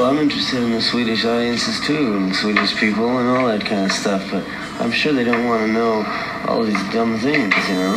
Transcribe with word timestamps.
Well, 0.00 0.08
I'm 0.08 0.18
interested 0.18 0.62
in 0.62 0.70
the 0.70 0.80
Swedish 0.80 1.26
audiences 1.26 1.78
too, 1.86 2.16
and 2.16 2.34
Swedish 2.34 2.74
people 2.74 3.18
and 3.18 3.28
all 3.28 3.48
that 3.48 3.60
kind 3.66 3.84
of 3.84 3.92
stuff, 3.92 4.22
but 4.30 4.42
I'm 4.80 4.90
sure 4.90 5.12
they 5.12 5.24
don't 5.24 5.46
want 5.46 5.60
to 5.66 5.70
know 5.70 6.06
all 6.48 6.62
these 6.62 6.82
dumb 6.90 7.18
things, 7.18 7.54
you 7.68 7.74
know? 7.74 7.96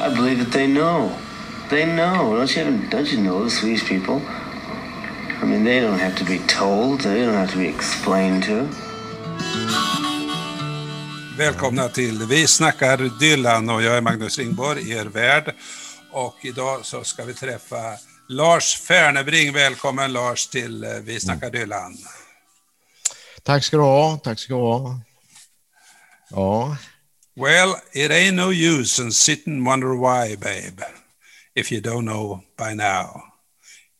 I 0.00 0.12
believe 0.16 0.38
that 0.40 0.50
they 0.50 0.66
know. 0.66 1.16
They 1.70 1.86
know. 1.86 2.34
Don't 2.36 2.56
you, 2.56 2.90
don't 2.90 3.12
you 3.12 3.20
know 3.20 3.44
the 3.44 3.50
Swedish 3.50 3.88
people? 3.88 4.20
I 5.40 5.44
mean, 5.46 5.62
they 5.62 5.78
don't 5.78 6.00
have 6.00 6.16
to 6.16 6.24
be 6.24 6.40
told. 6.48 7.02
They 7.02 7.24
don't 7.24 7.34
have 7.34 7.52
to 7.52 7.58
be 7.58 7.68
explained 7.68 8.42
to. 8.44 8.68
Välkomna 11.38 11.88
till 11.88 12.26
Vi 12.28 12.46
snackar 12.46 13.18
Dylan 13.20 13.70
och 13.70 13.82
jag 13.82 13.96
är 13.96 14.00
Magnus 14.00 14.38
Ringborg, 14.38 14.90
er 14.90 15.04
värd. 15.04 15.54
Och 16.10 16.36
idag 16.42 16.84
så 16.84 17.04
ska 17.04 17.24
vi 17.24 17.34
träffa 17.34 17.96
Lars 18.28 18.74
Fernebring. 18.74 19.52
Välkommen 19.52 20.12
Lars 20.12 20.46
till 20.46 20.84
eh, 20.84 20.90
Vi 20.90 21.20
snackar 21.20 21.50
Dylan. 21.50 21.96
Tack 23.42 23.64
ska 23.64 23.76
du 23.76 23.82
ha. 23.82 24.16
Tack 24.16 24.38
ska 24.38 24.54
du 24.54 24.60
ha. 24.60 25.00
Ja. 26.30 26.76
Well, 27.36 27.74
it 27.92 28.10
ain't 28.10 28.36
no 28.36 28.50
use 28.50 29.02
in 29.02 29.12
sit 29.12 29.46
and 29.46 29.66
wonder 29.66 29.94
why, 29.94 30.36
babe, 30.36 30.80
if 31.54 31.72
you 31.72 31.80
don't 31.80 32.04
know 32.04 32.42
by 32.56 32.74
now. 32.74 33.24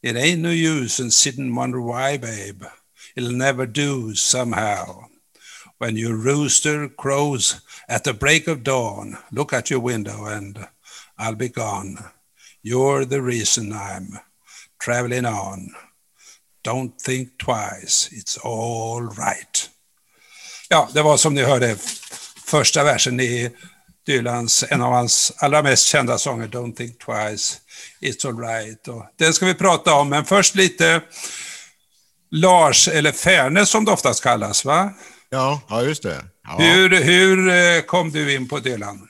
It 0.02 0.16
ain't 0.16 0.40
no 0.40 0.50
use 0.50 1.02
in 1.02 1.10
sit 1.10 1.38
and 1.38 1.56
wonder 1.56 1.80
why, 1.80 2.16
babe. 2.16 2.62
It'll 3.16 3.36
never 3.36 3.66
do 3.66 4.14
somehow. 4.14 5.06
When 5.78 5.96
your 5.96 6.16
rooster 6.16 6.88
crows 6.88 7.60
at 7.88 8.04
the 8.04 8.14
break 8.14 8.48
of 8.48 8.62
dawn, 8.62 9.18
look 9.32 9.52
at 9.52 9.68
your 9.68 9.80
window 9.80 10.26
and 10.26 10.68
I'll 11.18 11.34
be 11.34 11.48
gone. 11.48 11.98
You're 12.66 13.04
the 13.04 13.20
reason 13.20 13.72
I'm 13.72 14.18
traveling 14.84 15.26
on. 15.26 15.74
Don't 16.62 16.98
think 16.98 17.38
twice, 17.38 18.08
it's 18.12 18.38
all 18.38 19.02
right. 19.02 19.70
Ja, 20.68 20.88
det 20.92 21.02
var 21.02 21.16
som 21.16 21.34
ni 21.34 21.42
hörde 21.42 21.76
första 22.46 22.84
versen 22.84 23.20
i 23.20 23.50
Dylans, 24.06 24.64
en 24.68 24.82
av 24.82 24.92
hans 24.92 25.32
allra 25.36 25.62
mest 25.62 25.86
kända 25.86 26.18
sånger, 26.18 26.48
Don't 26.48 26.76
think 26.76 26.98
twice, 26.98 27.58
it's 28.00 28.28
all 28.28 28.38
right. 28.38 28.88
Och 28.88 29.06
den 29.18 29.34
ska 29.34 29.46
vi 29.46 29.54
prata 29.54 29.94
om, 29.94 30.08
men 30.08 30.24
först 30.24 30.54
lite 30.54 31.02
Lars, 32.30 32.88
eller 32.88 33.12
Färne 33.12 33.66
som 33.66 33.84
det 33.84 33.90
oftast 33.90 34.22
kallas, 34.22 34.64
va? 34.64 34.92
Ja, 35.30 35.60
ja 35.68 35.82
just 35.82 36.02
det. 36.02 36.24
Ja. 36.44 36.56
Hur, 36.58 37.02
hur 37.02 37.48
eh, 37.48 37.80
kom 37.82 38.10
du 38.10 38.34
in 38.34 38.48
på 38.48 38.58
Dylan? 38.58 39.08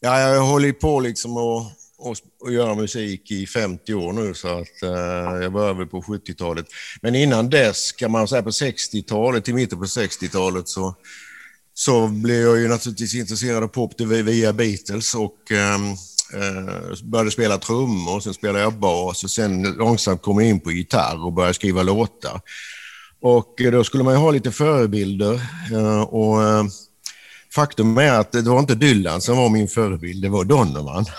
Ja, 0.00 0.20
jag 0.20 0.40
har 0.40 0.46
hållit 0.46 0.80
på 0.80 1.00
liksom 1.00 1.36
och, 1.36 1.72
och, 2.04 2.16
och 2.40 2.52
göra 2.52 2.74
musik 2.74 3.30
i 3.30 3.46
50 3.46 3.94
år 3.94 4.12
nu, 4.12 4.34
så 4.34 4.48
att 4.48 4.82
eh, 4.82 5.42
jag 5.42 5.52
började 5.52 5.78
väl 5.78 5.86
på 5.86 6.02
70-talet. 6.02 6.66
Men 7.02 7.14
innan 7.14 7.50
dess, 7.50 7.92
kan 7.92 8.10
man 8.10 8.28
säga 8.28 8.42
på 8.42 8.50
60-talet, 8.50 9.44
till 9.44 9.54
mitten 9.54 9.78
på 9.78 9.84
60-talet, 9.84 10.68
så, 10.68 10.94
så 11.74 12.08
blev 12.08 12.40
jag 12.40 12.58
ju 12.58 12.68
naturligtvis 12.68 13.14
intresserad 13.14 13.62
av 13.62 13.68
pop 13.68 14.00
via 14.00 14.52
Beatles 14.52 15.14
och 15.14 15.50
ehm, 15.50 15.90
eh, 16.34 17.04
började 17.04 17.30
spela 17.30 17.58
trummor, 17.58 18.20
sen 18.20 18.34
spelade 18.34 18.60
jag 18.60 18.78
bas 18.78 19.24
och 19.24 19.30
sen 19.30 19.62
långsamt 19.62 20.22
kom 20.22 20.40
jag 20.40 20.48
in 20.48 20.60
på 20.60 20.72
gitarr 20.72 21.24
och 21.24 21.32
började 21.32 21.54
skriva 21.54 21.82
låtar. 21.82 22.40
Och 23.20 23.60
eh, 23.60 23.72
då 23.72 23.84
skulle 23.84 24.04
man 24.04 24.14
ju 24.14 24.18
ha 24.18 24.30
lite 24.30 24.50
förebilder. 24.50 25.34
Eh, 25.72 26.02
och 26.02 26.42
eh, 26.42 26.64
Faktum 27.54 27.98
är 27.98 28.12
att 28.12 28.32
det 28.32 28.42
var 28.42 28.58
inte 28.58 28.74
Dylan 28.74 29.20
som 29.20 29.36
var 29.36 29.48
min 29.48 29.68
förebild, 29.68 30.22
det 30.22 30.28
var 30.28 30.44
Donovan. 30.44 31.04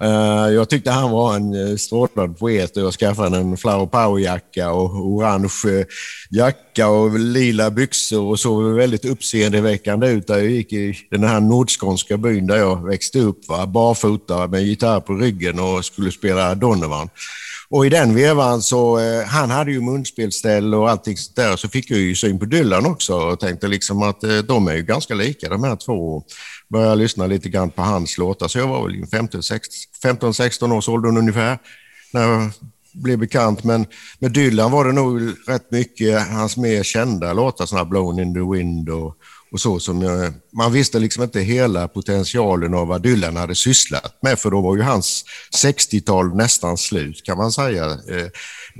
Eh, 0.00 0.54
jag 0.54 0.68
tyckte 0.68 0.90
han 0.90 1.10
var 1.10 1.36
en 1.36 1.54
eh, 1.54 1.76
strålande 1.76 2.38
poet 2.38 2.76
och 2.76 2.82
jag 2.82 2.92
skaffade 2.92 3.36
en 3.36 3.56
Flower 3.56 3.86
Power-jacka 3.86 4.70
och 4.70 4.90
orange 4.94 5.48
eh, 5.66 5.86
jacka 6.30 6.88
och 6.88 7.18
lila 7.18 7.70
byxor 7.70 8.22
och 8.22 8.40
såg 8.40 8.64
väldigt 8.64 9.04
uppseendeväckande 9.04 10.08
ut 10.08 10.26
där 10.26 10.38
jag 10.38 10.50
gick 10.50 10.72
i 10.72 10.98
den 11.10 11.24
här 11.24 11.40
nordskånska 11.40 12.16
byn 12.16 12.46
där 12.46 12.56
jag 12.56 12.86
växte 12.86 13.18
upp, 13.18 13.48
va? 13.48 13.66
barfota 13.66 14.46
med 14.46 14.62
gitarr 14.62 15.00
på 15.00 15.14
ryggen 15.14 15.58
och 15.58 15.84
skulle 15.84 16.12
spela 16.12 16.54
Donovan. 16.54 17.08
Och 17.72 17.86
i 17.86 17.88
den 17.88 18.14
vevan 18.14 18.62
så, 18.62 18.98
eh, 18.98 19.24
han 19.24 19.50
hade 19.50 19.72
ju 19.72 19.80
munspelställ 19.80 20.74
och 20.74 20.90
allting 20.90 21.16
sånt 21.16 21.36
där, 21.36 21.56
så 21.56 21.68
fick 21.68 21.90
jag 21.90 21.98
ju 21.98 22.14
syn 22.14 22.38
på 22.38 22.44
Dylan 22.44 22.86
också 22.86 23.14
och 23.14 23.40
tänkte 23.40 23.68
liksom 23.68 24.02
att 24.02 24.24
eh, 24.24 24.38
de 24.38 24.68
är 24.68 24.74
ju 24.74 24.82
ganska 24.82 25.14
lika 25.14 25.48
de 25.48 25.64
här 25.64 25.76
två. 25.76 26.22
Började 26.68 26.94
lyssna 26.94 27.26
lite 27.26 27.48
grann 27.48 27.70
på 27.70 27.82
hans 27.82 28.18
låtar, 28.18 28.48
så 28.48 28.58
jag 28.58 28.68
var 28.68 28.86
väl 28.86 29.04
15-16 30.02 30.72
års 30.72 30.88
ålder 30.88 31.08
ungefär 31.08 31.58
när 32.12 32.22
jag 32.22 32.50
blev 32.92 33.18
bekant. 33.18 33.64
Men 33.64 33.86
med 34.18 34.32
Dylan 34.32 34.70
var 34.72 34.84
det 34.84 34.92
nog 34.92 35.20
rätt 35.46 35.70
mycket 35.70 36.28
hans 36.28 36.56
mer 36.56 36.82
kända 36.82 37.32
låtar, 37.32 37.66
sådana 37.66 37.84
Blown 37.84 38.20
in 38.20 38.34
the 38.34 38.40
wind 38.40 38.88
och 38.88 39.16
och 39.52 39.60
så 39.60 39.80
som 39.80 40.02
jag, 40.02 40.32
man 40.52 40.72
visste 40.72 40.98
liksom 40.98 41.22
inte 41.22 41.40
hela 41.40 41.88
potentialen 41.88 42.74
av 42.74 42.86
vad 42.86 43.02
Dylan 43.02 43.36
hade 43.36 43.54
sysslat 43.54 44.18
med, 44.22 44.38
för 44.38 44.50
då 44.50 44.60
var 44.60 44.76
ju 44.76 44.82
hans 44.82 45.24
60-tal 45.62 46.36
nästan 46.36 46.78
slut 46.78 47.24
kan 47.24 47.38
man 47.38 47.52
säga, 47.52 47.84
eh, 47.84 48.26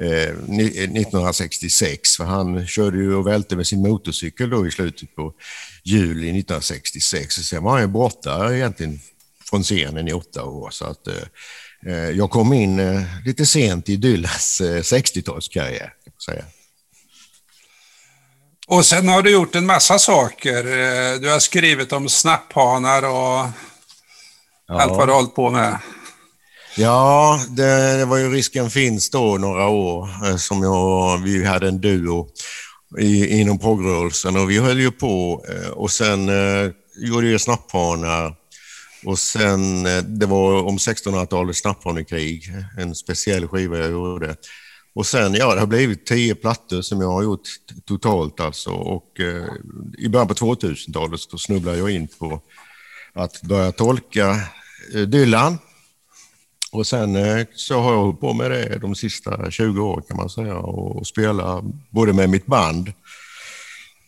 eh, 0.06 0.30
1966. 0.30 2.19
Eh, 2.20 2.25
för 2.25 2.25
han 2.25 2.66
körde 2.66 2.98
ju 2.98 3.14
och 3.14 3.26
välte 3.26 3.56
med 3.56 3.66
sin 3.66 3.82
motorcykel 3.82 4.50
då 4.50 4.66
i 4.66 4.70
slutet 4.70 5.16
på 5.16 5.32
juli 5.84 6.30
1966. 6.41 7.38
Och 7.38 7.44
sen 7.44 7.62
var 7.62 7.72
han 7.72 7.80
ju 7.80 7.86
borta 7.86 8.54
egentligen 8.54 9.00
från 9.50 9.62
scenen 9.62 10.09
i 10.09 10.12
åtta 10.12 10.44
år. 10.44 10.70
Så 10.70 10.84
att, 10.84 11.06
eh, 11.06 11.14
eh 11.86 12.10
jag 12.10 12.30
kom 12.30 12.53
in 12.53 12.80
eh, 12.80 13.03
lite 13.25 13.47
sent 13.47 13.88
i 13.88 13.97
Dylans 13.97 14.62
60-talskarriär, 14.82 15.78
kan 15.78 16.12
man 16.12 16.20
säga. 16.34 16.44
Och 18.70 18.86
sen 18.86 19.08
har 19.08 19.22
du 19.22 19.31
gjort 19.31 19.54
en 19.54 19.66
massa 19.66 19.98
saker. 19.98 20.56
Eh, 20.56 21.20
du 21.20 21.31
har 21.31 21.38
skrivit 21.38 21.92
om 21.92 22.08
snapphanar 22.08 23.03
och 23.03 23.48
ja. 24.69 24.81
allt 24.81 24.92
vad 24.92 25.08
du 25.08 25.12
har 25.12 25.20
hållit 25.20 25.34
på 25.34 25.50
med. 25.50 25.78
Ja, 26.76 27.41
det, 27.48 27.97
det, 27.98 28.04
var 28.04 28.16
ju 28.16 28.30
Risken 28.32 28.70
finns 28.70 29.10
då 29.10 29.38
några 29.38 29.69
år 29.69 30.09
eh, 30.26 30.36
som 30.36 30.62
jag, 30.62 31.19
vi 31.19 31.44
hade 31.44 31.69
en 31.69 31.80
duo 31.80 32.28
i, 32.98 33.41
inom 33.41 33.59
progrörelsen 33.59 34.36
och 34.36 34.50
vi 34.50 34.59
höll 34.59 34.80
ju 34.80 34.91
på 34.91 35.44
eh, 35.48 35.70
och 35.70 35.91
sen 35.91 36.28
eh, 36.28 36.70
gjorde 36.97 37.28
jag 37.28 37.41
snapphanar 37.41 38.34
och 39.04 39.19
sen, 39.19 39.82
det 40.19 40.26
var 40.26 40.62
om 40.62 40.76
1600-talets 40.78 41.60
snapphanekrig, 41.60 42.53
en 42.78 42.94
speciell 42.94 43.48
skiva 43.48 43.78
jag 43.78 43.91
gjorde. 43.91 44.36
Och 44.94 45.06
sen, 45.06 45.34
ja, 45.34 45.54
det 45.54 45.60
har 45.60 45.66
blivit 45.66 46.06
tio 46.06 46.34
plattor 46.34 46.82
som 46.82 47.00
jag 47.00 47.10
har 47.10 47.22
gjort 47.22 47.48
totalt 47.84 48.40
alltså. 48.40 48.70
Och 48.70 49.20
eh, 49.20 49.46
i 49.98 50.08
början 50.08 50.28
på 50.28 50.34
2000-talet 50.34 51.20
så 51.20 51.38
snubblade 51.38 51.78
jag 51.78 51.90
in 51.90 52.08
på 52.18 52.40
att 53.12 53.42
börja 53.42 53.72
tolka 53.72 54.36
eh, 54.94 55.00
Dylan. 55.00 55.58
Och 56.72 56.86
sen 56.86 57.16
eh, 57.16 57.46
så 57.54 57.80
har 57.80 57.92
jag 57.92 58.00
hållit 58.00 58.20
på 58.20 58.32
med 58.32 58.50
det 58.50 58.78
de 58.78 58.94
sista 58.94 59.50
20 59.50 59.80
åren 59.80 60.04
kan 60.08 60.16
man 60.16 60.30
säga 60.30 60.56
och 60.56 61.06
spela 61.06 61.64
både 61.90 62.12
med 62.12 62.30
mitt 62.30 62.46
band 62.46 62.92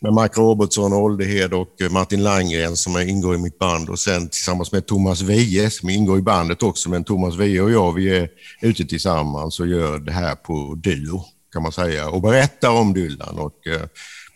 med 0.02 0.12
Mike 0.22 0.40
Robertson, 0.40 0.92
Oldehed 0.92 1.54
och 1.54 1.80
eh, 1.80 1.90
Martin 1.90 2.22
Langgren 2.22 2.76
som 2.76 2.98
ingår 3.00 3.34
i 3.34 3.38
mitt 3.38 3.58
band 3.58 3.88
och 3.88 3.98
sen 3.98 4.28
tillsammans 4.28 4.72
med 4.72 4.86
Thomas 4.86 5.22
Wiehe 5.22 5.70
som 5.70 5.88
ingår 5.88 6.18
i 6.18 6.22
bandet 6.22 6.62
också. 6.62 6.90
Men 6.90 7.04
Thomas 7.04 7.34
Wiehe 7.34 7.60
och 7.60 7.70
jag, 7.70 7.92
vi 7.92 8.16
är 8.16 8.28
ute 8.62 8.84
tillsammans 8.84 9.60
och 9.60 9.66
gör 9.66 9.98
det 9.98 10.12
här 10.12 10.34
på 10.34 10.74
duo 10.74 11.24
kan 11.52 11.62
man 11.62 11.72
säga 11.72 12.08
och 12.08 12.22
berättar 12.22 12.70
om 12.70 12.92
Dylan 12.92 13.38
och 13.38 13.66
eh, 13.66 13.86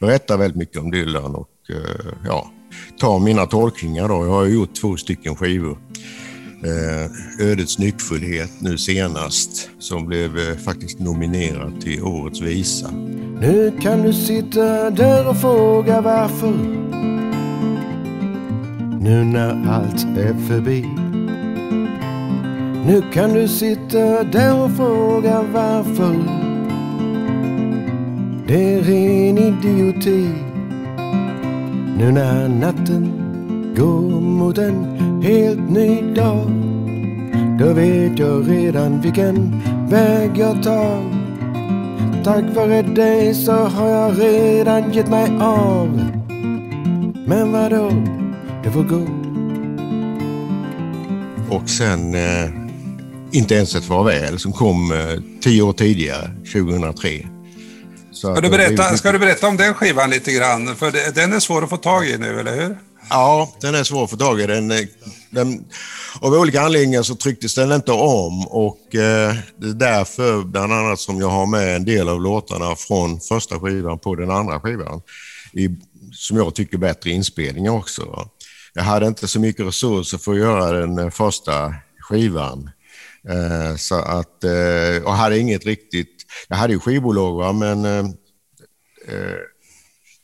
berättar 0.00 0.36
väldigt 0.36 0.56
mycket 0.56 0.80
om 0.80 0.90
Dylan 0.90 1.34
och 1.34 1.50
eh, 1.70 2.12
ja, 2.24 2.50
tar 3.00 3.18
mina 3.18 3.46
tolkningar 3.46 4.08
då. 4.08 4.26
Jag 4.26 4.32
har 4.32 4.46
gjort 4.46 4.74
två 4.74 4.96
stycken 4.96 5.36
skivor 5.36 5.78
eh, 6.64 7.46
Ödets 7.46 7.78
nyckfullhet 7.78 8.50
nu 8.60 8.78
senast 8.78 9.70
som 9.78 10.06
blev 10.06 10.38
eh, 10.38 10.56
faktiskt 10.56 10.98
nominerad 10.98 11.80
till 11.80 12.02
Årets 12.02 12.40
visa. 12.40 12.90
Nu 13.40 13.72
kan 13.80 14.02
du 14.02 14.12
sitta 14.12 14.90
där 14.90 15.28
och 15.28 15.36
fråga 15.36 16.00
varför 16.00 16.52
Nu 19.00 19.24
när 19.24 19.68
allt 19.70 20.06
är 20.18 20.34
förbi 20.48 20.86
Nu 22.86 23.02
kan 23.12 23.32
du 23.32 23.48
sitta 23.48 24.22
där 24.22 24.64
och 24.64 24.70
fråga 24.70 25.44
varför 25.52 26.14
Det 28.46 28.74
är 28.74 28.82
ren 28.82 29.38
idioti 29.38 30.28
Nu 31.98 32.12
när 32.12 32.48
natten 32.48 33.12
går 33.76 34.20
mot 34.20 34.58
en 34.58 34.84
helt 35.22 35.70
ny 35.70 36.14
dag. 36.14 36.46
Då 37.58 37.72
vet 37.72 38.18
jag 38.18 38.50
redan 38.50 39.00
vilken 39.00 39.62
väg 39.90 40.30
jag 40.38 40.62
tar. 40.62 41.15
Tack 42.26 42.44
vare 42.54 42.82
dig 42.82 43.34
så 43.34 43.52
har 43.52 43.88
jag 43.88 44.20
redan 44.20 44.92
gett 44.92 45.08
mig 45.08 45.30
av. 45.40 45.88
Men 47.26 47.52
vadå, 47.52 47.90
det 48.64 48.70
får 48.70 48.82
gå. 48.82 49.06
Och 51.56 51.70
sen 51.70 52.14
eh, 52.14 52.50
Inte 53.32 53.54
ens 53.54 53.74
ett 53.74 53.84
farväl 53.84 54.38
som 54.38 54.52
kom 54.52 54.92
eh, 54.92 55.22
tio 55.40 55.62
år 55.62 55.72
tidigare, 55.72 56.30
2003. 56.52 57.26
Så 58.12 58.34
ska, 58.34 58.40
du 58.40 58.50
berätta, 58.50 58.96
ska 58.96 59.12
du 59.12 59.18
berätta 59.18 59.48
om 59.48 59.56
den 59.56 59.74
skivan 59.74 60.10
lite 60.10 60.32
grann? 60.32 60.76
För 60.76 60.90
det, 60.90 61.14
den 61.14 61.32
är 61.32 61.40
svår 61.40 61.64
att 61.64 61.70
få 61.70 61.76
tag 61.76 62.06
i 62.06 62.18
nu, 62.18 62.40
eller 62.40 62.56
hur? 62.56 62.76
Ja, 63.10 63.52
den 63.60 63.74
är 63.74 63.84
svår 63.84 64.04
att 64.04 64.10
få 64.10 64.16
tag 64.16 64.40
i. 64.40 64.46
Den, 64.46 64.70
eh, 64.70 64.78
den, 65.30 65.64
av 66.20 66.32
olika 66.32 66.60
anledningar 66.60 67.02
så 67.02 67.14
trycktes 67.14 67.54
den 67.54 67.72
inte 67.72 67.92
om 67.92 68.46
och 68.46 68.94
eh, 68.94 69.34
det 69.56 69.66
är 69.68 69.74
därför 69.74 70.42
bland 70.42 70.72
annat 70.72 71.00
som 71.00 71.20
jag 71.20 71.28
har 71.28 71.46
med 71.46 71.76
en 71.76 71.84
del 71.84 72.08
av 72.08 72.22
låtarna 72.22 72.76
från 72.76 73.20
första 73.20 73.60
skivan 73.60 73.98
på 73.98 74.14
den 74.14 74.30
andra 74.30 74.60
skivan. 74.60 75.02
I, 75.52 75.68
som 76.12 76.36
jag 76.36 76.54
tycker 76.54 76.78
bättre 76.78 77.10
inspelningar 77.10 77.72
också. 77.72 78.28
Jag 78.74 78.82
hade 78.82 79.06
inte 79.06 79.28
så 79.28 79.40
mycket 79.40 79.66
resurser 79.66 80.18
för 80.18 80.32
att 80.32 80.38
göra 80.38 80.80
den 80.80 80.98
eh, 80.98 81.10
första 81.10 81.74
skivan. 82.00 82.70
Eh, 83.28 83.76
så 83.76 83.94
att, 83.94 84.44
eh, 84.44 85.04
och 85.04 85.12
hade 85.12 85.38
inget 85.38 85.66
riktigt, 85.66 86.26
jag 86.48 86.56
hade 86.56 86.72
ju 86.72 86.80
skivbolag 86.80 87.36
va, 87.36 87.52
men 87.52 87.84
eh, 87.84 88.04
eh 89.08 89.36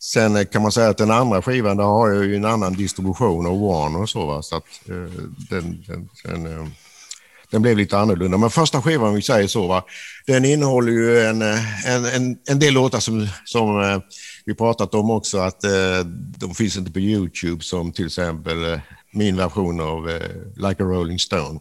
Sen 0.03 0.37
eh, 0.37 0.45
kan 0.45 0.63
man 0.63 0.73
säga 0.73 0.89
att 0.89 0.99
den 0.99 1.11
andra 1.11 1.43
skivan, 1.43 1.77
där 1.77 1.85
har 1.85 2.09
jag 2.09 2.25
ju 2.25 2.37
en 2.37 2.45
annan 2.45 2.73
distribution 2.73 3.47
av 3.47 3.61
Warner. 3.61 4.03
och 4.03 4.09
så. 4.09 4.27
Va? 4.27 4.43
så 4.43 4.57
att, 4.57 4.89
eh, 4.89 5.23
den, 5.51 5.85
den, 5.87 6.09
den, 6.25 6.47
eh, 6.47 6.67
den, 7.51 7.63
blev 7.63 7.77
lite 7.77 7.99
annorlunda. 7.99 8.39
Men 8.39 8.51
första 8.51 8.83
skivan, 8.83 9.09
om 9.09 9.15
vi 9.15 9.23
säger 9.23 9.49
så, 9.49 9.67
va? 9.67 9.85
den 10.27 10.45
innehåller 10.45 10.93
ju 10.93 11.21
en, 11.21 11.43
eh, 11.43 11.89
en, 11.95 12.05
en, 12.05 12.39
en 12.49 12.59
del 12.59 12.75
låtar 12.75 13.01
som, 13.01 13.29
som 13.45 13.81
eh, 13.81 13.99
vi 14.45 14.55
pratat 14.55 14.95
om 14.95 15.11
också, 15.11 15.39
att 15.39 15.65
eh, 15.65 16.05
de 16.37 16.55
finns 16.55 16.77
inte 16.77 16.93
på 16.93 17.01
Youtube, 17.01 17.65
som 17.65 17.93
till 17.93 18.07
exempel 18.07 18.73
eh, 18.73 18.81
min 19.13 19.37
version 19.37 19.81
av 19.81 20.11
eh, 20.11 20.31
Like 20.57 20.83
a 20.83 20.87
Rolling 20.87 21.19
Stone. 21.19 21.61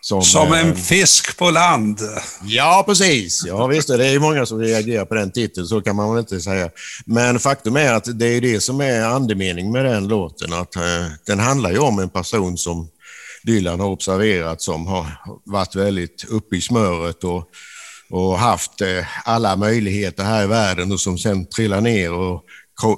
Som, 0.00 0.22
som 0.22 0.52
en 0.52 0.68
eh, 0.68 0.74
fisk 0.74 1.38
på 1.38 1.50
land. 1.50 2.00
Ja, 2.42 2.84
precis. 2.86 3.44
Ja, 3.46 3.66
visst, 3.66 3.88
det 3.88 4.06
är 4.06 4.18
många 4.18 4.46
som 4.46 4.58
reagerar 4.58 5.04
på 5.04 5.14
den 5.14 5.32
titeln, 5.32 5.66
så 5.66 5.80
kan 5.80 5.96
man 5.96 6.10
väl 6.10 6.20
inte 6.20 6.40
säga. 6.40 6.70
Men 7.04 7.38
faktum 7.38 7.76
är 7.76 7.92
att 7.92 8.18
det 8.18 8.26
är 8.26 8.40
det 8.40 8.60
som 8.60 8.80
är 8.80 9.02
andemening 9.02 9.72
med 9.72 9.84
den 9.84 10.08
låten. 10.08 10.52
Att, 10.52 10.76
eh, 10.76 10.82
den 11.26 11.38
handlar 11.38 11.70
ju 11.70 11.78
om 11.78 11.98
en 11.98 12.10
person 12.10 12.58
som 12.58 12.88
Dylan 13.42 13.80
har 13.80 13.88
observerat 13.88 14.62
som 14.62 14.86
har 14.86 15.06
varit 15.44 15.74
väldigt 15.74 16.24
uppe 16.28 16.56
i 16.56 16.60
smöret 16.60 17.24
och, 17.24 17.44
och 18.10 18.38
haft 18.38 18.80
eh, 18.80 19.04
alla 19.24 19.56
möjligheter 19.56 20.24
här 20.24 20.44
i 20.44 20.46
världen 20.46 20.92
och 20.92 21.00
som 21.00 21.18
sen 21.18 21.46
trillar 21.46 21.80
ner 21.80 22.12
och 22.12 22.44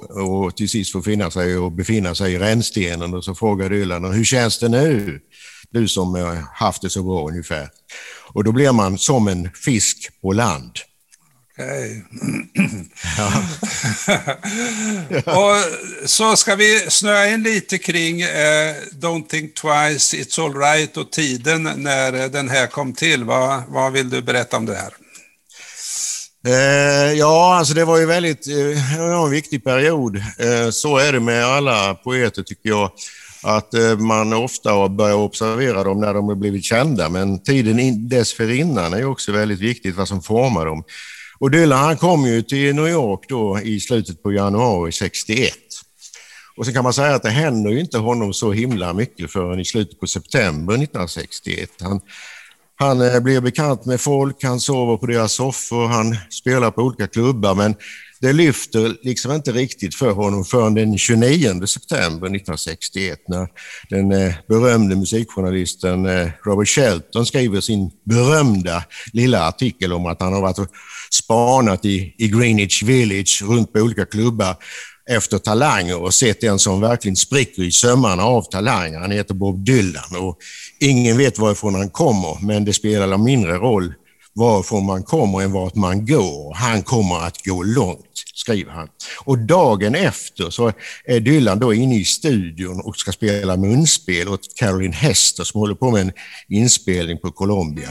och 0.09 0.55
till 0.57 0.69
sist 0.69 0.91
får 0.91 1.01
finna 1.01 1.31
sig 1.31 1.57
och 1.57 1.71
befinna 1.71 2.15
sig 2.15 2.33
i 2.33 2.39
rännstenen 2.39 3.13
och 3.13 3.23
så 3.23 3.35
frågar 3.35 3.69
Dylan 3.69 4.13
hur 4.13 4.23
känns 4.23 4.59
det 4.59 4.69
nu? 4.69 5.19
Du 5.73 5.87
som 5.87 6.15
har 6.15 6.47
haft 6.53 6.81
det 6.81 6.89
så 6.89 7.03
bra 7.03 7.27
ungefär. 7.27 7.69
Och 8.33 8.43
då 8.43 8.51
blir 8.51 8.71
man 8.71 8.97
som 8.97 9.27
en 9.27 9.49
fisk 9.53 10.09
på 10.21 10.31
land. 10.31 10.71
Okej. 11.53 12.05
Ja. 13.17 13.33
och 15.41 15.55
så 16.09 16.35
ska 16.35 16.55
vi 16.55 16.79
snöa 16.89 17.29
in 17.29 17.43
lite 17.43 17.77
kring 17.77 18.21
eh, 18.21 18.75
Don't 18.91 19.27
think 19.27 19.53
twice, 19.53 20.17
It's 20.17 20.45
all 20.45 20.55
right 20.55 20.97
och 20.97 21.11
tiden 21.11 21.63
när 21.63 22.29
den 22.29 22.49
här 22.49 22.67
kom 22.67 22.93
till. 22.93 23.23
Vad, 23.23 23.63
vad 23.67 23.91
vill 23.91 24.09
du 24.09 24.21
berätta 24.21 24.57
om 24.57 24.65
det 24.65 24.75
här? 24.75 24.93
Eh, 26.47 27.13
ja, 27.13 27.55
alltså 27.55 27.73
det 27.73 27.85
var 27.85 27.99
ju 27.99 28.05
väldigt, 28.05 28.47
eh, 28.47 28.99
en 28.99 29.29
viktig 29.29 29.63
period. 29.63 30.17
Eh, 30.17 30.69
så 30.69 30.97
är 30.97 31.13
det 31.13 31.19
med 31.19 31.45
alla 31.45 31.95
poeter 31.95 32.43
tycker 32.43 32.69
jag 32.69 32.91
att 33.43 33.73
eh, 33.73 33.97
man 33.97 34.33
ofta 34.33 34.89
börjar 34.89 35.15
observera 35.15 35.83
dem 35.83 35.99
när 35.99 36.13
de 36.13 36.27
har 36.27 36.35
blivit 36.35 36.63
kända, 36.63 37.09
men 37.09 37.43
tiden 37.43 38.09
dessförinnan 38.09 38.93
är 38.93 39.05
också 39.05 39.31
väldigt 39.31 39.59
viktigt, 39.59 39.95
vad 39.95 40.07
som 40.07 40.21
formar 40.21 40.65
dem. 40.65 40.83
Och 41.39 41.51
Dylan 41.51 41.79
han 41.79 41.97
kom 41.97 42.25
ju 42.25 42.41
till 42.41 42.75
New 42.75 42.87
York 42.87 43.25
då 43.29 43.59
i 43.59 43.79
slutet 43.79 44.23
på 44.23 44.33
januari 44.33 44.91
61. 44.91 45.53
Och 46.57 46.65
så 46.65 46.73
kan 46.73 46.83
man 46.83 46.93
säga 46.93 47.15
att 47.15 47.23
det 47.23 47.29
händer 47.29 47.71
ju 47.71 47.79
inte 47.79 47.97
honom 47.97 48.33
så 48.33 48.51
himla 48.51 48.93
mycket 48.93 49.31
förrän 49.31 49.59
i 49.59 49.65
slutet 49.65 49.99
på 49.99 50.07
september 50.07 50.73
1961. 50.73 51.69
Han, 51.81 52.01
han 52.75 53.01
eh, 53.01 53.19
blir 53.19 53.41
bekant 53.41 53.85
med 53.85 54.01
folk, 54.01 54.43
han 54.43 54.59
sover 54.59 54.97
på 54.97 55.05
deras 55.05 55.33
soffor, 55.33 55.87
han 55.87 56.15
spelar 56.29 56.71
på 56.71 56.81
olika 56.81 57.07
klubbar, 57.07 57.55
men 57.55 57.75
det 58.23 58.33
lyfter 58.33 58.97
liksom 59.01 59.31
inte 59.31 59.51
riktigt 59.51 59.95
för 59.95 60.11
honom 60.11 60.45
förrän 60.45 60.73
den 60.73 60.97
29 60.97 61.67
september 61.67 62.27
1961 62.27 63.19
när 63.27 63.47
den 63.89 64.11
eh, 64.11 64.33
berömde 64.47 64.95
musikjournalisten 64.95 66.05
eh, 66.05 66.29
Robert 66.45 66.67
Shelton 66.67 67.25
skriver 67.25 67.61
sin 67.61 67.91
berömda 68.03 68.83
lilla 69.13 69.47
artikel 69.47 69.93
om 69.93 70.05
att 70.05 70.21
han 70.21 70.33
har 70.33 70.41
varit 70.41 70.59
och 70.59 70.67
spanat 71.11 71.85
i, 71.85 72.15
i 72.17 72.27
Greenwich 72.27 72.83
Village 72.83 73.43
runt 73.45 73.73
på 73.73 73.79
olika 73.79 74.05
klubbar 74.05 74.55
efter 75.09 75.37
talanger 75.37 76.01
och 76.01 76.13
sett 76.13 76.43
en 76.43 76.59
som 76.59 76.81
verkligen 76.81 77.15
spricker 77.15 77.63
i 77.63 77.71
sömmarna 77.71 78.23
av 78.23 78.41
talanger. 78.41 78.99
Han 78.99 79.11
heter 79.11 79.33
Bob 79.33 79.65
Dylan 79.65 80.15
och 80.19 80.37
ingen 80.79 81.17
vet 81.17 81.39
varifrån 81.39 81.75
han 81.75 81.89
kommer, 81.89 82.45
men 82.45 82.65
det 82.65 82.73
spelar 82.73 83.17
mindre 83.17 83.53
roll 83.53 83.93
varifrån 84.35 84.85
man 84.85 85.03
kommer 85.03 85.41
än 85.41 85.51
vart 85.51 85.75
man 85.75 86.05
går. 86.05 86.53
Han 86.53 86.83
kommer 86.83 87.15
att 87.27 87.45
gå 87.45 87.63
långt, 87.63 88.23
skriver 88.35 88.71
han. 88.71 88.87
Och 89.25 89.37
dagen 89.37 89.95
efter 89.95 90.49
så 90.49 90.71
är 91.05 91.19
Dylan 91.19 91.59
då 91.59 91.73
inne 91.73 91.95
i 91.95 92.05
studion 92.05 92.81
och 92.81 92.97
ska 92.97 93.11
spela 93.11 93.57
munspel 93.57 94.27
åt 94.27 94.55
Caroline 94.55 94.93
Hester 94.93 95.43
som 95.43 95.59
håller 95.59 95.75
på 95.75 95.91
med 95.91 96.01
en 96.01 96.11
inspelning 96.49 97.17
på 97.17 97.31
Colombia. 97.31 97.89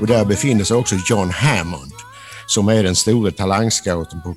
Och 0.00 0.06
där 0.06 0.24
befinner 0.24 0.64
sig 0.64 0.76
också 0.76 0.94
John 1.08 1.30
Hammond 1.30 1.92
som 2.46 2.68
är 2.68 2.82
den 2.82 2.96
stora 2.96 3.30
talangscouten 3.30 4.22
på 4.22 4.34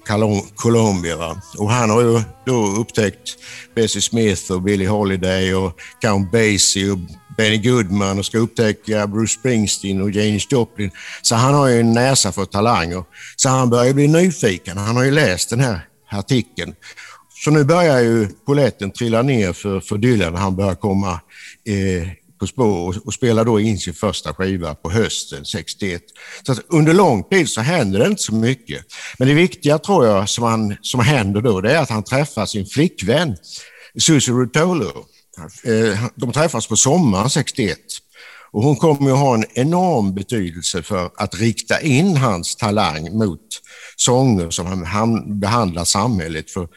Colombia. 0.56 1.42
Och 1.58 1.72
han 1.72 1.89
har 1.89 2.01
ju 2.01 2.22
då 2.46 2.66
upptäckt 2.68 3.38
Bessie 3.75 4.01
Smith 4.01 4.51
och 4.51 4.62
Billie 4.62 4.86
Holiday 4.86 5.56
och 5.56 5.80
Count 6.01 6.32
Basie 6.32 6.92
och 6.92 6.98
Benny 7.38 7.58
Goodman 7.58 8.20
och 8.20 8.25
ska 8.25 8.38
upptäcka 8.38 9.08
Bruce 9.08 9.39
Springsteen 9.39 10.01
och 10.01 10.12
Janis 10.12 10.51
Joplin. 10.51 10.92
Så 11.22 11.36
han 11.36 11.54
har 11.54 11.68
ju 11.68 11.80
en 11.80 11.94
näsa 11.94 12.32
för 12.32 12.46
talanger. 12.46 13.04
Så 13.36 13.50
han 13.50 13.70
börjar 13.70 13.94
bli 13.94 14.08
nyfiken. 14.08 14.78
Han 14.78 14.96
har 14.96 15.04
ju 15.04 15.12
läst 15.12 15.50
den 15.50 15.60
här 15.60 15.80
artikeln. 16.10 16.75
Så 17.44 17.51
nu 17.51 17.63
börjar 17.63 18.00
ju 18.00 18.28
poletten 18.46 18.92
trilla 18.92 19.22
ner 19.22 19.54
för, 19.54 19.80
för 19.80 19.98
Dylan 19.98 20.36
han 20.36 20.56
börjar 20.56 20.75
komma 20.75 21.12
eh, 21.66 22.08
på 22.39 22.48
spår 22.48 22.98
och, 23.05 23.13
spelar 23.13 23.46
då 23.46 23.60
in 23.60 23.79
sin 23.79 23.93
första 23.93 24.34
skiva 24.34 24.75
på 24.75 24.91
hösten 24.91 25.46
61. 25.46 26.01
Så 26.43 26.55
under 26.67 26.93
lång 26.93 27.24
tid 27.24 27.50
så 27.50 27.62
händer 27.62 28.00
det 28.00 28.08
inte 28.08 28.22
så 28.22 28.34
mycket. 28.34 28.86
Men 29.17 29.27
det 29.27 29.34
viktiga 29.34 29.77
tror 29.77 30.05
jag 30.05 30.29
som, 30.29 30.43
han, 30.43 30.75
som 30.81 31.00
händer 31.00 31.41
då, 31.41 31.62
det 31.62 31.72
är 31.72 31.81
att 31.81 31.89
han 31.89 32.03
träffar 32.03 32.46
sin 32.46 32.65
flickvän 32.65 33.38
Susie 34.00 34.34
Rutolo. 34.34 35.05
Eh, 35.63 36.05
de 36.15 36.31
träffas 36.31 36.67
på 36.67 36.75
sommaren 36.75 37.29
61. 37.29 37.77
Och 38.51 38.63
hon 38.63 38.75
kommer 38.75 39.12
att 39.12 39.17
ha 39.17 39.34
en 39.34 39.46
enorm 39.53 40.13
betydelse 40.13 40.84
för 40.84 41.10
att 41.15 41.36
rikta 41.36 41.81
in 41.81 42.17
hans 42.17 42.55
talang 42.55 43.17
mot 43.17 43.41
sånger 43.96 44.50
som 44.50 44.84
han 44.84 45.39
behandlar 45.39 45.86
samhället 45.86 46.51
för 46.51 46.67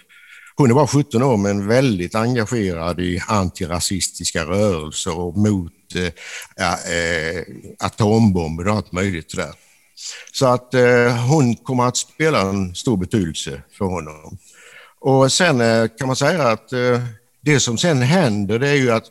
hon 0.55 0.71
är 0.71 0.75
bara 0.75 0.87
17 0.87 1.23
år 1.23 1.37
men 1.37 1.69
väldigt 1.69 2.15
engagerad 2.15 3.01
i 3.01 3.23
antirasistiska 3.29 4.45
rörelser 4.45 5.19
och 5.19 5.37
mot 5.37 5.73
eh, 5.95 6.73
eh, 6.73 7.43
atombomber 7.79 8.69
och 8.69 8.75
allt 8.75 8.93
möjligt 8.93 9.37
där. 9.37 9.53
Så 10.33 10.47
att 10.47 10.75
eh, 10.75 11.27
hon 11.29 11.57
kommer 11.57 11.85
att 11.85 11.97
spela 11.97 12.41
en 12.41 12.75
stor 12.75 12.97
betydelse 12.97 13.63
för 13.79 13.85
honom. 13.85 14.39
Och 15.01 15.33
sen 15.33 15.61
eh, 15.61 15.89
kan 15.99 16.07
man 16.07 16.17
säga 16.17 16.49
att 16.49 16.73
eh, 16.73 17.01
det 17.41 17.61
som 17.61 17.79
sen 17.79 18.03
händer 18.03 18.59
det 18.59 18.69
är 18.69 18.75
ju 18.75 18.91
att 18.91 19.05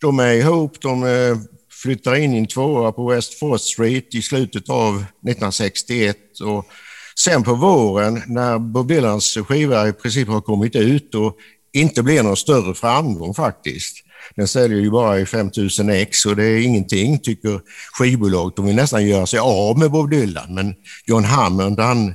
de 0.00 0.18
är 0.18 0.32
ihop, 0.32 0.80
de 0.80 1.04
eh, 1.04 1.36
flyttar 1.82 2.14
in 2.14 2.34
i 2.34 2.38
en 2.38 2.46
tvåa 2.46 2.92
på 2.92 3.10
West 3.10 3.38
Fourth 3.38 3.64
Street 3.64 4.14
i 4.14 4.22
slutet 4.22 4.68
av 4.68 4.94
1961 4.94 6.16
och 6.40 6.66
Sen 7.18 7.42
på 7.42 7.54
våren 7.54 8.22
när 8.26 8.58
Bob 8.58 8.88
Dylans 8.88 9.38
skiva 9.48 9.88
i 9.88 9.92
princip 9.92 10.28
har 10.28 10.40
kommit 10.40 10.76
ut 10.76 11.14
och 11.14 11.36
inte 11.72 12.02
blir 12.02 12.22
någon 12.22 12.36
större 12.36 12.74
framgång 12.74 13.34
faktiskt, 13.34 13.96
Den 14.36 14.48
säljer 14.48 14.80
ju 14.80 14.90
bara 14.90 15.20
i 15.20 15.26
5000 15.26 15.90
ex 15.90 16.26
och 16.26 16.36
det 16.36 16.44
är 16.44 16.58
ingenting, 16.58 17.18
tycker 17.18 17.60
skivbolaget. 17.92 18.56
De 18.56 18.66
vill 18.66 18.76
nästan 18.76 19.06
göra 19.06 19.26
sig 19.26 19.38
av 19.38 19.78
med 19.78 19.90
Bob 19.90 20.10
Dylan. 20.10 20.54
Men 20.54 20.74
John 21.06 21.24
Hammond, 21.24 21.80
han, 21.80 22.14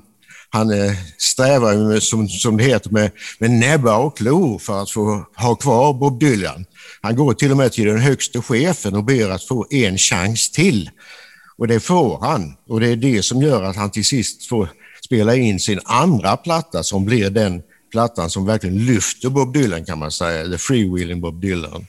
han 0.49 0.71
eh, 0.71 0.93
strävar 1.17 1.75
med, 1.75 2.03
som, 2.03 2.29
som 2.29 2.57
det 2.57 2.63
heter 2.63 2.89
med, 2.89 3.11
med 3.39 3.51
näbbar 3.51 3.99
och 3.99 4.17
klor 4.17 4.59
för 4.59 4.81
att 4.81 4.91
få 4.91 5.25
ha 5.35 5.55
kvar 5.55 5.93
Bob 5.93 6.19
Dylan. 6.19 6.65
Han 7.01 7.15
går 7.15 7.33
till 7.33 7.51
och 7.51 7.57
med 7.57 7.71
till 7.71 7.85
den 7.87 7.99
högste 7.99 8.41
chefen 8.41 8.95
och 8.95 9.03
ber 9.03 9.29
att 9.29 9.43
få 9.43 9.67
en 9.69 9.97
chans 9.97 10.51
till. 10.51 10.89
Och 11.57 11.67
det 11.67 11.79
får 11.79 12.19
han. 12.21 12.53
Och 12.67 12.79
det 12.79 12.87
är 12.87 12.95
det 12.95 13.23
som 13.23 13.41
gör 13.41 13.63
att 13.63 13.75
han 13.75 13.91
till 13.91 14.05
sist 14.05 14.45
får 14.45 14.69
spela 15.07 15.35
in 15.35 15.59
sin 15.59 15.79
andra 15.85 16.37
platta 16.37 16.83
som 16.83 17.05
blir 17.05 17.29
den 17.29 17.61
plattan 17.91 18.29
som 18.29 18.45
verkligen 18.45 18.85
lyfter 18.85 19.29
Bob 19.29 19.53
Dylan 19.53 19.85
kan 19.85 19.99
man 19.99 20.11
säga, 20.11 20.51
The 20.51 20.57
Freewheeling 20.57 21.21
Bob 21.21 21.41
Dylan. 21.41 21.87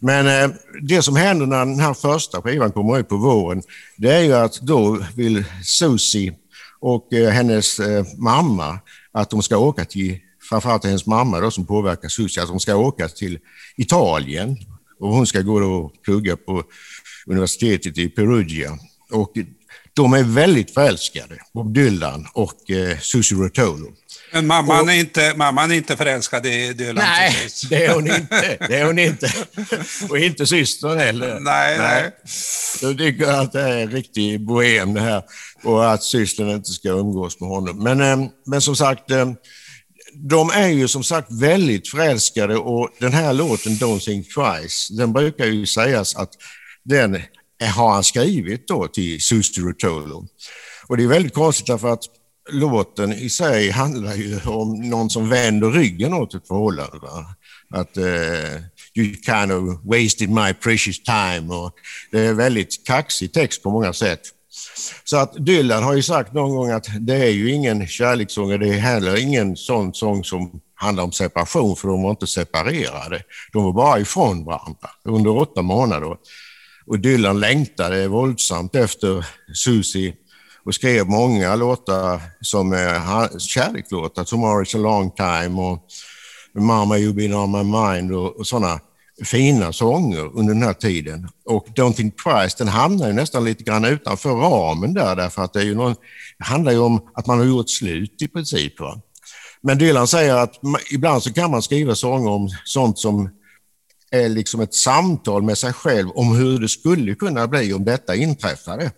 Men 0.00 0.26
eh, 0.26 0.56
det 0.82 1.02
som 1.02 1.16
händer 1.16 1.46
när 1.46 1.58
den 1.58 1.80
här 1.80 1.94
första 1.94 2.42
skivan 2.42 2.72
kommer 2.72 2.98
ut 2.98 3.08
på 3.08 3.16
våren, 3.16 3.62
det 3.96 4.12
är 4.12 4.20
ju 4.20 4.32
att 4.32 4.60
då 4.60 5.04
vill 5.16 5.44
Susie 5.64 6.34
och 6.80 7.12
eh, 7.12 7.30
hennes 7.30 7.78
eh, 7.78 8.04
mamma 8.16 8.78
att 9.12 9.30
de 9.30 9.42
ska 9.42 9.56
åka 9.58 9.84
till, 9.84 10.18
framförallt 10.48 10.84
hennes 10.84 11.06
mamma 11.06 11.40
då, 11.40 11.50
som 11.50 11.66
påverkar 11.66 12.08
Susie, 12.08 12.42
att 12.42 12.48
de 12.48 12.60
ska 12.60 12.76
åka 12.76 13.08
till 13.08 13.38
Italien 13.76 14.56
och 15.00 15.08
hon 15.08 15.26
ska 15.26 15.40
gå 15.40 15.62
och 15.62 16.02
plugga 16.02 16.36
på 16.36 16.62
universitetet 17.26 17.98
i 17.98 18.08
Perugia. 18.08 18.78
Och 19.10 19.32
de 19.96 20.12
är 20.12 20.22
väldigt 20.22 20.74
förälskade, 20.74 21.38
Bob 21.54 21.74
Dylan 21.74 22.26
och 22.32 22.70
eh, 22.70 22.98
Susie 22.98 23.38
Rotolo. 23.38 23.92
Men 24.32 24.46
mamman, 24.46 24.80
och, 24.80 24.92
är 24.92 25.00
inte, 25.00 25.34
mamman 25.36 25.70
är 25.70 25.74
inte 25.74 25.96
förälskad 25.96 26.46
i 26.46 26.72
Dylan? 26.72 26.94
Nej, 26.94 27.34
det 27.70 27.84
är 27.84 27.94
hon 27.94 28.06
inte. 28.06 28.56
Det 28.68 28.76
är 28.76 28.84
hon 28.84 28.98
inte. 28.98 29.32
Och 30.08 30.18
inte 30.18 30.46
systern 30.46 30.98
heller. 30.98 31.40
Nej, 31.40 31.78
nej. 31.78 32.10
De 32.80 32.98
tycker 32.98 33.26
att 33.26 33.52
det 33.52 33.60
är 33.60 33.78
en 33.78 33.90
riktig 33.90 34.40
bohem 34.40 34.94
det 34.94 35.00
här 35.00 35.22
och 35.62 35.92
att 35.92 36.02
systern 36.02 36.50
inte 36.50 36.70
ska 36.70 36.88
umgås 36.88 37.40
med 37.40 37.48
honom. 37.48 37.82
Men, 37.82 38.00
eh, 38.00 38.28
men 38.46 38.60
som 38.60 38.76
sagt, 38.76 39.10
eh, 39.10 39.30
de 40.14 40.50
är 40.50 40.68
ju 40.68 40.88
som 40.88 41.04
sagt 41.04 41.32
väldigt 41.32 41.88
förälskade 41.88 42.56
och 42.56 42.90
den 42.98 43.12
här 43.12 43.32
låten 43.32 43.72
Don't 43.72 44.00
Think 44.00 44.26
Twice, 44.34 44.94
den 44.94 45.12
brukar 45.12 45.46
ju 45.46 45.66
sägas 45.66 46.16
att 46.16 46.30
den 46.84 47.22
har 47.60 47.92
han 47.92 48.04
skrivit 48.04 48.68
då 48.68 48.88
till 48.88 49.20
Suster 49.20 49.60
Rutolo. 49.60 50.26
Och 50.86 50.96
det 50.96 51.02
är 51.02 51.08
väldigt 51.08 51.34
konstigt 51.34 51.66
därför 51.66 51.92
att 51.92 52.04
låten 52.50 53.12
i 53.12 53.30
sig 53.30 53.70
handlar 53.70 54.14
ju 54.14 54.40
om 54.40 54.90
någon 54.90 55.10
som 55.10 55.28
vänder 55.28 55.70
ryggen 55.70 56.14
åt 56.14 56.34
ett 56.34 56.48
förhållande. 56.48 56.98
Va? 56.98 57.26
Att 57.70 57.96
uh, 57.96 58.04
you 58.94 59.14
kind 59.14 59.52
of 59.52 59.78
wasted 59.84 60.30
my 60.30 60.54
precious 60.54 61.02
time. 61.02 61.54
Och 61.54 61.74
det 62.10 62.20
är 62.20 62.32
väldigt 62.32 62.86
kaxig 62.86 63.32
text 63.32 63.62
på 63.62 63.70
många 63.70 63.92
sätt. 63.92 64.20
Så 65.04 65.16
att 65.16 65.46
Dylan 65.46 65.82
har 65.82 65.94
ju 65.94 66.02
sagt 66.02 66.32
någon 66.32 66.56
gång 66.56 66.70
att 66.70 66.86
det 67.00 67.14
är 67.14 67.30
ju 67.30 67.50
ingen 67.50 67.86
kärlekssång 67.86 68.52
och 68.52 68.58
det 68.58 68.68
är 68.68 68.78
heller 68.78 69.16
ingen 69.16 69.56
sån 69.56 69.94
sång 69.94 70.24
som 70.24 70.60
handlar 70.74 71.04
om 71.04 71.12
separation 71.12 71.76
för 71.76 71.88
de 71.88 72.02
var 72.02 72.10
inte 72.10 72.26
separerade. 72.26 73.22
De 73.52 73.64
var 73.64 73.72
bara 73.72 74.00
ifrån 74.00 74.44
varandra 74.44 74.90
under 75.04 75.36
åtta 75.36 75.62
månader. 75.62 76.16
Och 76.86 76.98
Dylan 76.98 77.40
längtade 77.40 78.08
våldsamt 78.08 78.74
efter 78.74 79.26
Susie 79.54 80.14
och 80.64 80.74
skrev 80.74 81.06
många 81.06 81.56
låtar 81.56 82.20
som 82.40 82.72
är 82.72 83.38
kärlekslåtar, 83.38 84.62
is 84.62 84.74
a 84.74 84.78
long 84.78 85.10
time 85.10 85.60
och 85.60 85.86
Mama 86.58 86.96
you've 86.96 87.14
been 87.14 87.34
on 87.34 87.50
my 87.50 87.78
mind 87.78 88.12
och, 88.12 88.36
och 88.36 88.46
sådana 88.46 88.80
fina 89.24 89.72
sånger 89.72 90.38
under 90.38 90.54
den 90.54 90.62
här 90.62 90.72
tiden. 90.72 91.28
Och 91.44 91.66
Don't 91.66 91.92
think 91.92 92.14
twice, 92.22 92.58
den 92.58 92.68
hamnar 92.68 93.06
ju 93.06 93.12
nästan 93.12 93.44
lite 93.44 93.64
grann 93.64 93.84
utanför 93.84 94.30
ramen 94.30 94.94
där, 94.94 95.16
därför 95.16 95.42
att 95.42 95.52
det, 95.52 95.60
är 95.60 95.64
ju 95.64 95.74
någon, 95.74 95.94
det 96.38 96.44
handlar 96.44 96.72
ju 96.72 96.78
om 96.78 97.08
att 97.14 97.26
man 97.26 97.38
har 97.38 97.46
gjort 97.46 97.70
slut 97.70 98.22
i 98.22 98.28
princip. 98.28 98.80
Va? 98.80 99.00
Men 99.62 99.78
Dylan 99.78 100.06
säger 100.08 100.34
att 100.34 100.54
ibland 100.92 101.22
så 101.22 101.32
kan 101.32 101.50
man 101.50 101.62
skriva 101.62 101.94
sånger 101.94 102.30
om 102.30 102.48
sånt 102.64 102.98
som 102.98 103.30
är 104.10 104.28
liksom 104.28 104.60
ett 104.60 104.74
samtal 104.74 105.42
med 105.42 105.58
sig 105.58 105.72
själv 105.72 106.10
om 106.10 106.36
hur 106.36 106.58
det 106.58 106.68
skulle 106.68 107.14
kunna 107.14 107.46
bli 107.46 107.72
om 107.72 107.84
detta 107.84 108.14
inträffade. 108.14 108.90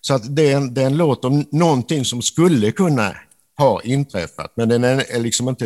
Så 0.00 0.14
att 0.14 0.36
det 0.36 0.52
är, 0.52 0.56
en, 0.56 0.74
det 0.74 0.82
är 0.82 0.86
en 0.86 0.96
låt 0.96 1.24
om 1.24 1.46
någonting 1.52 2.04
som 2.04 2.22
skulle 2.22 2.72
kunna 2.72 3.16
ha 3.58 3.82
inträffat, 3.82 4.52
men 4.56 4.68
den 4.68 4.84
är, 4.84 5.04
är 5.14 5.18
liksom 5.18 5.48
inte, 5.48 5.64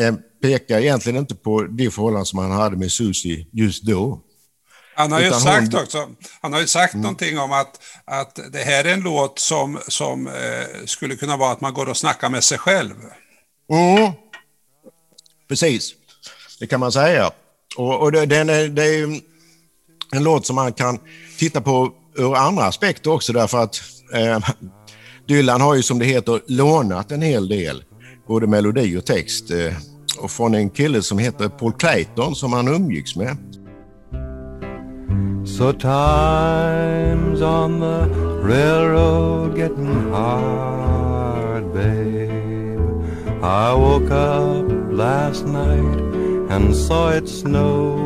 eh, 0.00 0.14
pekar 0.42 0.78
egentligen 0.78 1.18
inte 1.18 1.34
på 1.34 1.62
det 1.62 1.90
förhållande 1.90 2.26
som 2.26 2.38
han 2.38 2.50
hade 2.50 2.76
med 2.76 2.92
Susie 2.92 3.46
just 3.52 3.82
då. 3.82 4.22
Han 4.94 5.12
har 5.12 5.20
ju 5.20 5.30
sagt 5.30 5.72
hon... 5.72 5.82
också, 5.82 6.08
han 6.40 6.52
har 6.52 6.60
ju 6.60 6.66
sagt 6.66 6.94
mm. 6.94 7.02
någonting 7.02 7.38
om 7.38 7.52
att, 7.52 7.80
att 8.04 8.38
det 8.52 8.58
här 8.58 8.84
är 8.84 8.92
en 8.92 9.00
låt 9.00 9.38
som, 9.38 9.78
som 9.88 10.26
eh, 10.26 10.84
skulle 10.84 11.16
kunna 11.16 11.36
vara 11.36 11.52
att 11.52 11.60
man 11.60 11.74
går 11.74 11.88
och 11.88 11.96
snackar 11.96 12.28
med 12.28 12.44
sig 12.44 12.58
själv. 12.58 12.94
Mm. 13.72 14.12
Precis, 15.48 15.94
det 16.60 16.66
kan 16.66 16.80
man 16.80 16.92
säga. 16.92 17.30
Och, 17.78 18.02
och 18.02 18.12
det, 18.12 18.26
den 18.26 18.50
är, 18.50 18.68
det 18.68 18.84
är 18.84 19.04
en 20.12 20.24
låt 20.24 20.46
som 20.46 20.56
man 20.56 20.72
kan 20.72 20.98
titta 21.38 21.60
på 21.60 21.92
ur 22.16 22.36
andra 22.36 22.64
aspekter 22.64 23.12
också 23.12 23.32
därför 23.32 23.58
att 23.58 23.80
eh, 24.14 24.38
Dylan 25.28 25.60
har 25.60 25.74
ju 25.74 25.82
som 25.82 25.98
det 25.98 26.04
heter 26.04 26.40
lånat 26.46 27.12
en 27.12 27.22
hel 27.22 27.48
del, 27.48 27.84
både 28.28 28.46
melodi 28.46 28.96
och 28.96 29.04
text, 29.06 29.50
eh, 29.50 29.74
och 30.18 30.30
från 30.30 30.54
en 30.54 30.70
kille 30.70 31.02
som 31.02 31.18
heter 31.18 31.48
Paul 31.48 31.72
Clayton 31.72 32.34
som 32.34 32.52
han 32.52 32.68
umgicks 32.68 33.16
med. 33.16 33.36
So 35.46 35.72
times 35.72 37.40
on 37.40 37.80
the 37.80 38.06
railroad 38.42 39.58
getting 39.58 40.10
hard 40.12 41.64
babe 41.72 42.28
I 43.42 43.72
woke 43.74 44.10
up 44.10 44.92
last 44.92 45.46
night 45.46 46.07
and 46.50 46.74
saw 46.74 47.10
it 47.10 47.28
snow. 47.28 47.96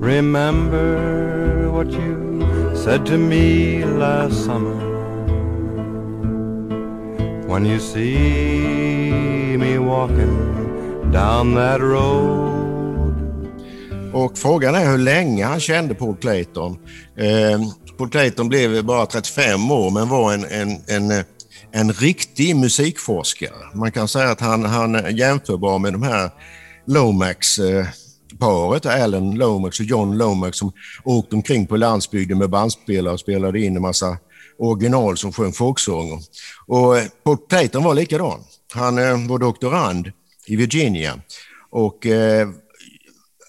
Remember 0.00 1.70
what 1.70 1.90
you 1.90 2.74
said 2.74 3.06
to 3.06 3.18
me 3.18 3.84
last 3.84 4.44
summer. 4.44 4.76
When 7.46 7.66
you 7.66 7.78
see 7.78 9.56
me 9.58 9.78
walking 9.78 11.12
down 11.12 11.54
that 11.54 11.80
road. 11.80 12.48
Och 14.12 14.38
frågan 14.38 14.74
är 14.74 14.90
hur 14.90 14.98
länge 14.98 15.44
han 15.44 15.60
kände 15.60 15.94
Paul 15.94 16.16
Clayton. 16.16 16.78
Eh, 17.16 17.60
Paul 17.98 18.10
Clayton 18.10 18.48
blev 18.48 18.84
bara 18.84 19.06
35 19.06 19.70
år 19.70 19.90
men 19.90 20.08
var 20.08 20.32
en, 20.32 20.44
en, 20.44 20.68
en, 20.86 21.10
eh, 21.10 21.24
en 21.72 21.92
riktig 21.92 22.56
musikforskare. 22.56 23.74
Man 23.74 23.92
kan 23.92 24.08
säga 24.08 24.30
att 24.30 24.40
han, 24.40 24.64
han 24.64 24.94
är 24.94 25.08
jämförbar 25.08 25.78
med 25.78 25.92
de 25.92 26.02
här 26.02 26.30
Lomax 26.86 27.58
eh, 27.58 27.86
paret, 28.38 28.86
Alan 28.86 29.34
Lomax 29.34 29.80
och 29.80 29.86
John 29.86 30.18
Lomax, 30.18 30.58
som 30.58 30.72
åkte 31.04 31.36
omkring 31.36 31.66
på 31.66 31.76
landsbygden 31.76 32.38
med 32.38 32.50
bandspelare 32.50 33.14
och 33.14 33.20
spelade 33.20 33.60
in 33.60 33.76
en 33.76 33.82
massa 33.82 34.16
original 34.58 35.16
som 35.16 35.32
sjöng 35.32 35.52
folksånger. 35.52 36.18
Och 36.66 36.98
eh, 36.98 37.04
Paul 37.24 37.38
Clayton 37.48 37.84
var 37.84 37.94
likadan. 37.94 38.40
Han 38.74 38.98
eh, 38.98 39.28
var 39.28 39.38
doktorand 39.38 40.12
i 40.46 40.56
Virginia 40.56 41.20
och 41.70 42.06
eh, 42.06 42.48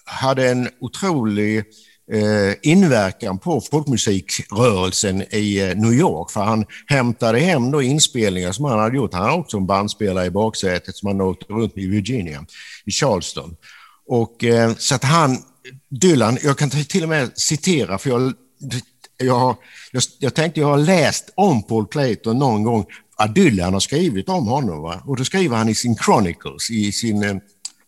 hade 0.04 0.50
en 0.50 0.68
otrolig 0.80 1.64
Eh, 2.12 2.54
inverkan 2.62 3.38
på 3.38 3.60
folkmusikrörelsen 3.60 5.22
i 5.34 5.60
eh, 5.60 5.76
New 5.76 5.92
York. 5.92 6.30
För 6.30 6.40
han 6.40 6.66
hämtade 6.86 7.38
hem 7.38 7.70
då 7.70 7.82
inspelningar 7.82 8.52
som 8.52 8.64
han 8.64 8.78
hade 8.78 8.96
gjort. 8.96 9.14
Han 9.14 9.30
har 9.30 9.38
också 9.38 9.56
en 9.56 9.66
bandspelare 9.66 10.26
i 10.26 10.30
baksätet 10.30 10.96
som 10.96 11.06
han 11.06 11.20
åkte 11.20 11.52
runt 11.52 11.76
i 11.76 11.86
Virginia, 11.86 12.44
i 12.84 12.90
Charleston. 12.90 13.56
Och, 14.06 14.44
eh, 14.44 14.74
så 14.78 14.94
att 14.94 15.04
han, 15.04 15.38
Dylan, 15.88 16.38
jag 16.42 16.58
kan 16.58 16.70
till 16.70 17.02
och 17.02 17.08
med 17.08 17.30
citera, 17.34 17.98
för 17.98 18.10
jag, 18.10 18.32
jag, 19.16 19.56
jag, 19.92 20.02
jag 20.18 20.34
tänkte 20.34 20.60
jag 20.60 20.68
har 20.68 20.78
läst 20.78 21.32
om 21.34 21.62
Paul 21.62 21.86
Clayton 21.86 22.38
någon 22.38 22.62
gång, 22.62 22.86
att 23.16 23.34
Dylan 23.34 23.72
har 23.72 23.80
skrivit 23.80 24.28
om 24.28 24.46
honom. 24.46 24.82
Va? 24.82 25.02
Och 25.06 25.16
då 25.16 25.24
skriver 25.24 25.56
han 25.56 25.68
i 25.68 25.74
sin 25.74 25.96
Chronicles, 25.96 26.70
i 26.70 26.92
sin, 26.92 27.22
eh, 27.22 27.36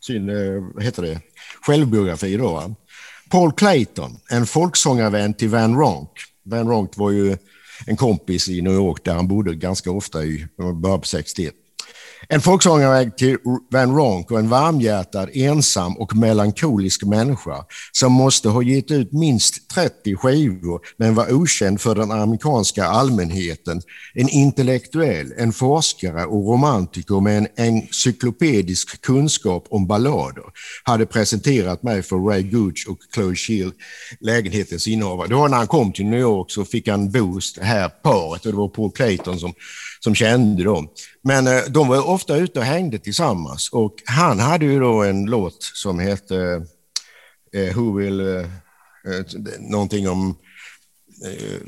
sin 0.00 0.26
vad 0.74 0.84
heter 0.84 1.02
det, 1.02 1.20
självbiografi. 1.62 2.36
Då, 2.36 2.52
va? 2.52 2.74
Paul 3.32 3.52
Clayton, 3.52 4.20
en 4.30 4.46
folksångarvän 4.46 5.34
till 5.34 5.48
Van 5.48 5.76
Ronk. 5.76 6.10
Van 6.44 6.68
Ronk 6.68 6.96
var 6.96 7.10
ju 7.10 7.36
en 7.86 7.96
kompis 7.96 8.48
i 8.48 8.62
New 8.62 8.72
York 8.72 9.04
där 9.04 9.14
han 9.14 9.28
bodde 9.28 9.54
ganska 9.54 9.90
ofta 9.90 10.24
i 10.24 10.46
början 10.56 11.00
på 11.00 11.06
61. 11.06 11.54
En 12.32 12.40
folksångare 12.40 13.10
till 13.10 13.36
Van 13.70 13.96
Ronk 13.96 14.30
och 14.30 14.38
en 14.38 14.48
varmhjärtad, 14.48 15.28
ensam 15.32 15.96
och 15.96 16.16
melankolisk 16.16 17.04
människa 17.04 17.64
som 17.92 18.12
måste 18.12 18.48
ha 18.48 18.62
gett 18.62 18.90
ut 18.90 19.12
minst 19.12 19.70
30 19.70 20.16
skivor 20.16 20.80
men 20.96 21.14
var 21.14 21.32
okänd 21.32 21.80
för 21.80 21.94
den 21.94 22.10
amerikanska 22.10 22.84
allmänheten. 22.84 23.82
En 24.14 24.28
intellektuell, 24.28 25.32
en 25.36 25.52
forskare 25.52 26.24
och 26.24 26.46
romantiker 26.46 27.20
med 27.20 27.38
en 27.38 27.48
encyklopedisk 27.56 29.02
kunskap 29.02 29.66
om 29.70 29.86
ballader 29.86 30.44
hade 30.84 31.06
presenterat 31.06 31.82
mig 31.82 32.02
för 32.02 32.16
Ray 32.16 32.42
Gooch 32.42 32.86
och 32.88 32.98
Chloe 33.14 33.36
Shield, 33.36 33.72
lägenhetens 34.20 34.88
innehavare. 34.88 35.28
Det 35.28 35.34
var 35.34 35.48
när 35.48 35.56
han 35.56 35.66
kom 35.66 35.92
till 35.92 36.06
New 36.06 36.20
York 36.20 36.50
så 36.50 36.64
fick 36.64 36.88
han 36.88 37.10
boost, 37.10 37.56
det 37.56 37.64
här 37.64 37.88
paret, 37.88 38.46
och 38.46 38.52
det 38.52 38.58
var 38.58 38.68
Paul 38.68 38.92
Clayton 38.92 39.38
som 39.38 39.54
som 40.04 40.14
kände 40.14 40.64
dem. 40.64 40.88
Men 41.22 41.46
eh, 41.46 41.62
de 41.68 41.88
var 41.88 42.08
ofta 42.08 42.36
ute 42.36 42.58
och 42.58 42.64
hängde 42.64 42.98
tillsammans 42.98 43.68
och 43.72 43.94
han 44.04 44.40
hade 44.40 44.64
ju 44.64 44.80
då 44.80 45.02
en 45.02 45.24
låt 45.24 45.62
som 45.62 45.98
hette 45.98 46.66
eh, 47.54 47.76
Who 47.76 47.98
will... 47.98 48.20
Eh, 48.20 48.26
eh 48.26 49.24
någonting 49.58 50.08
om... 50.08 50.36
Eh, 51.24 51.60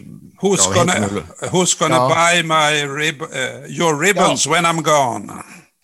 who's, 0.43 0.75
gonna, 0.75 1.09
who's 1.51 1.79
gonna 1.79 1.95
ja. 1.95 2.09
buy 2.09 2.43
my 2.43 2.95
rib, 3.03 3.23
uh, 3.23 3.71
your 3.79 4.01
ribbons 4.01 4.47
ja. 4.47 4.53
when 4.53 4.67
I'm 4.67 4.83
gone? 4.83 5.33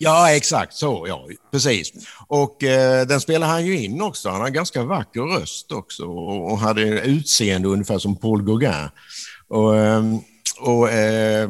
Ja, 0.03 0.31
exakt 0.31 0.73
så. 0.73 1.05
Ja, 1.07 1.27
precis. 1.51 1.91
Och 2.27 2.63
eh, 2.63 3.07
den 3.07 3.21
spelar 3.21 3.47
han 3.47 3.65
ju 3.65 3.83
in 3.83 4.01
också. 4.01 4.29
Han 4.29 4.41
har 4.41 4.49
ganska 4.49 4.83
vacker 4.83 5.21
röst 5.21 5.71
också 5.71 6.03
och, 6.03 6.51
och 6.51 6.59
hade 6.59 6.81
utseende 6.81 7.67
ungefär 7.67 7.99
som 7.99 8.15
Paul 8.15 8.43
Gauguin. 8.43 8.89
Och, 9.47 9.77
ehm, 9.77 10.19
och 10.59 10.89
eh, 10.89 11.49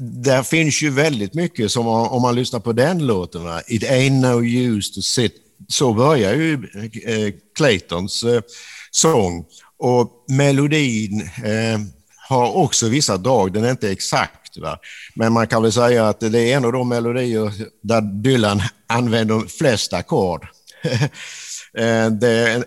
där 0.00 0.42
finns 0.42 0.82
ju 0.82 0.90
väldigt 0.90 1.34
mycket 1.34 1.70
som 1.70 1.86
om 1.86 2.22
man 2.22 2.34
lyssnar 2.34 2.60
på 2.60 2.72
den 2.72 3.06
låten. 3.06 3.44
Va? 3.44 3.60
It 3.66 3.82
ain't 3.82 4.20
no 4.20 4.44
use 4.44 4.94
to 4.94 5.02
sit. 5.02 5.34
Så 5.68 5.92
börjar 5.92 6.34
ju 6.34 6.54
eh, 7.06 7.34
Claytons 7.56 8.24
eh, 8.24 8.40
sång. 8.90 9.44
Och 9.78 10.24
melodin 10.28 11.20
eh, 11.20 11.80
har 12.28 12.56
också 12.56 12.88
vissa 12.88 13.16
drag, 13.16 13.52
den 13.52 13.64
är 13.64 13.70
inte 13.70 13.90
exakt. 13.90 14.58
Va? 14.58 14.78
Men 15.14 15.32
man 15.32 15.46
kan 15.46 15.62
väl 15.62 15.72
säga 15.72 16.08
att 16.08 16.20
det 16.20 16.38
är 16.38 16.56
en 16.56 16.64
av 16.64 16.72
de 16.72 16.88
melodier 16.88 17.52
där 17.82 18.00
Dylan 18.00 18.62
använder 18.86 19.58
flest 19.58 19.92
ackord. 19.92 20.46
Eh, 21.78 22.10
det 22.10 22.28
är 22.28 22.64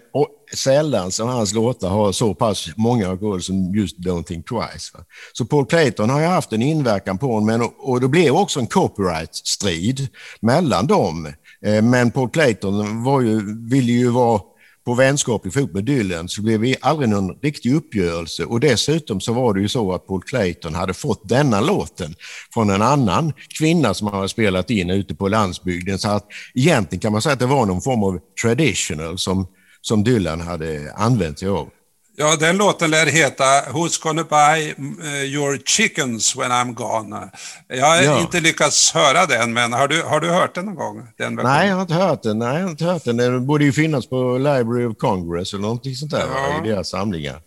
sällan 0.55 1.12
som 1.12 1.27
hans 1.27 1.53
låtar 1.53 1.89
har 1.89 2.12
så 2.12 2.34
pass 2.34 2.70
många 2.75 3.12
ackord 3.12 3.43
som 3.43 3.75
just 3.75 3.98
Don't 3.98 4.24
think 4.24 4.48
twice. 4.48 4.91
Va? 4.93 5.00
Så 5.34 5.46
Paul 5.46 5.65
Clayton 5.65 6.10
har 6.10 6.20
ju 6.20 6.25
haft 6.25 6.53
en 6.53 6.62
inverkan 6.62 7.17
på 7.17 7.27
honom 7.27 7.46
men, 7.46 7.70
och 7.77 8.01
det 8.01 8.08
blev 8.08 8.36
också 8.36 8.60
en 8.60 8.67
copyright-strid 8.67 10.08
mellan 10.39 10.88
dem. 10.88 11.34
Eh, 11.65 11.81
men 11.81 12.12
Paul 12.12 12.29
Clayton 12.29 13.03
var 13.03 13.22
ju, 13.22 13.67
ville 13.70 13.91
ju 13.91 14.10
vara 14.10 14.41
på 14.86 14.93
vänskaplig 14.93 15.53
fot 15.53 15.74
med 15.74 15.84
Dylan 15.84 16.29
så 16.29 16.41
blev 16.41 16.62
det 16.62 16.75
aldrig 16.81 17.10
någon 17.10 17.36
riktig 17.41 17.74
uppgörelse 17.74 18.46
och 18.46 18.60
dessutom 18.60 19.22
så 19.22 19.34
var 19.34 19.53
det 19.53 19.62
ju 19.62 19.70
så 19.70 19.93
att 19.93 20.08
Paul 20.08 20.22
Clayton 20.22 20.75
hade 20.75 20.93
fått 20.93 21.29
denna 21.29 21.62
låten 21.62 22.15
från 22.53 22.70
en 22.70 22.81
annan 22.81 23.34
kvinna 23.60 23.93
som 23.93 24.08
han 24.08 24.15
hade 24.15 24.29
spelat 24.29 24.70
in 24.70 24.89
ute 24.89 25.15
på 25.15 25.27
landsbygden 25.27 26.00
så 26.00 26.10
att 26.10 26.27
egentligen 26.55 27.00
kan 27.00 27.12
man 27.12 27.22
säga 27.22 27.34
att 27.34 27.39
det 27.39 27.46
var 27.46 27.65
någon 27.65 27.81
form 27.81 28.03
av 28.03 28.20
traditional 28.41 29.17
som, 29.17 29.48
som 29.81 30.03
Dylan 30.03 30.41
hade 30.41 30.93
använt 30.95 31.39
sig 31.39 31.47
av. 31.47 31.69
Ja, 32.15 32.35
den 32.39 32.57
låten 32.57 32.91
lär 32.91 33.05
heta 33.05 33.43
Who's 33.43 34.03
gonna 34.03 34.23
buy 34.23 34.69
eh, 35.07 35.23
your 35.23 35.57
chickens 35.65 36.35
when 36.35 36.51
I'm 36.51 36.73
gone? 36.73 37.29
Jag 37.67 37.85
har 37.85 38.01
ja. 38.01 38.21
inte 38.21 38.39
lyckats 38.39 38.91
höra 38.91 39.25
den, 39.25 39.53
men 39.53 39.73
har 39.73 39.88
du, 39.88 40.01
har 40.01 40.19
du 40.19 40.29
hört 40.29 40.55
den 40.55 40.65
någon 40.65 40.75
gång? 40.75 41.07
Den 41.17 41.35
Nej, 41.35 41.67
jag 41.67 41.75
har 41.75 41.81
inte 41.81 41.93
hört 41.93 42.23
den. 42.23 42.39
Nej, 42.39 42.55
jag 42.55 42.63
har 42.63 42.69
inte 42.69 42.85
hört 42.85 43.03
den. 43.03 43.17
Den 43.17 43.47
borde 43.47 43.63
ju 43.63 43.71
finnas 43.71 44.07
på 44.07 44.38
Library 44.38 44.85
of 44.85 44.97
Congress 44.97 45.53
eller 45.53 45.61
någonting 45.61 45.95
sånt 45.95 46.11
där 46.11 46.25
ja. 46.35 46.65
i 46.65 46.69
deras 46.69 46.89
samlingar. 46.89 47.41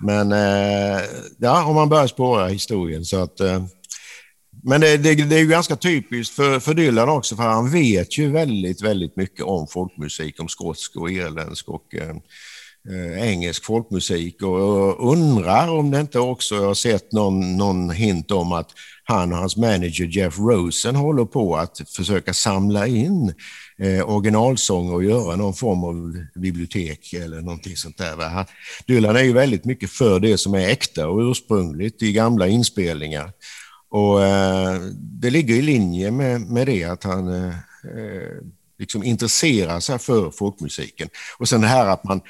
Men 0.00 0.32
eh, 0.32 1.00
ja, 1.38 1.64
om 1.64 1.74
man 1.74 1.88
börjar 1.88 2.06
spåra 2.06 2.46
historien 2.46 3.04
så 3.04 3.22
att... 3.22 3.40
Eh, 3.40 3.62
men 4.62 4.80
det, 4.80 4.96
det, 4.96 5.14
det, 5.14 5.34
är 5.34 5.40
ju 5.40 5.46
ganska 5.46 5.76
typiskt 5.76 6.34
för, 6.34 6.60
för 6.60 6.74
Dylan 6.74 7.08
också, 7.08 7.36
för 7.36 7.42
han 7.42 7.70
vet 7.70 8.18
ju 8.18 8.30
väldigt, 8.30 8.82
väldigt 8.82 9.16
mycket 9.16 9.44
om 9.44 9.66
folkmusik, 9.66 10.40
om 10.40 10.48
skotsk 10.48 10.96
och 10.96 11.10
irländsk 11.10 11.68
och 11.68 11.94
eh, 11.94 12.16
eh 12.90 13.28
engelsk 13.28 13.64
folkmusik 13.64 14.42
och 14.42 15.12
undrar 15.12 15.68
om 15.68 15.90
det 15.90 16.00
inte 16.00 16.18
också 16.18 16.54
jag 16.54 16.66
har 16.66 16.74
sett 16.74 17.12
någon, 17.12 17.56
någon 17.56 17.90
hint 17.90 18.30
om 18.30 18.52
att 18.52 18.70
han 19.04 19.32
och 19.32 19.38
hans 19.38 19.56
manager 19.56 20.16
Jeff 20.16 20.38
Rosen 20.38 20.96
håller 20.96 21.24
på 21.24 21.56
att 21.56 21.90
försöka 21.96 22.34
samla 22.34 22.86
in 22.86 23.34
eh, 23.78 24.10
originalsånger 24.10 24.94
och 24.94 25.04
göra 25.04 25.36
någon 25.36 25.54
form 25.54 25.84
av 25.84 26.24
bibliotek 26.40 27.12
eller 27.12 27.40
någonting 27.40 27.76
sånt 27.76 27.98
där. 27.98 28.46
Dylan 28.86 29.16
är 29.16 29.22
ju 29.22 29.32
väldigt 29.32 29.64
mycket 29.64 29.90
för 29.90 30.20
det 30.20 30.38
som 30.38 30.54
är 30.54 30.68
äkta 30.68 31.08
och 31.08 31.30
ursprungligt 31.30 32.02
i 32.02 32.12
gamla 32.12 32.48
inspelningar. 32.48 33.32
Och 33.90 34.24
eh, 34.24 34.80
det 35.20 35.30
ligger 35.30 35.54
i 35.54 35.62
linje 35.62 36.10
med, 36.10 36.40
med 36.40 36.66
det 36.66 36.84
att 36.84 37.04
han 37.04 37.28
eh, 37.28 37.48
eh 37.48 38.42
liksom 38.78 39.04
intresserar 39.04 39.80
sig 39.80 39.98
för 39.98 40.30
folkmusiken. 40.30 41.08
Och 41.38 41.48
sen 41.48 41.60
det 41.60 41.66
här 41.66 41.86
att 41.86 42.04
man 42.04 42.20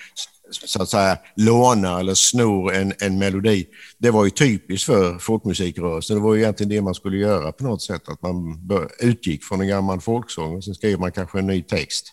så 0.50 0.82
att 0.82 0.88
säga 0.88 1.18
lånar 1.36 2.00
eller 2.00 2.14
snor 2.14 2.74
en, 2.74 2.92
en 3.00 3.18
melodi. 3.18 3.66
Det 3.98 4.10
var 4.10 4.24
ju 4.24 4.30
typiskt 4.30 4.86
för 4.86 5.18
folkmusikrörelsen. 5.18 6.16
Det 6.16 6.22
var 6.22 6.34
ju 6.34 6.40
egentligen 6.40 6.70
det 6.70 6.82
man 6.82 6.94
skulle 6.94 7.16
göra 7.16 7.52
på 7.52 7.64
något 7.64 7.82
sätt, 7.82 8.08
att 8.08 8.22
man 8.22 8.60
utgick 9.00 9.44
från 9.44 9.60
en 9.60 9.68
gammal 9.68 10.00
folksång 10.00 10.56
och 10.56 10.64
sen 10.64 10.74
skrev 10.74 11.00
man 11.00 11.12
kanske 11.12 11.38
en 11.38 11.46
ny 11.46 11.62
text. 11.62 12.12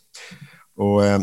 Och, 0.78 1.06
eh, 1.06 1.20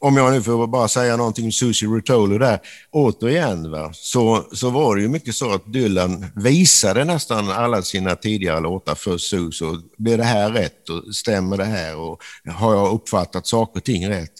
om 0.00 0.16
jag 0.16 0.32
nu 0.32 0.42
får 0.42 0.66
bara 0.66 0.88
säga 0.88 1.16
någonting 1.16 1.44
om 1.44 1.52
Susie 1.52 1.88
Rutolo 1.88 2.38
där, 2.38 2.60
återigen 2.90 3.70
va, 3.70 3.90
så, 3.92 4.44
så 4.52 4.70
var 4.70 4.96
det 4.96 5.02
ju 5.02 5.08
mycket 5.08 5.34
så 5.34 5.50
att 5.50 5.72
Dylan 5.72 6.26
visade 6.36 7.04
nästan 7.04 7.50
alla 7.50 7.82
sina 7.82 8.16
tidigare 8.16 8.60
låtar 8.60 8.94
för 8.94 9.18
Susie. 9.18 9.68
Och 9.68 9.76
blir 9.98 10.18
det 10.18 10.24
här 10.24 10.50
rätt 10.50 10.88
och 10.88 11.14
stämmer 11.14 11.56
det 11.56 11.64
här 11.64 11.96
och 11.96 12.22
har 12.48 12.74
jag 12.74 12.92
uppfattat 12.92 13.46
saker 13.46 13.80
och 13.80 13.84
ting 13.84 14.08
rätt? 14.08 14.32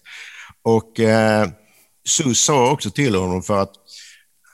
Och 0.63 1.01
eh, 1.01 1.49
Sus 2.09 2.41
sa 2.45 2.71
också 2.71 2.91
till 2.91 3.15
honom 3.15 3.43
för 3.43 3.63
att 3.63 3.73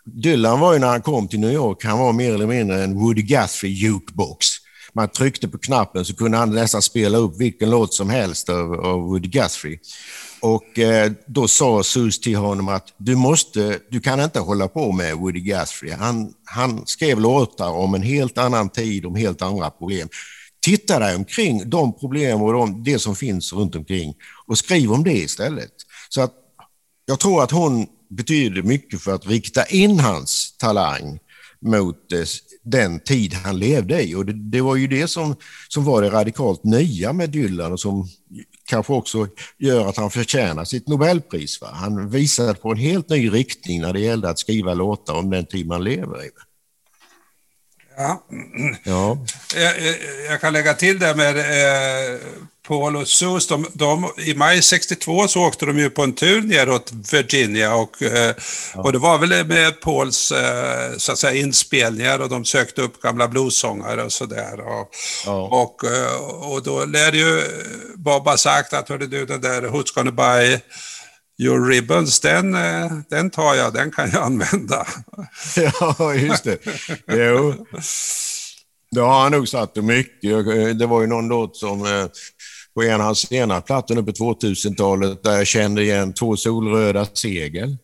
Dylan 0.04 0.60
var 0.60 0.72
ju 0.72 0.78
när 0.78 0.88
han 0.88 1.02
kom 1.02 1.28
till 1.28 1.40
New 1.40 1.52
York, 1.52 1.84
han 1.84 1.98
var 1.98 2.12
mer 2.12 2.34
eller 2.34 2.46
mindre 2.46 2.84
en 2.84 2.98
Woody 2.98 3.22
Guthrie 3.22 3.72
jukebox. 3.72 4.46
Man 4.92 5.08
tryckte 5.08 5.48
på 5.48 5.58
knappen 5.58 6.04
så 6.04 6.16
kunde 6.16 6.38
han 6.38 6.50
nästan 6.50 6.82
spela 6.82 7.18
upp 7.18 7.40
vilken 7.40 7.70
låt 7.70 7.94
som 7.94 8.10
helst 8.10 8.48
av, 8.48 8.72
av 8.72 9.00
Woody 9.00 9.28
Guthrie. 9.28 9.78
Och 10.44 10.78
eh, 10.78 11.12
då 11.26 11.48
sa 11.48 11.82
Sus 11.82 12.20
till 12.20 12.36
honom 12.36 12.68
att 12.68 12.94
du, 12.96 13.16
måste, 13.16 13.78
du 13.90 14.00
kan 14.00 14.20
inte 14.20 14.40
hålla 14.40 14.68
på 14.68 14.92
med 14.92 15.16
Woody 15.16 15.40
Guthrie. 15.40 15.94
Han, 15.94 16.34
han 16.44 16.86
skrev 16.86 17.20
låtar 17.20 17.70
om 17.70 17.94
en 17.94 18.02
helt 18.02 18.38
annan 18.38 18.68
tid, 18.68 19.06
om 19.06 19.14
helt 19.14 19.42
andra 19.42 19.70
problem. 19.70 20.08
Titta 20.64 20.98
dig 20.98 21.16
omkring 21.16 21.70
de 21.70 21.98
problem 21.98 22.42
och 22.42 22.52
de, 22.52 22.84
det 22.84 22.98
som 22.98 23.16
finns 23.16 23.52
runt 23.52 23.76
omkring 23.76 24.14
och 24.46 24.58
skriv 24.58 24.92
om 24.92 25.04
det 25.04 25.12
istället. 25.12 25.72
Så 26.08 26.20
att 26.20 26.32
jag 27.06 27.20
tror 27.20 27.42
att 27.42 27.50
hon 27.50 27.86
betyder 28.10 28.62
mycket 28.62 29.00
för 29.00 29.14
att 29.14 29.26
rikta 29.26 29.66
in 29.66 30.00
hans 30.00 30.56
talang 30.58 31.18
mot 31.60 32.12
eh, 32.12 32.24
den 32.64 33.00
tid 33.00 33.34
han 33.34 33.58
levde 33.58 34.02
i. 34.02 34.14
Och 34.14 34.26
det, 34.26 34.32
det, 34.32 34.60
var 34.60 34.76
ju 34.76 34.86
det 34.86 35.08
som, 35.08 35.36
som 35.68 35.84
var 35.84 36.02
det 36.02 36.10
radikalt 36.10 36.64
nya 36.64 37.12
med 37.12 37.30
Dylan 37.30 37.72
och 37.72 37.80
som 37.80 38.08
kanske 38.64 38.92
också 38.92 39.28
gör 39.58 39.88
att 39.88 39.96
han 39.96 40.10
förtjänar 40.10 40.64
sitt 40.64 40.88
Nobelpris. 40.88 41.60
Va? 41.60 41.68
Han 41.72 42.08
visade 42.08 42.54
på 42.54 42.70
en 42.70 42.78
helt 42.78 43.08
ny 43.08 43.28
riktning 43.28 43.80
när 43.80 43.92
det 43.92 44.00
gällde 44.00 44.30
att 44.30 44.38
skriva 44.38 44.74
låtar 44.74 45.14
om 45.14 45.30
den 45.30 45.46
tid 45.46 45.66
man 45.66 45.84
lever 45.84 46.26
i. 46.26 46.30
Ja. 47.96 48.22
ja. 48.84 49.18
Jag, 49.54 49.74
jag, 50.30 50.40
kan 50.40 50.52
lägga 50.52 50.74
till 50.74 50.98
det 50.98 51.14
med 51.14 51.38
eh, 51.38 52.20
Paul 52.68 52.96
och 52.96 53.08
Sus, 53.08 53.46
de, 53.46 53.66
de, 53.72 54.10
i 54.16 54.34
maj 54.34 54.62
62 54.62 55.28
så 55.28 55.42
åkte 55.42 55.66
de 55.66 55.78
ju 55.78 55.90
på 55.90 56.02
en 56.02 56.14
tur 56.14 56.42
neråt 56.42 56.92
Virginia 57.12 57.74
och, 57.74 58.02
eh, 58.02 58.34
ja. 58.74 58.82
och 58.82 58.92
det 58.92 58.98
var 58.98 59.18
väl 59.18 59.46
med 59.46 59.80
Pauls 59.80 60.32
eh, 60.32 60.96
så 60.96 61.12
att 61.12 61.18
säga, 61.18 61.40
inspelningar 61.40 62.18
och 62.18 62.28
de 62.28 62.44
sökte 62.44 62.82
upp 62.82 63.02
gamla 63.02 63.28
bluessångare 63.28 64.02
och 64.02 64.12
sådär. 64.12 64.60
Och, 64.60 64.90
ja. 65.26 65.32
och, 65.32 65.84
och 66.52 66.62
då 66.62 66.84
lär 66.84 67.12
ju 67.12 67.42
Bob 67.94 68.24
ha 68.24 68.36
sagt 68.36 68.72
att 68.72 68.88
hörde 68.88 69.06
du 69.06 69.26
den 69.26 69.40
där 69.40 69.62
Who's 69.62 69.94
gonna 69.94 70.10
buy 70.10 70.58
Your 71.42 71.68
Ribbons, 71.68 72.20
den, 72.20 72.54
eh, 72.54 72.92
den 73.10 73.30
tar 73.30 73.54
jag, 73.54 73.74
den 73.74 73.90
kan 73.90 74.10
jag 74.10 74.22
använda. 74.26 74.86
Ja, 75.56 76.14
just 76.14 76.44
det. 76.44 76.58
Jo. 77.08 77.66
Det 78.90 79.00
har 79.00 79.22
han 79.22 79.32
nog 79.32 79.48
satt 79.48 79.76
mycket. 79.76 80.44
Det 80.78 80.86
var 80.86 81.00
ju 81.00 81.06
någon 81.06 81.28
låt 81.28 81.56
som 81.56 81.86
eh, 81.86 82.06
på 82.74 82.82
en 82.82 82.94
av 82.94 83.00
hans 83.00 83.18
sena 83.18 83.60
plattor 83.60 84.02
på 84.02 84.10
2000-talet 84.10 85.22
där 85.22 85.32
jag 85.32 85.46
kände 85.46 85.82
igen 85.82 86.12
två 86.12 86.36
solröda 86.36 87.06
segel. 87.12 87.76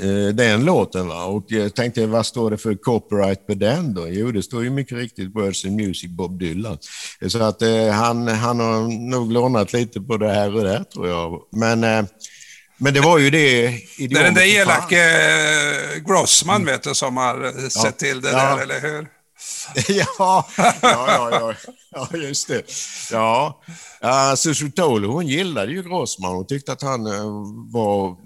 Eh, 0.00 0.34
den 0.34 0.64
låten. 0.64 1.08
Va? 1.08 1.24
Och 1.24 1.44
jag 1.48 1.74
tänkte, 1.74 2.06
vad 2.06 2.26
står 2.26 2.50
det 2.50 2.58
för 2.58 2.74
copyright 2.74 3.46
på 3.46 3.54
den 3.54 3.94
då? 3.94 4.08
Jo, 4.08 4.32
det 4.32 4.42
står 4.42 4.64
ju 4.64 4.70
mycket 4.70 4.98
riktigt 4.98 5.34
Words 5.36 5.64
and 5.64 5.76
Music 5.76 6.10
Bob 6.10 6.38
Dylan. 6.38 6.78
Så 7.26 7.42
att 7.42 7.62
eh, 7.62 7.88
han, 7.88 8.28
han 8.28 8.60
har 8.60 9.08
nog 9.10 9.32
lånat 9.32 9.72
lite 9.72 10.00
på 10.00 10.16
det 10.16 10.32
här 10.32 10.54
och 10.54 10.64
det 10.64 10.84
tror 10.84 11.08
jag. 11.08 11.40
Men, 11.52 11.84
eh, 11.84 12.04
men 12.80 12.94
det 12.94 13.00
var 13.00 13.18
ju 13.18 13.30
det... 13.30 13.62
Det 13.98 14.04
är 14.04 14.24
den 14.24 14.34
där 14.34 14.42
elake 14.42 15.00
eh, 15.94 16.02
Grossman, 16.02 16.64
vet 16.64 16.82
du, 16.82 16.94
som 16.94 17.16
har 17.16 17.68
sett 17.68 17.84
ja. 17.84 17.90
till 17.92 18.20
det 18.20 18.30
ja. 18.30 18.56
där, 18.56 18.62
eller 18.62 18.80
hur? 18.80 19.08
ja, 19.88 20.46
ja, 20.56 20.74
ja, 20.82 21.54
ja, 21.90 22.08
just 22.18 22.48
det. 22.48 22.62
Ja, 23.10 23.60
uh, 24.04 24.34
Susie 24.34 24.70
Tolo, 24.70 25.12
hon 25.12 25.26
gillade 25.26 25.72
ju 25.72 25.82
Grossman. 25.82 26.34
Hon 26.34 26.46
tyckte 26.46 26.72
att 26.72 26.82
han 26.82 27.04
var 27.72 28.16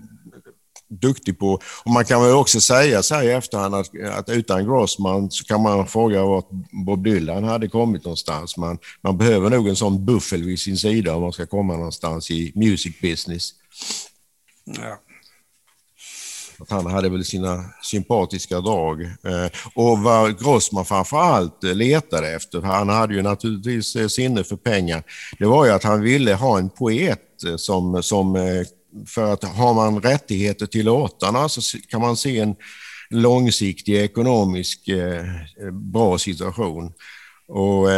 duktig 0.88 1.38
på. 1.38 1.60
Och 1.84 1.90
man 1.90 2.04
kan 2.04 2.22
väl 2.22 2.32
också 2.32 2.60
säga 2.60 3.02
så 3.02 3.14
här 3.14 3.22
i 3.22 3.32
efterhand 3.32 3.74
att, 3.74 3.90
att 4.18 4.28
utan 4.28 4.64
Grossman 4.64 5.30
så 5.30 5.44
kan 5.44 5.62
man 5.62 5.86
fråga 5.86 6.24
vart 6.24 6.48
Bob 6.86 7.04
Dylan 7.04 7.44
hade 7.44 7.68
kommit 7.68 8.04
någonstans. 8.04 8.56
Man, 8.56 8.78
man 9.02 9.18
behöver 9.18 9.50
nog 9.50 9.68
en 9.68 9.76
sån 9.76 10.04
buffel 10.04 10.44
vid 10.44 10.60
sin 10.60 10.76
sida 10.76 11.14
om 11.14 11.22
man 11.22 11.32
ska 11.32 11.46
komma 11.46 11.76
någonstans 11.76 12.30
i 12.30 12.52
music 12.54 13.00
business. 13.00 13.50
Ja. 14.64 15.00
Att 16.58 16.70
han 16.70 16.86
hade 16.86 17.08
väl 17.08 17.24
sina 17.24 17.64
sympatiska 17.82 18.60
drag. 18.60 19.02
Eh, 19.02 19.50
och 19.74 19.98
vad 19.98 20.40
Grossman 20.40 20.84
framför 20.84 21.16
allt 21.16 21.62
letade 21.62 22.34
efter, 22.34 22.60
han 22.60 22.88
hade 22.88 23.14
ju 23.14 23.22
naturligtvis 23.22 23.96
eh, 23.96 24.08
sinne 24.08 24.44
för 24.44 24.56
pengar, 24.56 25.02
det 25.38 25.46
var 25.46 25.66
ju 25.66 25.72
att 25.72 25.84
han 25.84 26.00
ville 26.00 26.34
ha 26.34 26.58
en 26.58 26.70
poet 26.70 27.44
eh, 27.46 27.56
som, 27.56 28.02
som 28.02 28.36
för 29.06 29.32
att 29.32 29.44
har 29.44 29.74
man 29.74 30.00
rättigheter 30.00 30.66
till 30.66 30.84
låtarna 30.84 31.48
så 31.48 31.78
kan 31.88 32.00
man 32.00 32.16
se 32.16 32.38
en 32.38 32.56
långsiktig 33.10 33.94
ekonomisk 33.94 34.90
bra 35.72 36.18
situation. 36.18 36.92
Och, 37.48 37.88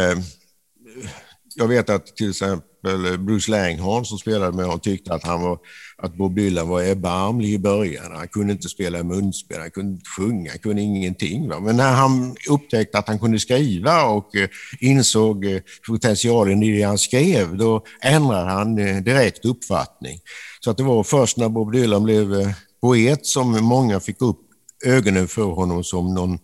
jag 1.57 1.67
vet 1.67 1.89
att 1.89 2.15
till 2.15 2.29
exempel 2.29 3.17
Bruce 3.17 3.51
Langhorn 3.51 4.05
som 4.05 4.17
spelade 4.17 4.51
med 4.51 4.65
honom 4.65 4.79
tyckte 4.79 5.13
att, 5.13 5.23
han 5.23 5.41
var, 5.41 5.59
att 5.97 6.17
Bob 6.17 6.35
Dylan 6.35 6.67
var 6.67 6.81
erbarmlig 6.81 7.53
i 7.53 7.59
början. 7.59 8.11
Han 8.15 8.27
kunde 8.27 8.53
inte 8.53 8.69
spela 8.69 9.03
munspel, 9.03 9.59
han 9.59 9.71
kunde 9.71 9.93
inte 9.93 10.09
sjunga, 10.17 10.51
han 10.51 10.59
kunde 10.59 10.81
ingenting. 10.81 11.49
Va? 11.49 11.59
Men 11.59 11.77
när 11.77 11.91
han 11.91 12.35
upptäckte 12.49 12.97
att 12.97 13.07
han 13.07 13.19
kunde 13.19 13.39
skriva 13.39 14.03
och 14.03 14.35
eh, 14.35 14.49
insåg 14.79 15.45
eh, 15.45 15.61
potentialen 15.87 16.63
i 16.63 16.77
det 16.77 16.83
han 16.83 16.97
skrev, 16.97 17.57
då 17.57 17.83
ändrade 18.01 18.51
han 18.51 18.77
eh, 18.77 18.97
direkt 18.97 19.45
uppfattning. 19.45 20.19
Så 20.59 20.71
att 20.71 20.77
det 20.77 20.83
var 20.83 21.03
först 21.03 21.37
när 21.37 21.49
Bob 21.49 21.71
Dylan 21.71 22.03
blev 22.03 22.53
poet 22.81 23.25
som 23.25 23.63
många 23.63 23.99
fick 23.99 24.21
upp 24.21 24.39
ögonen 24.85 25.27
för 25.27 25.43
honom 25.43 25.83
som 25.83 26.13
någon 26.13 26.39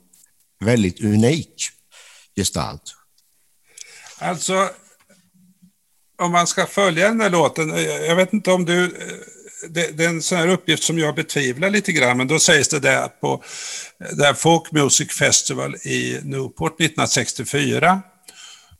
väldigt 0.60 1.04
unik 1.04 1.69
gestalt. 2.36 2.82
Alltså, 4.19 4.69
om 6.24 6.32
man 6.32 6.48
ska 6.48 6.66
följa 6.66 7.08
den 7.08 7.22
här 7.22 7.30
låten, 7.30 7.74
eh, 7.74 7.82
jag 7.82 8.16
vet 8.16 8.34
inte 8.34 8.52
om 8.52 8.66
du, 8.66 8.84
eh, 8.84 8.90
det, 9.70 9.98
det 9.98 10.06
är 10.06 10.10
en 10.10 10.22
sån 10.22 10.38
här 10.38 10.48
uppgift 10.48 10.84
som 10.84 11.00
jag 11.00 11.16
betvivlar 11.16 11.70
lite 11.70 11.92
grann, 11.92 12.18
men 12.18 12.28
då 12.28 12.40
sägs 12.40 12.68
det 12.68 12.80
där 12.80 13.08
på 13.08 13.44
där 14.12 14.34
Folk 14.34 14.72
Music 14.72 15.12
Festival 15.12 15.76
i 15.76 16.20
Newport 16.24 16.82
1964 16.82 18.02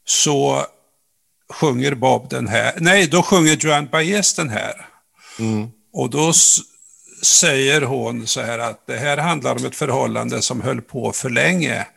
så 0.06 0.66
sjunger 1.54 1.96
Bob 1.96 2.30
den 2.30 2.48
här, 2.48 2.74
nej 2.78 3.08
då 3.08 3.24
sjunger 3.24 3.56
Joan 3.56 3.88
Baez 3.92 4.34
den 4.34 4.50
här. 4.50 4.88
Mm. 5.40 5.68
Och 5.94 6.10
då 6.10 6.34
säger 7.24 7.82
hon 7.82 8.28
så 8.28 8.42
här 8.42 8.60
att 8.60 8.88
det 8.88 8.98
här 8.98 9.18
handlar 9.18 9.56
om 9.56 9.66
ett 9.66 9.76
förhållande 9.76 10.42
som 10.42 10.62
höll 10.62 10.82
på 10.82 11.12
för 11.12 11.30
länge. 11.30 11.88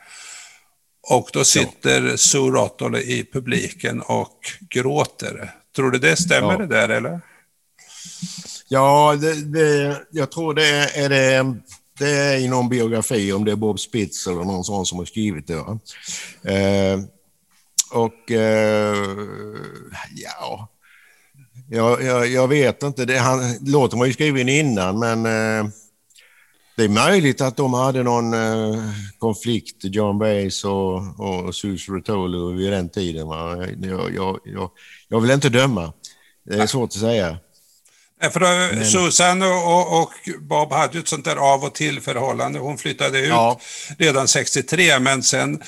Och 1.08 1.30
då 1.32 1.44
sitter 1.44 2.02
ja. 2.02 2.16
Sue 2.16 2.50
Rottole 2.50 3.00
i 3.00 3.28
publiken 3.32 4.00
och 4.00 4.38
gråter. 4.70 5.50
Tror 5.76 5.90
du 5.90 5.98
det 5.98 6.16
stämmer 6.16 6.52
ja. 6.52 6.58
det 6.58 6.66
där 6.66 6.88
eller? 6.88 7.20
Ja, 8.68 9.16
det, 9.20 9.34
det, 9.44 10.00
jag 10.10 10.30
tror 10.30 10.54
det 10.54 10.66
är, 10.98 11.08
det, 11.08 11.56
det 11.98 12.10
är 12.10 12.38
i 12.38 12.48
någon 12.48 12.68
biografi, 12.68 13.32
om 13.32 13.44
det 13.44 13.52
är 13.52 13.56
Bob 13.56 13.80
Spitz 13.80 14.26
eller 14.26 14.44
någon 14.44 14.64
sån 14.64 14.86
som 14.86 14.98
har 14.98 15.04
skrivit 15.04 15.46
det. 15.46 15.54
Eh, 15.54 17.00
och 17.90 18.30
eh, 18.30 18.96
ja, 20.14 20.68
jag, 21.70 22.02
jag, 22.02 22.26
jag, 22.28 22.48
vet 22.48 22.82
inte. 22.82 23.04
Det, 23.04 23.18
han, 23.18 23.40
låten 23.60 23.98
var 23.98 24.06
ju 24.06 24.12
skriven 24.12 24.48
innan, 24.48 24.98
men 24.98 25.26
eh, 25.26 25.70
det 26.76 26.84
är 26.84 26.88
möjligt 26.88 27.40
att 27.40 27.56
de 27.56 27.74
hade 27.74 28.02
någon 28.02 28.34
eh, 28.34 28.82
konflikt, 29.18 29.76
John 29.82 30.18
Baez 30.18 30.64
och, 30.64 31.20
och 31.20 31.54
Sus 31.54 31.88
Rotolo 31.88 32.52
vid 32.52 32.72
den 32.72 32.88
tiden. 32.88 33.28
Jag, 33.28 34.14
jag, 34.14 34.40
jag, 34.44 34.70
jag, 35.08 35.20
vill 35.20 35.30
inte 35.30 35.48
döma. 35.48 35.92
Det 36.44 36.54
är 36.54 36.66
svårt 36.66 36.88
att 36.88 37.00
säga. 37.00 37.38
för 38.32 38.40
då, 38.40 38.46
men... 38.46 38.84
Susan 38.84 39.42
och, 39.42 40.02
och, 40.02 40.10
Bob 40.40 40.72
hade 40.72 40.94
ju 40.94 41.00
ett 41.00 41.08
sånt 41.08 41.24
där 41.24 41.36
av 41.36 41.64
och 41.64 41.74
till 41.74 42.00
förhållande. 42.00 42.58
Hon 42.58 42.78
flyttade 42.78 43.18
ut 43.20 43.28
ja. 43.28 43.60
redan 43.98 44.28
63, 44.28 44.98
men 44.98 45.22
sen 45.22 45.62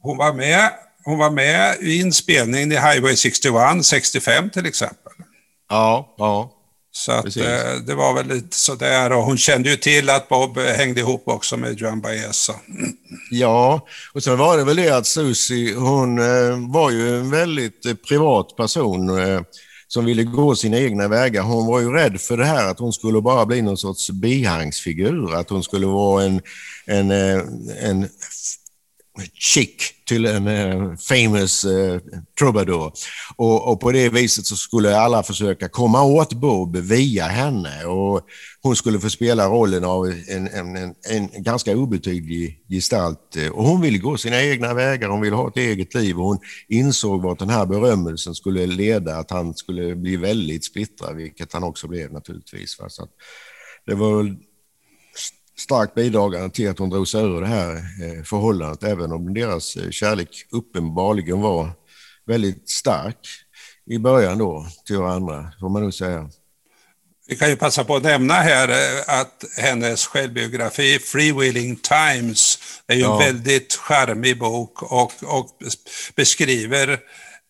hon 0.00 0.16
var 0.16 0.32
med 0.32 0.70
hon 1.04 1.18
var 1.18 1.30
med 1.30 1.76
i 1.80 2.00
inspelningen 2.00 2.72
i 2.72 2.74
Highway 2.74 3.16
61, 3.16 3.84
65 3.84 4.50
till 4.50 4.66
exempel. 4.66 5.12
Ja, 5.68 6.14
ja. 6.18 6.59
Så 6.92 7.12
att, 7.12 7.36
eh, 7.36 7.74
det 7.86 7.94
var 7.94 8.14
väl 8.14 8.26
lite 8.26 8.56
sådär 8.56 9.12
och 9.12 9.22
hon 9.22 9.38
kände 9.38 9.70
ju 9.70 9.76
till 9.76 10.10
att 10.10 10.28
Bob 10.28 10.58
hängde 10.58 11.00
ihop 11.00 11.22
också 11.24 11.56
med 11.56 11.80
Joan 11.80 12.00
Baez. 12.00 12.50
Ja, 13.30 13.86
och 14.14 14.22
så 14.22 14.36
var 14.36 14.56
det 14.56 14.64
väl 14.64 14.76
det 14.76 14.90
att 14.90 15.06
Susie, 15.06 15.74
hon 15.74 16.18
eh, 16.18 16.72
var 16.72 16.90
ju 16.90 17.18
en 17.18 17.30
väldigt 17.30 17.86
eh, 17.86 17.94
privat 17.94 18.56
person 18.56 19.18
eh, 19.18 19.40
som 19.88 20.04
ville 20.04 20.24
gå 20.24 20.54
sina 20.54 20.78
egna 20.78 21.08
vägar. 21.08 21.42
Hon 21.42 21.66
var 21.66 21.80
ju 21.80 21.92
rädd 21.92 22.20
för 22.20 22.36
det 22.36 22.44
här 22.44 22.70
att 22.70 22.78
hon 22.78 22.92
skulle 22.92 23.20
bara 23.20 23.46
bli 23.46 23.62
någon 23.62 23.76
sorts 23.76 24.10
bihangsfigur, 24.10 25.34
att 25.34 25.50
hon 25.50 25.62
skulle 25.62 25.86
vara 25.86 26.24
en, 26.24 26.40
en, 26.86 27.10
eh, 27.10 27.42
en 27.82 28.08
Chic 29.34 29.92
till 30.08 30.26
en 30.26 30.48
uh, 30.48 30.96
famous 30.96 31.64
uh, 31.64 31.98
troubadour. 32.38 32.92
Och, 33.36 33.72
och, 33.72 33.80
på 33.80 33.92
det 33.92 34.08
viset 34.08 34.46
så 34.46 34.56
skulle 34.56 34.98
alla 34.98 35.22
försöka 35.22 35.68
komma 35.68 36.02
åt 36.02 36.32
Bob 36.32 36.76
via 36.76 37.24
henne 37.24 37.84
och 37.84 38.20
hon 38.62 38.76
skulle 38.76 39.00
få 39.00 39.10
spela 39.10 39.48
rollen 39.48 39.84
av 39.84 40.06
en, 40.06 40.48
en, 40.48 40.76
en, 40.76 40.94
en 41.02 41.42
ganska 41.42 41.76
obetydlig 41.76 42.64
gestalt. 42.68 43.36
Och 43.52 43.64
hon 43.64 43.80
ville 43.80 43.98
gå 43.98 44.16
sina 44.16 44.42
egna 44.42 44.74
vägar, 44.74 45.08
hon 45.08 45.20
ville 45.20 45.36
ha 45.36 45.48
ett 45.48 45.56
eget 45.56 45.94
liv 45.94 46.18
och 46.18 46.24
hon 46.24 46.38
insåg 46.68 47.22
vart 47.22 47.38
den 47.38 47.50
här 47.50 47.66
berömmelsen 47.66 48.34
skulle 48.34 48.66
leda, 48.66 49.16
att 49.16 49.30
han 49.30 49.54
skulle 49.54 49.96
bli 49.96 50.16
väldigt 50.16 50.64
splittrad, 50.64 51.16
vilket 51.16 51.52
han 51.52 51.64
också 51.64 51.88
blev 51.88 52.12
naturligtvis. 52.12 52.76
Så 52.88 53.08
det 53.86 53.94
var 53.94 54.36
starkt 55.60 55.94
bidragande 55.94 56.50
till 56.50 56.70
att 56.70 56.78
hon 56.78 56.90
drog 56.90 57.08
sig 57.08 57.22
ur 57.22 57.40
det 57.40 57.46
här 57.46 57.74
eh, 57.76 58.22
förhållandet, 58.24 58.82
även 58.82 59.12
om 59.12 59.34
deras 59.34 59.76
eh, 59.76 59.90
kärlek 59.90 60.46
uppenbarligen 60.50 61.40
var 61.40 61.72
väldigt 62.26 62.70
stark 62.70 63.28
i 63.86 63.98
början 63.98 64.38
då 64.38 64.66
till 64.86 64.96
varandra, 64.96 65.52
får 65.60 65.68
man 65.68 65.82
nog 65.82 65.94
säga. 65.94 66.30
Vi 67.30 67.36
kan 67.36 67.48
ju 67.48 67.56
passa 67.56 67.84
på 67.84 67.96
att 67.96 68.02
nämna 68.02 68.34
här 68.34 68.68
eh, 68.68 69.20
att 69.20 69.44
hennes 69.56 70.06
självbiografi 70.06 70.98
Freewheeling 70.98 71.76
Times 71.76 72.58
är 72.86 72.94
ju 72.94 73.00
ja. 73.00 73.12
en 73.12 73.18
väldigt 73.18 73.74
charmig 73.74 74.38
bok 74.38 74.82
och, 74.82 75.12
och 75.22 75.46
beskriver 76.16 76.88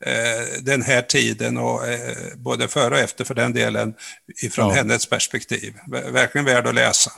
eh, 0.07 0.63
den 0.63 0.83
här 0.83 1.03
tiden 1.03 1.59
och 1.59 1.89
eh, 1.89 2.17
både 2.37 2.69
före 2.69 2.95
och 2.95 3.01
efter 3.01 3.25
för 3.25 3.35
den 3.35 3.53
delen 3.53 3.95
ifrån 4.43 4.69
ja. 4.69 4.75
hennes 4.75 5.07
perspektiv. 5.07 5.75
Verkligen 5.89 6.45
värd 6.45 6.67
att 6.67 6.75
läsa. 6.75 7.13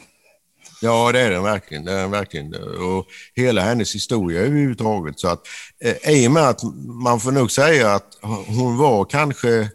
Ja, 0.83 1.13
det 1.13 1.21
är 1.21 1.31
den 1.31 1.43
verkligen. 1.43 1.85
Det 1.85 1.93
är 1.93 2.01
den 2.01 2.11
verkligen. 2.11 2.55
Och 2.55 3.07
hela 3.35 3.63
hennes 3.63 3.95
historia 3.95 4.41
överhuvudtaget. 4.41 5.21
Så 5.21 5.29
att, 5.29 5.41
eh, 5.85 6.11
I 6.11 6.29
och 6.29 6.33
med 6.33 6.49
att 6.49 6.63
man 7.03 7.21
får 7.21 7.33
nog 7.33 7.51
säga 7.51 7.95
att 7.95 8.19
hon 8.47 8.77
var 8.77 9.05
kanske 9.05 9.69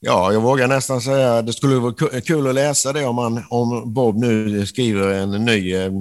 Ja, 0.00 0.32
jag 0.32 0.40
vågar 0.40 0.68
nästan 0.68 1.00
säga 1.00 1.34
att 1.34 1.46
det 1.46 1.52
skulle 1.52 1.76
vara 1.76 2.20
kul 2.20 2.48
att 2.48 2.54
läsa 2.54 2.92
det 2.92 3.04
om, 3.04 3.16
man, 3.16 3.44
om 3.50 3.94
Bob 3.94 4.18
nu 4.18 4.66
skriver 4.66 5.12
en 5.12 5.30
ny 5.30 5.74
eh, 5.74 5.92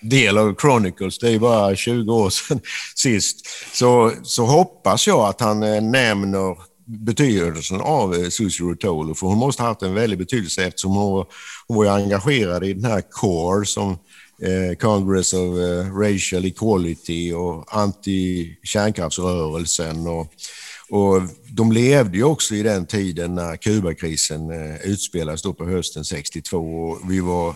del 0.00 0.38
av 0.38 0.54
Chronicles. 0.60 1.18
Det 1.18 1.30
är 1.30 1.38
bara 1.38 1.76
20 1.76 2.14
år 2.14 2.30
sedan 2.30 2.60
sist. 2.94 3.46
Så, 3.72 4.12
så 4.22 4.44
hoppas 4.44 5.06
jag 5.06 5.20
att 5.20 5.40
han 5.40 5.62
eh, 5.62 5.82
nämner 5.82 6.56
betydelsen 6.86 7.80
av 7.80 8.14
eh, 8.14 8.28
Susie 8.28 8.66
Rotolo, 8.66 9.14
för 9.14 9.26
hon 9.26 9.38
måste 9.38 9.62
ha 9.62 9.68
haft 9.68 9.82
en 9.82 9.94
väldig 9.94 10.18
betydelse 10.18 10.64
eftersom 10.64 10.94
hon, 10.94 11.24
hon 11.66 11.76
var 11.76 11.86
engagerad 11.86 12.64
i 12.64 12.72
den 12.72 12.84
här 12.84 13.02
CORE 13.10 13.66
som 13.66 13.90
eh, 14.42 14.74
Congress 14.80 15.32
of 15.32 15.58
eh, 15.58 15.94
Racial 15.94 16.44
Equality 16.44 17.32
och 17.32 17.76
anti-kärnkraftsrörelsen 17.76 20.06
och, 20.06 20.26
Och 20.90 21.22
de 21.50 21.72
levde 21.72 22.16
ju 22.16 22.24
också 22.24 22.54
i 22.54 22.62
den 22.62 22.86
tiden 22.86 23.34
när 23.34 23.56
Kubakrisen 23.56 24.50
eh, 24.50 24.76
utspelades 24.84 25.42
då 25.42 25.52
på 25.52 25.64
hösten 25.64 26.04
62 26.04 26.58
och 26.58 27.10
vi 27.10 27.20
var 27.20 27.54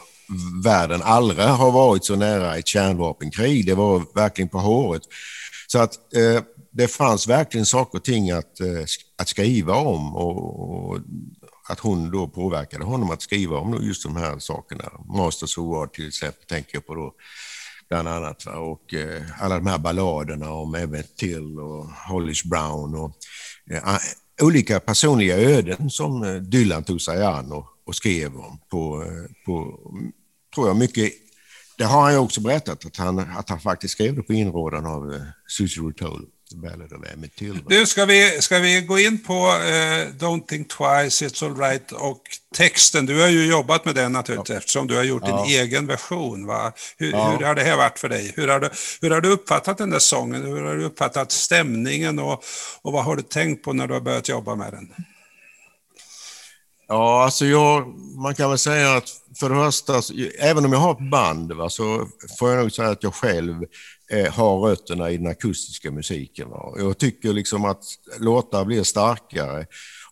världen 0.64 1.02
aldrig 1.02 1.46
har 1.46 1.70
varit 1.70 2.04
så 2.04 2.16
nära 2.16 2.56
ett 2.56 2.66
kärnvapenkrig. 2.66 3.66
Det 3.66 3.74
var 3.74 4.02
verkligen 4.14 4.48
på 4.48 4.58
håret. 4.58 5.02
Så 5.66 5.78
att 5.78 6.14
eh, 6.14 6.42
det 6.76 6.88
fanns 6.88 7.28
verkligen 7.28 7.66
saker 7.66 7.98
och 7.98 8.04
ting 8.04 8.30
att, 8.30 8.60
eh, 8.60 8.84
att 9.18 9.28
skriva 9.28 9.74
om 9.74 10.16
och, 10.16 10.90
och, 10.90 10.98
att 11.68 11.80
hon 11.80 12.10
då 12.10 12.28
påverkade 12.28 12.84
honom 12.84 13.10
att 13.10 13.22
skriva 13.22 13.56
om 13.56 13.78
just 13.82 14.02
de 14.02 14.16
här 14.16 14.38
sakerna. 14.38 14.84
Masters 15.08 15.58
of 15.58 15.66
War 15.66 15.86
till 15.86 16.08
exempel 16.08 16.46
tänker 16.46 16.70
jag 16.74 16.86
på 16.86 16.94
då 16.94 17.14
bland 17.88 18.08
annat. 18.08 18.46
Va? 18.46 18.52
Och 18.52 18.94
eh, 18.94 19.22
alla 19.38 19.54
de 19.54 19.66
här 19.66 19.78
balladerna 19.78 20.52
om 20.52 20.74
Emmett 20.74 21.16
Till 21.16 21.58
och 21.58 21.86
Hollis 22.08 22.44
Brown 22.44 22.94
och 22.94 23.12
eh, 23.70 23.98
olika 24.42 24.80
personliga 24.80 25.36
öden 25.36 25.90
som 25.90 26.22
eh, 26.22 26.34
Dylan 26.34 26.84
tog 26.84 27.00
sig 27.00 27.24
an 27.24 27.52
och, 27.52 27.66
och 27.86 27.96
skrev 27.96 28.36
om 28.36 28.58
på, 28.70 29.02
eh, 29.02 29.44
på, 29.46 29.80
tror 30.54 30.66
jag, 30.66 30.76
mycket 30.76 31.12
det 31.78 31.84
har 31.84 32.02
han 32.02 32.12
ju 32.12 32.18
också 32.18 32.40
berättat, 32.40 32.86
att 32.86 32.96
han, 32.96 33.18
att 33.18 33.48
han 33.48 33.60
faktiskt 33.60 33.92
skrev 33.92 34.14
det 34.16 34.22
på 34.22 34.32
inrådan 34.32 34.86
av 34.86 35.14
eh, 35.14 35.20
Susie 35.46 35.82
Rutolo. 35.82 36.26
Du, 37.68 37.87
ska 37.87 38.04
vi, 38.04 38.42
ska 38.42 38.59
vi 38.59 38.80
gå 38.80 38.98
in 38.98 39.24
på 39.24 39.35
uh, 39.35 40.14
Don't 40.18 40.46
think 40.46 40.68
twice, 40.68 41.24
it's 41.24 41.44
alright 41.44 41.92
och 41.92 42.22
texten. 42.54 43.06
Du 43.06 43.20
har 43.20 43.28
ju 43.28 43.46
jobbat 43.46 43.85
med 43.85 43.94
den 43.94 44.12
naturligtvis 44.12 44.54
ja. 44.54 44.59
eftersom 44.59 44.87
du 44.87 44.96
har 44.96 45.02
gjort 45.02 45.22
ja. 45.26 45.44
din 45.44 45.54
egen 45.61 45.87
version. 45.87 46.46
Va? 46.46 46.72
Hur, 46.96 47.12
ja. 47.12 47.30
hur, 47.30 47.46
har 47.46 47.54
det 47.54 47.62
här 47.62 47.76
varit 47.76 47.98
för 47.98 48.09
dig? 48.09 48.32
Hur 48.37 48.48
har, 48.48 48.61
du, 48.61 48.70
hur 49.00 49.11
har 49.11 49.20
du 49.20 49.28
uppfattat 49.28 49.78
den 49.78 49.90
där 49.90 49.98
sången? 49.98 50.42
Hur 50.42 50.62
har 50.62 50.76
du 50.76 50.85
uppfattat 50.85 51.32
stämningen 51.32 52.18
och, 52.18 52.44
och 52.82 52.92
vad 52.92 53.04
har 53.04 53.16
du 53.16 53.22
tänkt 53.22 53.64
på 53.64 53.72
när 53.72 53.87
du 53.87 53.94
har 53.94 54.00
börjat 54.00 54.28
jobba 54.28 54.54
med 54.54 54.72
den? 54.72 54.88
Ja, 56.88 57.24
alltså 57.24 57.46
jag, 57.46 57.87
man 58.16 58.35
kan 58.35 58.50
väl 58.50 58.59
säga 58.59 58.96
att 58.96 59.09
för 59.40 59.50
det 59.50 59.54
första, 59.54 60.02
även 60.38 60.64
om 60.64 60.72
jag 60.72 60.80
har 60.80 60.92
ett 60.92 61.11
band 61.11 61.52
va, 61.52 61.70
så 61.70 62.09
får 62.38 62.50
jag 62.50 62.59
nog 62.59 62.72
säga 62.72 62.88
att 62.88 63.02
jag 63.02 63.14
själv 63.14 63.64
Eh, 64.10 64.32
har 64.32 64.58
rötterna 64.58 65.10
i 65.10 65.16
den 65.16 65.26
akustiska 65.26 65.90
musiken. 65.90 66.48
Jag 66.76 66.98
tycker 66.98 67.32
liksom 67.32 67.64
att 67.64 67.84
låtar 68.18 68.64
blir 68.64 68.82
starkare 68.82 69.66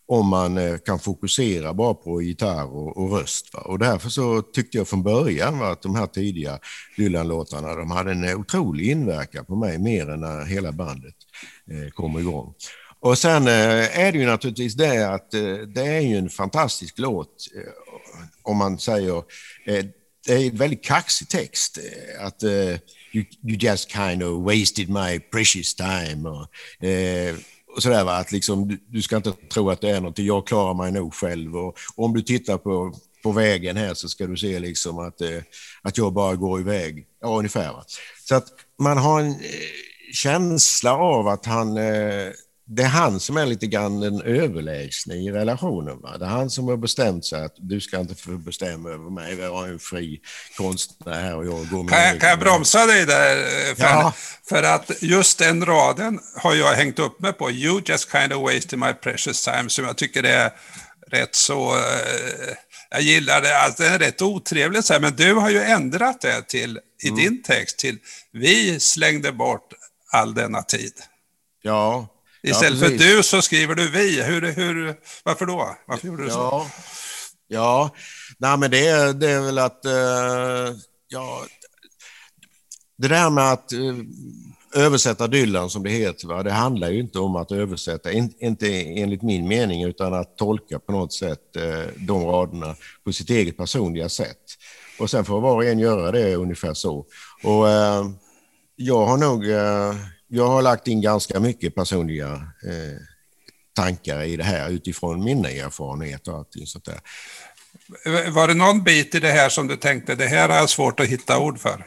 om 0.07 0.27
man 0.27 0.57
eh, 0.57 0.77
kan 0.77 0.99
fokusera 0.99 1.73
bara 1.73 1.93
på 1.93 2.21
gitarr 2.21 2.75
och, 2.75 2.97
och 2.97 3.11
röst. 3.11 3.53
Va. 3.53 3.59
Och 3.59 3.79
därför 3.79 4.09
så 4.09 4.41
tyckte 4.41 4.77
jag 4.77 4.87
från 4.87 5.03
början 5.03 5.59
va, 5.59 5.67
att 5.67 5.81
de 5.81 5.95
här 5.95 6.07
tidiga 6.07 6.59
Dylan-låtarna 6.97 7.75
de 7.75 7.91
hade 7.91 8.11
en 8.11 8.35
otrolig 8.35 8.89
inverkan 8.89 9.45
på 9.45 9.55
mig, 9.55 9.77
mer 9.77 10.09
än 10.09 10.19
när 10.19 10.45
hela 10.45 10.71
bandet 10.71 11.15
eh, 11.71 11.89
kom 11.89 12.19
igång. 12.19 12.53
Och 12.99 13.17
sen 13.17 13.47
eh, 13.47 13.99
är 13.99 14.11
det 14.11 14.17
ju 14.17 14.25
naturligtvis 14.25 14.73
det 14.73 15.13
att 15.13 15.33
eh, 15.33 15.57
det 15.57 15.87
är 15.87 16.01
ju 16.01 16.17
en 16.17 16.29
fantastisk 16.29 16.99
låt 16.99 17.47
eh, 17.55 17.71
om 18.43 18.57
man 18.57 18.79
säger 18.79 19.17
eh, 19.65 19.85
det 20.27 20.33
är 20.33 20.49
en 20.49 20.57
väldigt 20.57 20.83
kaxig 20.83 21.29
text. 21.29 21.79
Att 22.19 22.43
you, 23.15 23.25
you, 23.43 23.57
just 23.57 23.91
kind 23.91 24.23
of 24.23 24.43
wasted 24.43 24.89
my 24.89 25.19
precious 25.19 25.75
time. 25.75 26.29
Och, 26.29 26.85
eh, 26.85 27.35
och 27.75 27.83
sådär, 27.83 28.03
va? 28.03 28.17
Att 28.17 28.31
liksom, 28.31 28.67
du, 28.67 28.77
du, 28.87 29.01
ska 29.01 29.17
inte 29.17 29.31
tro 29.31 29.69
att 29.69 29.81
det 29.81 29.89
är 29.89 30.01
någonting. 30.01 30.25
jag 30.25 30.47
klarar 30.47 30.73
mig 30.73 30.91
nog 30.91 31.13
själv. 31.13 31.57
Och, 31.57 31.77
och 31.95 32.05
om 32.05 32.13
du 32.13 32.21
tittar 32.21 32.57
på, 32.57 32.93
på 33.23 33.31
vägen 33.31 33.77
här 33.77 33.93
så 33.93 34.09
ska 34.09 34.27
du 34.27 34.37
se 34.37 34.59
liksom 34.59 34.99
att, 34.99 35.21
eh, 35.21 35.41
att 35.81 35.97
jag 35.97 36.13
bara 36.13 36.35
går 36.35 36.59
iväg. 36.59 37.07
Ja, 37.21 37.37
ungefär. 37.37 37.73
Va? 37.73 37.83
Så 38.23 38.35
att 38.35 38.47
man 38.79 38.97
har 38.97 39.19
en 39.19 39.31
eh, 39.31 39.35
känsla 40.13 40.97
av 40.97 41.27
att 41.27 41.45
han 41.45 41.77
det 42.67 42.83
är 42.83 42.87
han 42.87 43.19
som 43.19 43.37
är 43.37 43.45
lite 43.45 43.67
grann 43.67 43.99
den 43.99 44.21
överlägsne 44.21 45.15
i 45.15 45.31
relationen. 45.31 46.01
Va? 46.01 46.17
Det 46.17 46.25
är 46.25 46.29
han 46.29 46.49
som 46.49 46.67
har 46.67 46.77
bestämt 46.77 47.25
sig 47.25 47.45
att 47.45 47.55
du 47.57 47.81
ska 47.81 47.99
inte 47.99 48.15
få 48.15 48.31
bestämma 48.31 48.89
över 48.89 49.09
mig. 49.09 49.39
Jag 49.39 49.67
är 49.67 49.71
en 49.71 49.79
fri 49.79 50.21
konstnär 50.57 51.21
här 51.21 51.35
och 51.35 51.45
jag 51.45 51.69
går 51.69 51.83
med... 51.83 51.93
Kan 51.93 52.01
jag, 52.01 52.19
kan 52.19 52.29
jag 52.29 52.39
bromsa 52.39 52.85
dig 52.85 53.05
där? 53.05 53.35
För, 53.75 53.83
ja. 53.83 54.13
för 54.49 54.63
att 54.63 54.91
just 55.01 55.39
den 55.39 55.65
raden 55.65 56.19
har 56.35 56.55
jag 56.55 56.73
hängt 56.73 56.99
upp 56.99 57.19
mig 57.19 57.33
på. 57.33 57.51
You 57.51 57.81
just 57.85 58.11
kind 58.11 58.33
of 58.33 58.41
wasted 58.41 58.79
my 58.79 58.93
precious 58.93 59.43
time, 59.45 59.69
som 59.69 59.85
jag 59.85 59.97
tycker 59.97 60.23
är 60.23 60.51
rätt 61.07 61.35
så... 61.35 61.75
Eh, 61.75 62.55
jag 62.89 63.01
gillar 63.01 63.41
det, 63.41 63.57
alltså 63.57 63.83
det 63.83 63.89
är 63.89 63.99
rätt 63.99 64.21
otrevligt, 64.21 65.01
men 65.01 65.15
du 65.15 65.33
har 65.33 65.49
ju 65.49 65.61
ändrat 65.61 66.21
det 66.21 66.47
till, 66.47 66.79
i 67.03 67.07
mm. 67.07 67.19
din 67.19 67.43
text 67.43 67.77
till 67.77 67.97
vi 68.31 68.79
slängde 68.79 69.31
bort 69.31 69.73
all 70.11 70.33
denna 70.33 70.61
tid. 70.61 70.93
Ja, 71.61 72.07
Istället 72.45 72.79
ja, 72.81 72.87
för 72.87 72.97
du 72.97 73.23
så 73.23 73.41
skriver 73.41 73.75
du 73.75 73.89
vi. 73.89 74.23
Hur, 74.23 74.41
hur, 74.41 74.95
varför 75.23 75.45
då? 75.45 75.77
Varför 75.87 76.07
gjorde 76.07 76.23
du 76.23 76.29
så? 76.29 76.35
Ja, 76.35 76.69
ja. 77.47 77.89
Nej, 78.37 78.57
men 78.57 78.71
det, 78.71 78.87
är, 78.87 79.13
det 79.13 79.31
är 79.31 79.41
väl 79.41 79.57
att... 79.57 79.81
Uh, 79.85 80.77
ja, 81.07 81.45
det 82.97 83.07
där 83.07 83.29
med 83.29 83.51
att 83.51 83.73
uh, 83.73 83.95
översätta 84.73 85.27
Dylan 85.27 85.69
som 85.69 85.83
det 85.83 85.89
heter, 85.89 86.27
va? 86.27 86.43
det 86.43 86.51
handlar 86.51 86.89
ju 86.89 86.99
inte 86.99 87.19
om 87.19 87.35
att 87.35 87.51
översätta, 87.51 88.11
in, 88.11 88.33
inte 88.39 88.81
enligt 88.81 89.21
min 89.21 89.47
mening, 89.47 89.83
utan 89.83 90.13
att 90.13 90.37
tolka 90.37 90.79
på 90.79 90.91
något 90.91 91.13
sätt 91.13 91.41
uh, 91.57 91.85
de 91.97 92.25
raderna 92.25 92.75
på 93.03 93.13
sitt 93.13 93.29
eget 93.29 93.57
personliga 93.57 94.09
sätt. 94.09 94.41
Och 94.99 95.09
sen 95.09 95.25
får 95.25 95.41
var 95.41 95.55
och 95.55 95.65
en 95.65 95.79
göra 95.79 96.11
det 96.11 96.35
ungefär 96.35 96.73
så. 96.73 97.05
Och 97.43 97.67
jag 98.75 99.05
har 99.05 99.17
nog 99.17 99.45
jag 100.27 100.47
har 100.47 100.61
lagt 100.61 100.87
in 100.87 101.01
ganska 101.01 101.39
mycket 101.39 101.75
personliga 101.75 102.33
eh, 102.33 102.97
tankar 103.75 104.23
i 104.23 104.37
det 104.37 104.43
här 104.43 104.69
utifrån 104.69 105.23
mina 105.23 105.49
erfarenheter 105.49 106.31
och 106.31 106.37
allting 106.37 106.65
sånt 106.67 106.85
där. 106.85 106.99
Var 108.31 108.47
det 108.47 108.53
någon 108.53 108.83
bit 108.83 109.15
i 109.15 109.19
det 109.19 109.31
här 109.31 109.49
som 109.49 109.67
du 109.67 109.75
tänkte, 109.75 110.15
det 110.15 110.27
här 110.27 110.49
jag 110.49 110.69
svårt 110.69 110.99
att 110.99 111.07
hitta 111.07 111.39
ord 111.39 111.59
för? 111.59 111.85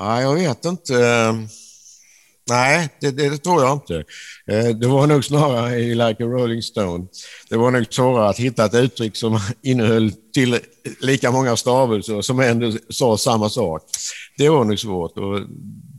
Nej, 0.00 0.22
jag 0.22 0.34
vet 0.34 0.64
inte. 0.64 0.94
Nej, 2.52 2.88
det, 3.00 3.10
det, 3.10 3.28
det, 3.28 3.38
tror 3.38 3.62
jag 3.62 3.72
inte. 3.72 4.04
Eh, 4.46 4.68
det 4.68 4.86
var 4.86 5.06
nog 5.06 5.24
snarare 5.24 5.74
i 5.74 5.94
Like 5.94 6.24
a 6.24 6.26
Rolling 6.26 6.62
Stone. 6.62 7.06
Det 7.48 7.56
var 7.56 7.70
nog 7.70 7.86
svårare 7.90 8.28
att 8.28 8.38
hitta 8.38 8.64
ett 8.64 8.74
uttryck 8.74 9.16
som 9.16 9.40
innehöll 9.62 10.12
till 10.34 10.58
lika 11.00 11.30
många 11.30 11.56
stavelser 11.56 12.20
som 12.20 12.40
ändå 12.40 12.72
sa 12.88 13.18
samma 13.18 13.48
sak. 13.48 13.82
Det 14.38 14.48
var 14.48 14.64
nog 14.64 14.78
svårt 14.78 15.18
och 15.18 15.40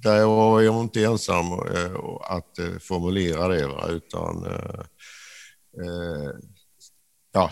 där 0.04 0.26
var 0.26 0.62
jag 0.62 0.82
inte 0.82 1.04
ensam 1.04 1.46
eh, 1.52 1.96
att 2.22 2.60
eh, 2.60 2.80
formulera 2.82 3.48
det, 3.48 3.94
utan 3.94 4.46
ja, 7.34 7.52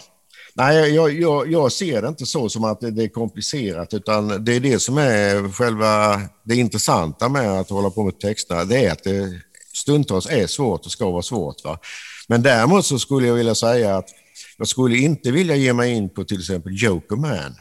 Nej, 0.61 0.95
jag, 0.95 1.13
jag, 1.13 1.51
jag, 1.51 1.71
ser 1.71 2.01
det 2.01 2.07
inte 2.07 2.25
så 2.25 2.49
som 2.49 2.63
att 2.63 2.79
det 2.81 3.03
är 3.03 3.07
komplicerat, 3.07 3.93
utan 3.93 4.45
det 4.45 4.55
är 4.55 4.59
det 4.59 4.79
som 4.79 4.97
är 4.97 5.51
själva 5.51 6.21
det 6.43 6.55
intressanta 6.55 7.29
med 7.29 7.59
att 7.59 7.69
hålla 7.69 7.89
på 7.89 8.03
med 8.03 8.19
texterna. 8.19 8.65
Det 8.65 8.85
är 8.85 8.91
att 8.91 9.03
det 9.03 9.41
stundtals 9.73 10.27
är 10.29 10.47
svårt 10.47 10.85
och 10.85 10.91
ska 10.91 11.09
vara 11.09 11.21
svårt. 11.21 11.63
Va? 11.63 11.79
Men 12.27 12.43
däremot 12.43 12.85
så 12.85 12.99
skulle 12.99 13.27
jag 13.27 13.35
vilja 13.35 13.55
säga 13.55 13.97
att 13.97 14.09
jag 14.57 14.67
skulle 14.67 14.97
inte 14.97 15.31
vilja 15.31 15.55
ge 15.55 15.73
mig 15.73 15.91
in 15.91 16.09
på 16.09 16.23
till 16.23 16.39
exempel 16.39 16.83
Joker 16.83 17.15
Man. 17.15 17.55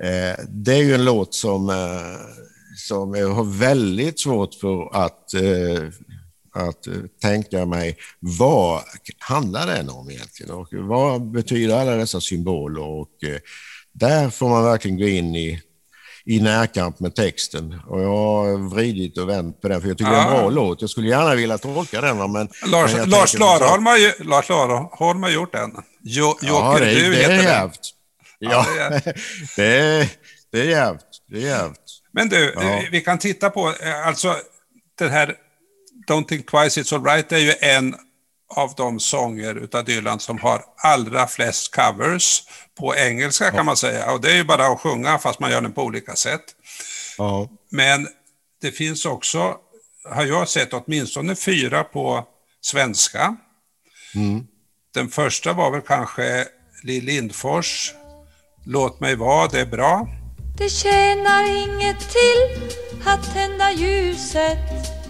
Eh, 0.00 0.44
det 0.48 0.74
är 0.74 0.82
ju 0.82 0.94
en 0.94 1.04
låt 1.04 1.34
som, 1.34 1.70
eh, 1.70 2.20
som 2.76 3.14
jag 3.14 3.28
har 3.28 3.44
väldigt 3.44 4.20
svårt 4.20 4.54
för 4.54 4.96
att 5.04 5.34
eh, 5.34 5.88
att 6.52 6.86
eh, 6.86 6.94
tänka 7.22 7.66
mig 7.66 7.96
vad 8.20 8.82
handlar 9.18 9.66
den 9.66 9.90
om 9.90 10.10
egentligen 10.10 10.52
och 10.52 10.68
vad 10.72 11.30
betyder 11.30 11.80
alla 11.80 11.96
dessa 11.96 12.20
symboler 12.20 12.82
och 12.82 13.24
eh, 13.24 13.38
där 13.92 14.30
får 14.30 14.48
man 14.48 14.64
verkligen 14.64 14.98
gå 14.98 15.06
in 15.06 15.36
i, 15.36 15.62
i 16.24 16.40
närkamp 16.40 17.00
med 17.00 17.14
texten 17.14 17.80
och 17.86 18.02
jag 18.02 18.08
har 18.08 18.68
vridit 18.74 19.18
och 19.18 19.28
vänt 19.28 19.60
på 19.60 19.68
den 19.68 19.80
för 19.80 19.88
jag 19.88 19.98
tycker 19.98 20.12
ja. 20.12 20.18
det 20.18 20.24
är 20.24 20.34
en 20.34 20.40
bra 20.40 20.50
låt. 20.50 20.80
Jag 20.80 20.90
skulle 20.90 21.08
gärna 21.08 21.34
vilja 21.34 21.58
tolka 21.58 22.00
den 22.00 22.32
men... 22.32 22.48
Lars, 22.66 22.94
men 22.94 23.10
Lars 23.10 23.38
Larholm 23.38 23.86
har, 23.86 23.96
ju, 23.96 24.12
Lars 24.18 24.48
Larholm 24.48 25.22
har 25.22 25.30
gjort 25.30 25.52
den. 25.52 25.70
Jo, 26.02 26.38
ja, 26.42 26.76
det, 26.78 26.94
du 26.94 27.10
det 27.10 27.24
är 27.24 27.42
jävligt. 27.42 27.90
Ja, 28.38 28.66
det 29.56 29.76
är, 29.76 30.08
det 30.52 30.60
är 30.60 30.64
jävligt. 30.64 31.22
Det 31.28 31.36
är 31.36 31.46
jävligt. 31.46 31.78
Men 32.12 32.28
du, 32.28 32.54
ja. 32.56 32.82
vi 32.90 33.00
kan 33.00 33.18
titta 33.18 33.50
på, 33.50 33.68
eh, 33.68 34.06
alltså 34.06 34.36
den 34.98 35.10
här 35.10 35.36
Don't 36.06 36.28
think 36.28 36.50
twice 36.50 36.80
it's 36.80 36.94
alright 36.94 37.32
är 37.32 37.38
ju 37.38 37.54
en 37.60 37.94
av 38.56 38.74
de 38.76 39.00
sånger 39.00 39.54
utav 39.54 39.84
Dylan 39.84 40.20
som 40.20 40.38
har 40.38 40.64
allra 40.76 41.26
flest 41.26 41.74
covers 41.74 42.42
på 42.78 42.96
engelska 42.96 43.50
kan 43.50 43.66
man 43.66 43.76
säga. 43.76 44.12
Och 44.12 44.20
det 44.20 44.32
är 44.32 44.36
ju 44.36 44.44
bara 44.44 44.66
att 44.66 44.80
sjunga 44.80 45.18
fast 45.18 45.40
man 45.40 45.50
gör 45.50 45.60
den 45.60 45.72
på 45.72 45.82
olika 45.82 46.16
sätt. 46.16 46.44
Ja. 47.18 47.48
Men 47.70 48.08
det 48.60 48.70
finns 48.70 49.04
också, 49.04 49.56
har 50.04 50.24
jag 50.24 50.48
sett, 50.48 50.72
åtminstone 50.72 51.36
fyra 51.36 51.84
på 51.84 52.26
svenska. 52.60 53.36
Mm. 54.14 54.46
Den 54.94 55.08
första 55.08 55.52
var 55.52 55.70
väl 55.70 55.80
kanske 55.80 56.46
Lill 56.82 57.04
Lindfors, 57.04 57.94
Låt 58.64 59.00
mig 59.00 59.16
vara, 59.16 59.48
det 59.48 59.60
är 59.60 59.66
bra. 59.66 60.08
Det 60.58 60.68
tjänar 60.68 61.44
inget 61.44 62.00
till 62.00 62.70
att 63.06 63.34
tända 63.34 63.72
ljuset 63.72 65.01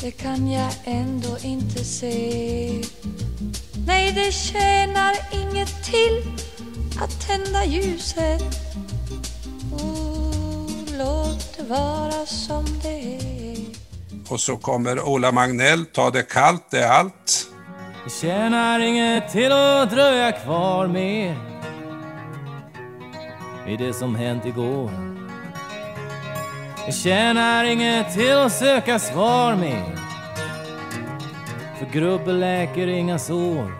det 0.00 0.10
kan 0.10 0.50
jag 0.50 0.72
ändå 0.84 1.38
inte 1.42 1.84
se. 1.84 2.82
Nej, 3.86 4.12
det 4.12 4.32
tjänar 4.32 5.14
inget 5.32 5.84
till 5.84 6.22
att 7.00 7.26
tända 7.26 7.64
ljuset. 7.64 8.42
Oh, 9.72 10.98
låt 10.98 11.56
det 11.56 11.62
vara 11.62 12.26
som 12.26 12.64
det 12.82 13.16
är. 13.16 13.56
Och 14.28 14.40
så 14.40 14.56
kommer 14.56 15.08
Ola 15.08 15.32
Magnell, 15.32 15.86
ta 15.86 16.10
det 16.10 16.22
kallt, 16.22 16.70
det 16.70 16.78
är 16.78 16.90
allt. 16.90 17.46
Det 18.04 18.10
tjänar 18.10 18.80
inget 18.80 19.32
till 19.32 19.52
att 19.52 19.90
dröja 19.90 20.32
kvar 20.32 20.86
mer 20.86 21.36
i 23.68 23.76
det 23.76 23.92
som 23.92 24.14
hänt 24.14 24.46
igår. 24.46 25.15
Det 26.86 26.92
tjänar 26.92 27.64
inget 27.64 28.14
till 28.14 28.32
att 28.32 28.52
söka 28.52 28.98
svar 28.98 29.56
mer 29.56 29.98
för 31.78 31.86
grubbel 31.92 32.40
läker 32.40 32.86
inga 32.86 33.18
sår. 33.18 33.72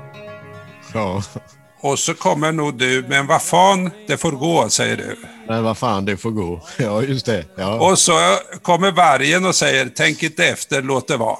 Ja. 0.94 1.22
Och 1.80 1.98
så 1.98 2.14
kommer 2.14 2.52
nog 2.52 2.78
du, 2.78 3.04
men 3.08 3.26
vad 3.26 3.42
fan, 3.42 3.90
det 4.06 4.16
får 4.16 4.32
gå, 4.32 4.68
säger 4.68 4.96
du. 4.96 5.18
Men 5.48 5.64
vad 5.64 5.78
fan, 5.78 6.04
det 6.04 6.16
får 6.16 6.30
gå. 6.30 6.60
Ja, 6.78 7.02
just 7.02 7.26
det. 7.26 7.44
Ja. 7.56 7.90
Och 7.90 7.98
så 7.98 8.12
kommer 8.62 8.92
vargen 8.92 9.46
och 9.46 9.54
säger, 9.54 9.90
tänk 9.94 10.22
inte 10.22 10.46
efter, 10.46 10.82
låt 10.82 11.08
det 11.08 11.16
vara. 11.16 11.38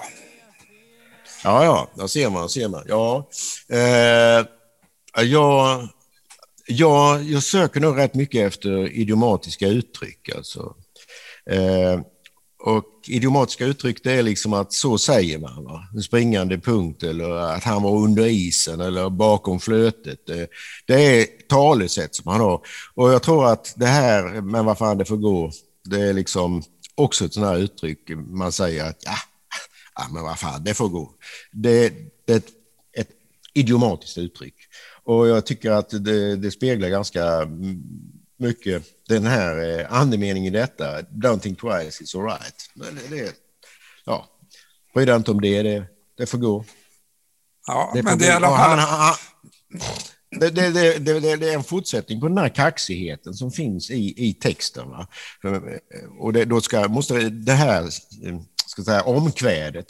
Ja, 1.44 1.64
ja, 1.64 1.88
där 1.94 2.06
ser 2.06 2.30
man, 2.30 2.48
ser 2.48 2.68
man. 2.68 2.82
Ja, 2.86 3.28
eh, 3.68 4.46
jag, 5.24 5.88
jag, 6.66 7.22
jag 7.22 7.42
söker 7.42 7.80
nog 7.80 7.98
rätt 7.98 8.14
mycket 8.14 8.46
efter 8.46 8.92
idiomatiska 8.92 9.68
uttryck. 9.68 10.30
Alltså. 10.36 10.74
Eh, 11.50 12.00
och 12.66 12.84
idiomatiska 13.06 13.64
uttryck 13.64 14.04
det 14.04 14.12
är 14.12 14.22
liksom 14.22 14.52
att 14.52 14.72
så 14.72 14.98
säger 14.98 15.38
man. 15.38 15.64
Va? 15.64 15.88
En 15.94 16.02
springande 16.02 16.58
punkt 16.58 17.02
eller 17.02 17.30
att 17.30 17.64
han 17.64 17.82
var 17.82 17.96
under 17.96 18.26
isen 18.26 18.80
eller 18.80 19.10
bakom 19.10 19.60
flötet. 19.60 20.30
Eh, 20.30 20.44
det, 20.86 20.94
är 20.94 21.26
talesätt 21.48 22.14
som 22.14 22.32
han 22.32 22.40
har. 22.40 22.60
Och 22.94 23.12
jag 23.12 23.22
tror 23.22 23.46
att 23.46 23.74
det 23.76 23.86
här, 23.86 24.40
men 24.40 24.64
vad 24.64 24.78
fan 24.78 24.98
det 24.98 25.04
får 25.04 25.16
gå, 25.16 25.50
det 25.84 26.00
är 26.00 26.12
liksom 26.12 26.62
också 26.94 27.24
ett 27.24 27.34
sånt 27.34 27.46
här 27.46 27.58
uttryck 27.58 28.10
man 28.16 28.52
säger 28.52 28.84
att 28.84 29.02
ja, 29.04 29.16
ja 29.96 30.02
men 30.12 30.22
vad 30.22 30.38
fan 30.38 30.64
det 30.64 30.74
får 30.74 30.88
gå. 30.88 31.12
Det, 31.52 31.92
det 32.26 32.32
är 32.32 32.36
ett, 32.36 32.50
ett 32.98 33.10
idiomatiskt 33.54 34.18
uttryck. 34.18 34.54
Och 35.04 35.28
jag 35.28 35.46
tycker 35.46 35.70
att 35.70 35.90
det, 35.90 36.36
det 36.36 36.50
speglar 36.50 36.88
ganska 36.88 37.24
mm, 37.24 37.82
mycket 38.36 38.82
den 39.08 39.26
här 39.26 39.80
eh, 39.80 39.92
andemeningen 39.92 40.54
i 40.54 40.58
detta. 40.58 41.00
Don't 41.02 41.38
think 41.38 41.60
twice, 41.60 42.04
it's 42.04 42.18
alright. 42.18 42.70
Det, 42.74 43.16
det, 43.16 43.32
ja, 44.04 44.26
bry 44.94 45.04
dig 45.04 45.16
inte 45.16 45.30
om 45.30 45.40
det, 45.40 45.62
det, 45.62 45.84
det 46.18 46.26
får 46.26 46.38
gå. 46.38 46.64
Ja, 47.66 47.90
det 47.94 48.02
men 48.02 48.18
det 48.18 48.26
är 48.26 48.30
i 48.30 48.34
alla 48.34 48.48
fall... 48.48 49.16
Det, 50.30 50.50
det, 50.50 50.70
det, 50.98 51.20
det, 51.20 51.48
är 51.50 51.54
en 51.54 51.64
fortsättning 51.64 52.20
på 52.20 52.28
den 52.28 52.38
här 52.38 52.48
kaxigheten 52.48 53.34
som 53.34 53.50
finns 53.50 53.90
i, 53.90 54.28
i 54.28 54.34
texten. 54.34 54.90
Va? 54.90 55.06
Och 56.18 56.32
det, 56.32 56.44
då 56.44 56.60
ska, 56.60 56.88
måste 56.88 57.28
det 57.28 57.52
här 57.52 57.88
ska 58.66 58.82
säga, 58.82 59.02
omkvädet, 59.02 59.86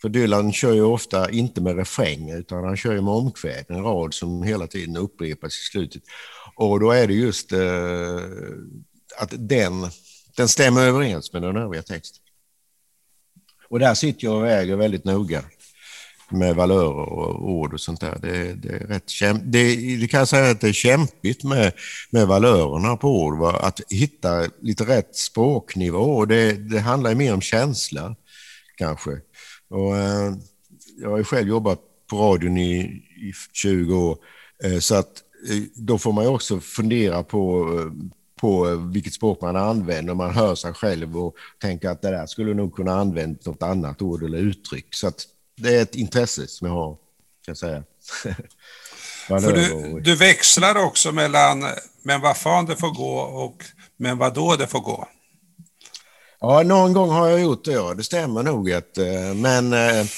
för 0.00 0.08
Dylan 0.08 0.52
kör 0.52 0.72
ju 0.72 0.82
ofta 0.82 1.30
inte 1.30 1.60
med 1.60 1.76
refräng 1.76 2.30
utan 2.30 2.64
han 2.64 2.76
kör 2.76 3.00
med 3.00 3.14
omkväd, 3.14 3.64
en 3.68 3.82
rad 3.82 4.14
som 4.14 4.42
hela 4.42 4.66
tiden 4.66 4.96
upprepas 4.96 5.52
i 5.52 5.70
slutet. 5.70 6.02
Och 6.58 6.80
då 6.80 6.90
är 6.90 7.06
det 7.06 7.14
just 7.14 7.52
eh, 7.52 8.18
att 9.18 9.32
den, 9.36 9.90
den 10.36 10.48
stämmer 10.48 10.80
överens 10.80 11.32
med 11.32 11.42
den 11.42 11.56
övriga 11.56 11.82
texten. 11.82 12.22
Och 13.68 13.78
där 13.78 13.94
sitter 13.94 14.24
jag 14.24 14.36
och 14.36 14.44
väger 14.44 14.76
väldigt 14.76 15.04
noga 15.04 15.44
med 16.30 16.56
valörer 16.56 17.12
och 17.12 17.50
ord 17.50 17.74
och 17.74 17.80
sånt 17.80 18.00
där. 18.00 18.18
Det, 18.22 18.54
det 18.54 18.68
är 18.68 18.86
rätt 18.86 19.08
kämp 19.08 19.42
det, 19.44 19.76
det 19.96 20.08
kan 20.08 20.18
jag 20.18 20.28
säga 20.28 20.50
att 20.50 20.60
det 20.60 20.68
är 20.68 20.72
kämpigt 20.72 21.44
med, 21.44 21.72
med 22.10 22.26
valörerna 22.26 22.96
på 22.96 23.22
ord, 23.22 23.38
va? 23.38 23.60
att 23.60 23.80
hitta 23.90 24.46
lite 24.60 24.84
rätt 24.84 25.16
språknivå. 25.16 26.24
Det, 26.24 26.52
det 26.52 26.80
handlar 26.80 27.14
mer 27.14 27.34
om 27.34 27.40
känsla, 27.40 28.16
kanske. 28.76 29.10
Och, 29.70 29.96
eh, 29.96 30.32
jag 31.00 31.10
har 31.10 31.18
ju 31.18 31.24
själv 31.24 31.48
jobbat 31.48 31.80
på 32.10 32.16
radion 32.16 32.58
i, 32.58 32.80
i 33.28 33.32
20 33.52 33.94
år, 33.94 34.18
eh, 34.64 34.78
så 34.78 34.94
att 34.94 35.22
då 35.74 35.98
får 35.98 36.12
man 36.12 36.24
ju 36.24 36.30
också 36.30 36.60
fundera 36.60 37.22
på, 37.22 37.70
eh, 37.78 37.92
på 38.40 38.76
vilket 38.92 39.14
språk 39.14 39.40
man 39.40 39.56
använder. 39.56 40.14
Man 40.14 40.30
hör 40.30 40.54
sig 40.54 40.74
själv 40.74 41.18
och 41.18 41.34
tänker 41.60 41.88
att 41.88 42.02
det 42.02 42.10
där 42.10 42.26
skulle 42.26 42.54
nog 42.54 42.76
kunna 42.76 42.94
använda 42.94 43.40
något 43.44 43.62
annat 43.62 44.02
ord 44.02 44.22
eller 44.22 44.38
uttryck. 44.38 44.94
Så 44.94 45.12
det 45.56 45.76
är 45.76 45.82
ett 45.82 45.94
intresse 45.94 46.46
som 46.46 46.66
jag 46.66 46.74
har, 46.74 46.90
kan 46.94 46.98
jag 47.46 47.56
säga. 47.56 47.82
För 49.28 49.52
du, 49.52 50.00
du 50.00 50.16
växlar 50.16 50.84
också 50.84 51.12
mellan 51.12 51.64
men 52.02 52.20
vad 52.20 52.36
fan 52.36 52.66
det 52.66 52.76
får 52.76 52.90
gå 52.90 53.18
och 53.18 53.64
men 53.96 54.18
vad 54.18 54.34
då 54.34 54.56
det 54.56 54.66
får 54.66 54.80
gå. 54.80 55.08
Ja, 56.40 56.62
någon 56.62 56.92
gång 56.92 57.10
har 57.10 57.28
jag 57.28 57.40
gjort 57.40 57.64
det, 57.64 57.72
ja. 57.72 57.94
Det 57.94 58.04
stämmer 58.04 58.42
nog. 58.42 58.72
Att, 58.72 58.98
eh, 58.98 59.34
men 59.34 59.72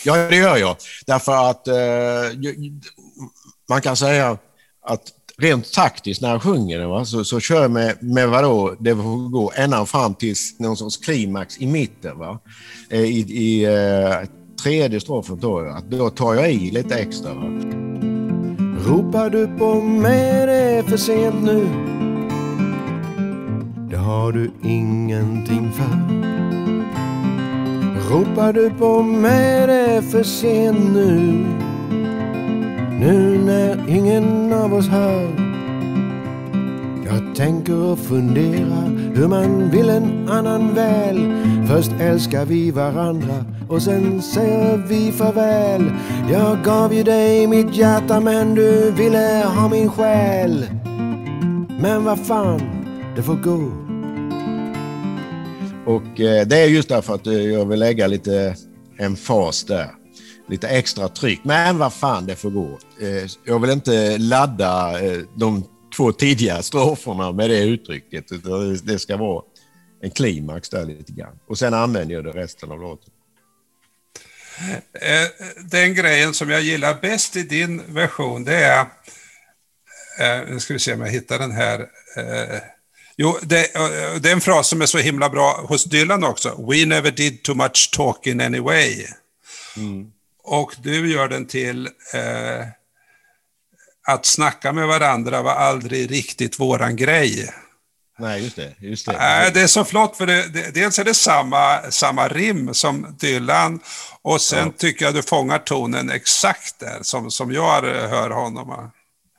ja, 0.05 0.17
det 0.17 0.37
gör 0.37 0.57
jag. 0.57 0.77
Därför 1.07 1.51
att 1.51 1.67
man 3.69 3.81
kan 3.81 3.97
säga 3.97 4.39
att 4.91 5.13
rent 5.39 5.73
taktiskt 5.73 6.23
när 6.23 6.31
jag 6.31 6.43
sjunger 6.43 6.79
den, 6.79 6.89
va, 6.89 7.05
så, 7.05 7.25
så 7.25 7.41
kör 7.41 7.63
jag 7.63 7.71
med, 7.71 7.97
med 8.01 8.29
vadå, 8.29 8.77
det 8.81 8.97
får 8.97 9.31
gå 9.31 9.53
ända 9.55 9.87
fram 9.87 10.15
till 10.15 10.35
någon 10.59 10.77
sorts 10.77 10.97
klimax 10.97 11.61
i 11.61 11.67
mitten. 11.67 12.19
Va? 12.19 12.39
Eh, 12.91 13.01
I, 13.01 13.19
i 13.21 13.65
eh, 13.65 14.29
tredje 14.63 15.01
strofen 15.01 15.39
då, 15.41 15.59
att 15.59 15.91
då 15.91 16.11
tar 16.11 16.35
jag 16.35 16.53
i 16.53 16.71
lite 16.71 16.95
extra. 16.95 17.35
Va? 17.35 17.43
Ropar 18.87 19.31
du 19.31 19.47
på 19.59 19.75
mig, 19.81 20.47
det 20.47 20.53
är 20.53 20.83
för 20.83 20.97
sent 20.97 21.43
nu. 21.43 21.67
Det 23.91 23.97
har 23.97 24.33
du 24.33 24.51
ingenting 24.63 25.73
för. 25.73 26.21
Ropar 28.11 28.53
du 28.53 28.71
på 28.71 29.03
mig, 29.03 29.67
det 29.67 29.75
är 29.75 30.03
för 30.03 30.23
sent 30.23 30.93
nu. 30.93 31.70
Nu 33.01 33.39
när 33.39 33.89
ingen 33.89 34.53
av 34.53 34.75
oss 34.75 34.89
hör 34.89 35.29
Jag 37.05 37.37
tänker 37.37 37.75
och 37.75 37.99
funderar 37.99 39.15
hur 39.15 39.29
man 39.29 39.71
vill 39.71 39.91
en 39.91 40.29
annan 40.29 40.75
väl. 40.75 41.33
Först 41.69 41.93
älskar 42.01 42.45
vi 42.45 42.71
varandra 42.71 43.45
och 43.69 43.83
sen 43.83 44.23
säger 44.23 44.77
vi 44.77 45.13
farväl. 45.13 45.93
Jag 46.33 46.65
gav 46.65 46.95
ju 46.95 47.03
dig 47.03 47.47
mitt 47.47 47.77
hjärta 47.77 48.21
men 48.21 48.55
du 48.55 48.91
ville 48.91 49.45
ha 49.57 49.69
min 49.69 49.91
själ. 49.91 50.67
Men 51.81 52.05
vad 52.05 52.19
fan, 52.27 52.61
det 53.17 53.23
får 53.23 53.37
gå. 53.37 53.73
Och 55.87 56.21
eh, 56.21 56.47
det 56.47 56.57
är 56.57 56.67
just 56.67 56.89
därför 56.89 57.15
att 57.15 57.27
eh, 57.27 57.33
jag 57.33 57.65
vill 57.65 57.79
lägga 57.79 58.07
lite 58.07 58.55
emfas 58.99 59.65
där 59.65 60.00
lite 60.51 60.69
extra 60.69 61.09
tryck. 61.09 61.41
Men 61.45 61.79
vad 61.79 61.95
fan, 61.95 62.27
det 62.27 62.37
får 62.37 62.51
gå. 62.51 62.79
Eh, 63.01 63.31
jag 63.45 63.59
vill 63.59 63.71
inte 63.71 64.19
ladda 64.19 65.01
eh, 65.01 65.19
de 65.37 65.65
två 65.97 66.13
tidiga 66.13 66.63
stroferna 66.63 67.33
med 67.33 67.51
det 67.51 67.59
uttrycket. 67.59 68.25
Det 68.83 68.99
ska 68.99 69.17
vara 69.17 69.43
en 70.03 70.11
klimax 70.11 70.69
där 70.69 70.85
lite 70.85 71.13
grann. 71.13 71.39
Och 71.49 71.59
sen 71.59 71.75
använder 71.75 72.15
jag 72.15 72.25
det 72.25 72.31
resten 72.31 72.73
av 72.73 72.81
låten. 72.81 73.11
Eh, 75.01 75.29
den 75.71 75.95
grejen 75.95 76.35
som 76.35 76.51
jag 76.51 76.63
gillar 76.63 76.99
bäst 77.01 77.37
i 77.37 77.43
din 77.43 77.95
version, 77.95 78.45
det 78.45 78.65
är... 78.65 78.87
Nu 80.51 80.61
ska 80.61 80.73
vi 80.73 80.79
se 80.79 80.95
om 80.95 81.01
jag 81.01 81.09
hittar 81.09 81.39
den 81.39 81.51
här. 81.51 81.87
Jo, 83.17 83.39
det, 83.43 83.71
det 84.21 84.29
är 84.29 84.33
en 84.33 84.41
fras 84.41 84.69
som 84.69 84.83
är 84.83 84.87
så 84.87 84.99
himla 84.99 85.29
bra 85.29 85.65
hos 85.69 85.85
Dylan 85.85 86.25
också. 86.25 86.67
We 86.71 86.87
never 86.87 87.11
did 87.11 87.43
too 87.43 87.55
much 87.55 87.91
talking 87.93 88.41
anyway. 88.41 89.07
Mm. 89.77 90.13
Och 90.51 90.75
du 90.83 91.13
gör 91.13 91.29
den 91.29 91.47
till 91.47 91.87
eh, 92.15 92.67
att 94.07 94.27
snacka 94.27 94.73
med 94.73 94.87
varandra 94.89 95.43
var 95.43 95.53
aldrig 95.53 96.11
riktigt 96.11 96.61
våran 96.61 96.97
grej. 96.97 97.51
Nej, 98.19 98.43
just 98.45 98.57
det. 98.57 98.75
Just 98.79 99.07
det. 99.07 99.13
Äh, 99.13 99.53
det 99.55 99.61
är 99.61 99.67
så 99.67 99.85
flott, 99.85 100.17
för 100.17 100.27
det, 100.27 100.49
det, 100.49 100.75
dels 100.75 100.99
är 100.99 101.05
det 101.05 101.15
samma, 101.15 101.91
samma 101.91 102.29
rim 102.29 102.75
som 102.75 103.17
Dylan 103.21 103.81
och 104.23 104.41
sen 104.41 104.67
ja. 104.67 104.73
tycker 104.79 105.05
jag 105.05 105.15
du 105.15 105.23
fångar 105.23 105.59
tonen 105.59 106.11
exakt 106.11 106.81
där 106.81 106.99
som, 107.03 107.31
som 107.31 107.53
jag 107.53 107.83
hör 107.83 108.31
honom. 108.31 108.91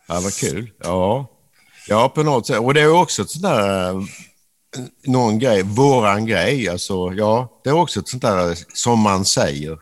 Ja, 0.08 0.20
vad 0.20 0.34
kul. 0.34 0.72
Ja. 0.84 1.30
ja, 1.88 2.10
på 2.10 2.24
något 2.24 2.48
sätt. 2.48 2.60
Och 2.60 2.74
det 2.74 2.82
är 2.82 2.94
också 2.94 3.22
ett 3.22 3.30
sånt 3.30 3.44
där, 3.44 3.90
eh, 3.90 4.02
någon 5.06 5.40
grej, 5.40 5.64
våran 5.64 6.26
grej. 6.26 6.70
Alltså, 6.70 7.14
ja, 7.14 7.62
det 7.64 7.70
är 7.70 7.74
också 7.74 8.00
ett 8.00 8.08
sånt 8.08 8.24
där 8.24 8.58
som 8.74 9.00
man 9.00 9.26
säger 9.26 9.78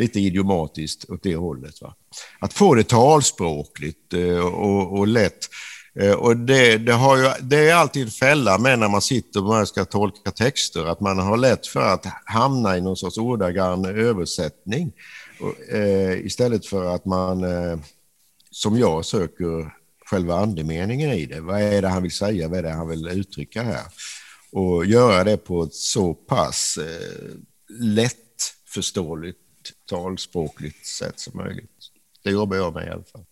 lite 0.00 0.20
idiomatiskt 0.20 1.10
åt 1.10 1.22
det 1.22 1.36
hållet. 1.36 1.82
Va? 1.82 1.94
Att 2.40 2.52
få 2.52 2.74
det 2.74 2.88
talspråkligt 2.88 4.14
eh, 4.14 4.46
och, 4.46 4.98
och 4.98 5.06
lätt 5.06 5.48
Eh, 5.94 6.12
och 6.12 6.36
det, 6.36 6.78
det, 6.78 6.92
har 6.92 7.16
ju, 7.16 7.30
det 7.40 7.68
är 7.68 7.74
alltid 7.74 8.02
en 8.02 8.10
fälla 8.10 8.58
med 8.58 8.78
när 8.78 8.88
man 8.88 9.02
sitter 9.02 9.60
och 9.60 9.68
ska 9.68 9.84
tolka 9.84 10.30
texter, 10.30 10.84
att 10.84 11.00
man 11.00 11.18
har 11.18 11.36
lätt 11.36 11.66
för 11.66 11.92
att 11.92 12.06
hamna 12.24 12.76
i 12.76 12.80
någon 12.80 12.96
sorts 12.96 13.18
ordagrann 13.18 13.84
översättning. 13.84 14.92
Eh, 15.72 16.26
istället 16.26 16.66
för 16.66 16.94
att 16.94 17.04
man, 17.04 17.44
eh, 17.44 17.78
som 18.50 18.78
jag, 18.78 19.04
söker 19.04 19.72
själva 20.06 20.34
andemeningen 20.34 21.12
i 21.12 21.26
det. 21.26 21.40
Vad 21.40 21.60
är 21.60 21.82
det 21.82 21.88
han 21.88 22.02
vill 22.02 22.12
säga? 22.12 22.48
Vad 22.48 22.58
är 22.58 22.62
det 22.62 22.70
han 22.70 22.88
vill 22.88 23.08
uttrycka 23.08 23.62
här? 23.62 23.84
Och 24.52 24.86
göra 24.86 25.24
det 25.24 25.36
på 25.36 25.62
ett 25.62 25.74
så 25.74 26.14
pass 26.14 26.78
eh, 26.78 27.30
lättförståeligt, 27.80 29.38
talspråkligt 29.88 30.86
sätt 30.86 31.20
som 31.20 31.36
möjligt. 31.36 31.70
Det 32.22 32.30
jobbar 32.30 32.56
jag 32.56 32.74
med 32.74 32.86
i 32.86 32.90
alla 32.90 33.04
fall. 33.04 33.24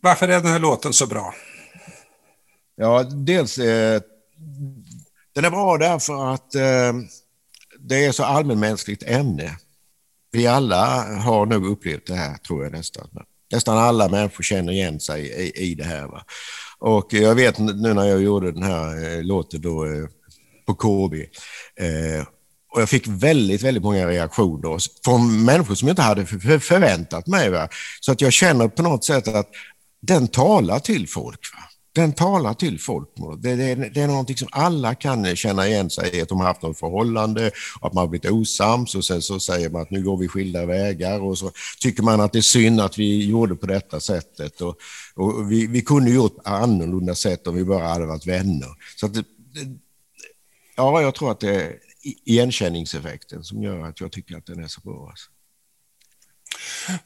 Varför 0.00 0.28
är 0.28 0.40
den 0.40 0.52
här 0.52 0.58
låten 0.58 0.92
så 0.92 1.06
bra? 1.06 1.34
Ja, 2.76 3.02
dels... 3.02 3.58
Eh, 3.58 4.02
den 5.32 5.44
är 5.44 5.50
bra 5.50 5.78
därför 5.78 6.34
att 6.34 6.54
eh, 6.54 6.92
det 7.78 8.04
är 8.04 8.12
så 8.12 8.24
allmänmänskligt 8.24 9.02
ämne. 9.02 9.56
Vi 10.30 10.46
alla 10.46 11.02
har 11.18 11.46
nog 11.46 11.66
upplevt 11.66 12.06
det 12.06 12.14
här, 12.14 12.36
tror 12.36 12.62
jag 12.62 12.72
nästan. 12.72 13.08
Nästan 13.52 13.78
alla 13.78 14.08
människor 14.08 14.42
känner 14.42 14.72
igen 14.72 15.00
sig 15.00 15.26
i, 15.26 15.70
i 15.70 15.74
det 15.74 15.84
här. 15.84 16.06
Va? 16.06 16.24
Och 16.78 17.12
jag 17.12 17.34
vet 17.34 17.58
nu 17.58 17.94
när 17.94 18.04
jag 18.04 18.22
gjorde 18.22 18.52
den 18.52 18.62
här 18.62 19.04
eh, 19.04 19.22
låten 19.22 19.60
då, 19.60 19.84
eh, 19.86 20.06
på 20.66 20.74
KB, 20.74 21.14
eh, 21.76 22.26
och 22.72 22.80
jag 22.80 22.88
fick 22.88 23.06
väldigt, 23.06 23.62
väldigt 23.62 23.82
många 23.82 24.06
reaktioner 24.06 24.78
från 25.04 25.44
människor 25.44 25.74
som 25.74 25.88
jag 25.88 25.92
inte 25.92 26.02
hade 26.02 26.26
förväntat 26.60 27.26
mig. 27.26 27.50
Va? 27.50 27.68
Så 28.00 28.12
att 28.12 28.20
jag 28.20 28.32
känner 28.32 28.68
på 28.68 28.82
något 28.82 29.04
sätt 29.04 29.28
att 29.28 29.48
den 30.00 30.28
talar 30.28 30.78
till 30.78 31.08
folk. 31.08 31.40
Va? 31.54 31.62
Den 31.94 32.12
talar 32.12 32.54
till 32.54 32.80
folk. 32.80 33.08
Det, 33.38 33.54
det, 33.54 33.74
det, 33.74 34.00
är 34.00 34.06
någonting 34.06 34.36
som 34.36 34.48
alla 34.50 34.94
kan 34.94 35.36
känna 35.36 35.68
igen 35.68 35.90
sig 35.90 36.16
i, 36.16 36.20
att 36.20 36.28
de 36.28 36.40
har 36.40 36.46
haft 36.46 36.62
något 36.62 36.78
förhållande, 36.78 37.50
att 37.80 37.92
man 37.92 38.02
har 38.02 38.08
blivit 38.08 38.30
osams 38.30 38.94
och 38.94 39.04
sen 39.04 39.22
så 39.22 39.40
säger 39.40 39.70
man 39.70 39.82
att 39.82 39.90
nu 39.90 40.02
går 40.02 40.16
vi 40.16 40.28
skilda 40.28 40.66
vägar 40.66 41.20
och 41.20 41.38
så 41.38 41.50
tycker 41.80 42.02
man 42.02 42.20
att 42.20 42.32
det 42.32 42.38
är 42.38 42.42
synd 42.42 42.80
att 42.80 42.98
vi 42.98 43.26
gjorde 43.26 43.54
på 43.54 43.66
detta 43.66 44.00
sättet. 44.00 44.60
Och, 44.60 44.76
och 45.14 45.52
vi, 45.52 45.66
vi 45.66 45.82
kunde 45.82 46.10
gjort 46.10 46.36
annorlunda 46.44 47.14
sätt 47.14 47.46
om 47.46 47.54
vi 47.54 47.64
bara 47.64 47.88
hade 47.88 48.06
varit 48.06 48.26
vänner. 48.26 48.68
Så 48.96 49.06
att 49.06 49.14
det, 49.14 49.24
ja, 50.76 51.02
jag 51.02 51.14
tror 51.14 51.30
att 51.30 51.40
det 51.40 51.72
igenkänningseffekten 52.02 53.44
som 53.44 53.62
gör 53.62 53.84
att 53.84 54.00
jag 54.00 54.12
tycker 54.12 54.36
att 54.36 54.46
den 54.46 54.64
är 54.64 54.68
så 54.68 54.80
bra. 54.80 55.08
Alltså. 55.08 55.30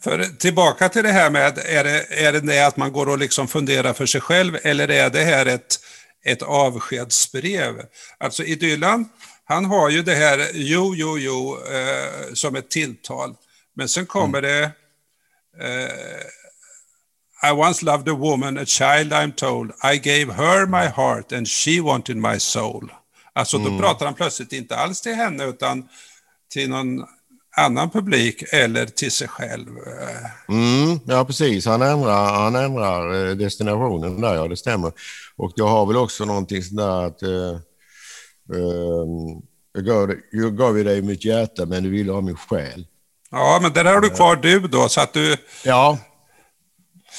För 0.01 0.25
tillbaka 0.25 0.89
till 0.89 1.03
det 1.03 1.13
här 1.13 1.31
med, 1.31 1.59
är 1.59 1.85
det, 1.85 2.25
är 2.25 2.33
det 2.33 2.41
det 2.41 2.67
att 2.67 2.77
man 2.77 2.93
går 2.93 3.09
och 3.09 3.19
liksom 3.19 3.49
funderar 3.49 3.93
för 3.93 4.07
sig 4.07 4.21
själv 4.21 4.59
eller 4.63 4.91
är 4.91 5.11
det 5.11 5.25
här 5.25 5.47
ett, 5.47 5.81
ett 6.25 6.43
avskedsbrev? 6.43 7.83
Alltså 8.19 8.45
i 8.45 8.55
Dylan, 8.55 9.09
han 9.45 9.65
har 9.65 9.91
ju 9.91 10.03
det 10.03 10.15
här 10.15 10.51
jo, 10.55 10.95
jo, 10.95 11.19
jo 11.19 11.59
eh, 11.73 12.35
som 12.35 12.57
ett 12.57 12.71
tilltal. 12.71 13.37
Men 13.75 13.89
sen 13.89 14.07
kommer 14.07 14.39
mm. 14.39 14.51
det 14.51 14.65
eh, 15.67 17.51
I 17.51 17.53
once 17.53 17.85
loved 17.85 18.09
a 18.09 18.15
woman, 18.15 18.59
a 18.59 18.65
child 18.65 19.13
I'm 19.13 19.33
told. 19.33 19.73
I 19.83 19.99
gave 19.99 20.33
her 20.33 20.67
my 20.67 20.87
heart 20.87 21.33
and 21.33 21.49
she 21.49 21.81
wanted 21.81 22.17
my 22.17 22.39
soul. 22.39 22.91
Alltså 23.37 23.59
då 23.59 23.69
mm. 23.69 23.81
pratar 23.81 24.07
han 24.07 24.15
plötsligt 24.15 24.53
inte 24.53 24.77
alls 24.77 25.01
till 25.01 25.15
henne 25.15 25.45
utan 25.45 25.89
till 26.51 26.71
någon 26.71 27.05
annan 27.57 27.91
publik 27.91 28.45
eller 28.53 28.87
till 28.87 29.13
sig 29.13 29.29
själv. 29.29 29.69
Mm, 30.49 31.01
ja, 31.07 31.25
precis. 31.25 31.67
Han 31.67 31.83
ändrar, 31.83 32.35
han 32.35 32.55
ändrar 32.55 33.29
eh, 33.29 33.37
destinationen 33.37 34.21
där, 34.21 34.35
ja 34.35 34.49
det 34.49 34.57
stämmer. 34.57 34.93
Och 35.37 35.53
jag 35.57 35.69
har 35.69 35.87
väl 35.87 35.97
också 35.97 36.25
någonting 36.25 36.63
sådär 36.63 37.07
att 37.07 37.23
eh, 37.23 37.61
eh, 38.55 39.07
jag, 39.73 39.85
gav, 39.85 40.15
jag 40.31 40.57
gav 40.57 40.75
dig 40.75 41.03
mitt 41.03 41.25
hjärta 41.25 41.67
men 41.67 41.83
du 41.83 41.91
ville 41.91 42.13
ha 42.13 42.21
min 42.21 42.37
själ. 42.37 42.87
Ja, 43.31 43.59
men 43.63 43.73
där 43.73 43.85
har 43.85 44.01
du 44.01 44.11
kvar 44.11 44.37
du 44.37 44.61
då, 44.61 44.89
så 44.89 45.01
att 45.01 45.13
du... 45.13 45.37
Ja, 45.65 45.99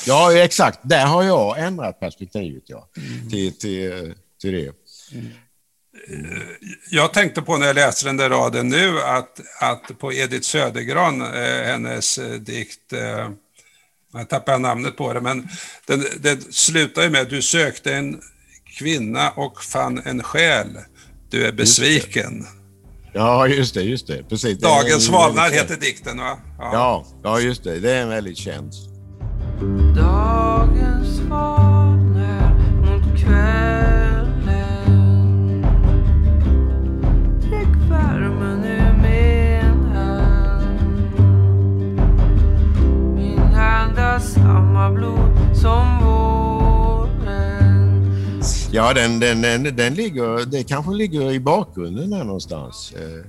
ja 0.05 0.37
exakt. 0.37 0.79
Där 0.83 1.05
har 1.05 1.23
jag 1.23 1.59
ändrat 1.59 1.99
perspektivet 1.99 2.63
ja, 2.65 2.89
mm. 2.97 3.29
till, 3.29 3.57
till, 3.59 4.13
till 4.41 4.51
det. 4.51 4.71
Mm 5.13 5.31
jag 6.89 7.13
tänkte 7.13 7.41
på 7.41 7.57
när 7.57 7.67
jag 7.67 7.75
läste 7.75 8.05
den 8.05 8.17
där 8.17 8.29
raden 8.29 8.69
nu 8.69 9.01
att, 9.01 9.41
att 9.61 9.99
på 9.99 10.13
Edith 10.13 10.47
Södergran, 10.47 11.21
eh, 11.21 11.63
hennes 11.65 12.17
eh, 12.17 12.31
dikt, 12.31 12.93
eh, 12.93 13.29
jag 14.13 14.29
tappar 14.29 14.59
namnet 14.59 14.97
på 14.97 15.13
det, 15.13 15.21
men 15.21 15.49
den, 15.85 16.03
den 16.19 16.41
slutar 16.41 17.03
ju 17.03 17.09
med 17.09 17.27
du 17.29 17.41
sökte 17.41 17.93
en 17.93 18.21
kvinna 18.77 19.29
och 19.29 19.63
fann 19.63 20.01
en 20.05 20.23
själ. 20.23 20.67
Du 21.29 21.45
är 21.45 21.51
besviken. 21.51 22.45
Ja, 23.13 23.47
just 23.47 23.73
det, 23.73 23.81
just 23.81 24.07
det. 24.07 24.23
Precis. 24.29 24.59
Dagens 24.59 25.05
svalnar 25.05 25.49
heter 25.49 25.75
dikten, 25.75 26.17
va? 26.17 26.39
Ja. 26.57 26.69
ja. 26.73 27.05
Ja, 27.23 27.39
just 27.39 27.63
det. 27.63 27.79
Det 27.79 27.91
är 27.91 28.01
en 28.01 28.09
väldigt 28.09 28.37
känd. 28.37 28.71
Dagens 29.95 31.17
svalnar 31.17 32.53
mot 32.81 33.19
kväll 33.19 33.86
samma 44.19 44.91
blod 44.91 45.55
som 45.55 45.99
våren. 46.03 46.47
Ja, 48.71 48.93
den, 48.93 49.19
den, 49.19 49.41
den, 49.41 49.75
den 49.75 49.93
ligger, 49.93 50.45
det 50.45 50.63
kanske 50.63 50.91
ligger 50.91 51.31
i 51.31 51.39
bakgrunden 51.39 52.09
där 52.09 52.23
någonstans. 52.23 52.93
Eh, 52.93 53.23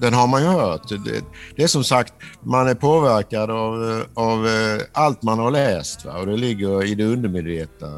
den 0.00 0.14
har 0.14 0.26
man 0.26 0.42
ju 0.42 0.48
hört. 0.48 0.88
Det, 0.88 1.22
det, 1.56 1.62
är 1.62 1.66
som 1.66 1.84
sagt, 1.84 2.14
man 2.42 2.68
är 2.68 2.74
påverkad 2.74 3.50
av, 3.50 4.04
av 4.14 4.46
eh, 4.46 4.80
allt 4.92 5.22
man 5.22 5.38
har 5.38 5.50
läst 5.50 6.04
va? 6.04 6.18
och 6.18 6.26
det 6.26 6.36
ligger 6.36 6.84
i 6.84 6.94
det 6.94 7.04
undermedvetna. 7.04 7.88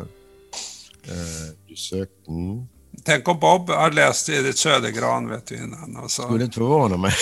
Eh, 1.04 1.54
du 1.68 1.76
sökte, 1.76 2.30
mm. 2.30 2.66
Tänk 3.04 3.28
om 3.28 3.38
Bob 3.38 3.70
har 3.70 3.90
läst 3.90 4.28
Edith 4.28 4.58
Södergran 4.58 5.28
vet 5.28 5.46
du, 5.46 5.56
innan. 5.56 5.96
Och 5.96 6.10
så. 6.10 6.22
Skulle 6.22 6.44
inte 6.44 6.54
förvåna 6.54 6.96
mig. 6.96 7.12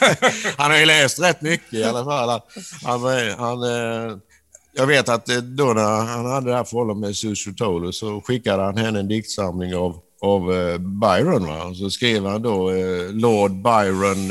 han 0.56 0.70
har 0.70 0.78
ju 0.78 0.86
läst 0.86 1.20
rätt 1.20 1.42
mycket 1.42 1.74
i 1.74 1.84
alla 1.84 2.04
fall. 2.04 2.40
Han, 2.82 3.00
han, 3.38 3.58
jag 4.76 4.86
vet 4.86 5.08
att 5.08 5.28
eh, 5.28 5.36
då 5.36 5.64
när 5.64 6.06
han 6.06 6.26
hade 6.26 6.50
det 6.50 6.56
här 6.56 6.64
förhållandet 6.64 7.08
med 7.08 7.16
Susie 7.16 7.54
Tolo 7.54 7.92
så 7.92 8.20
skickade 8.20 8.62
han 8.62 8.76
henne 8.76 8.98
en 9.00 9.08
diktsamling 9.08 9.74
av, 9.74 10.00
av 10.20 10.50
uh, 10.50 10.78
Byron. 10.78 11.46
Va? 11.46 11.74
Så 11.74 11.90
skrev 11.90 12.26
han 12.26 12.42
då 12.42 12.70
Lord 13.10 13.52
Byron 13.52 14.28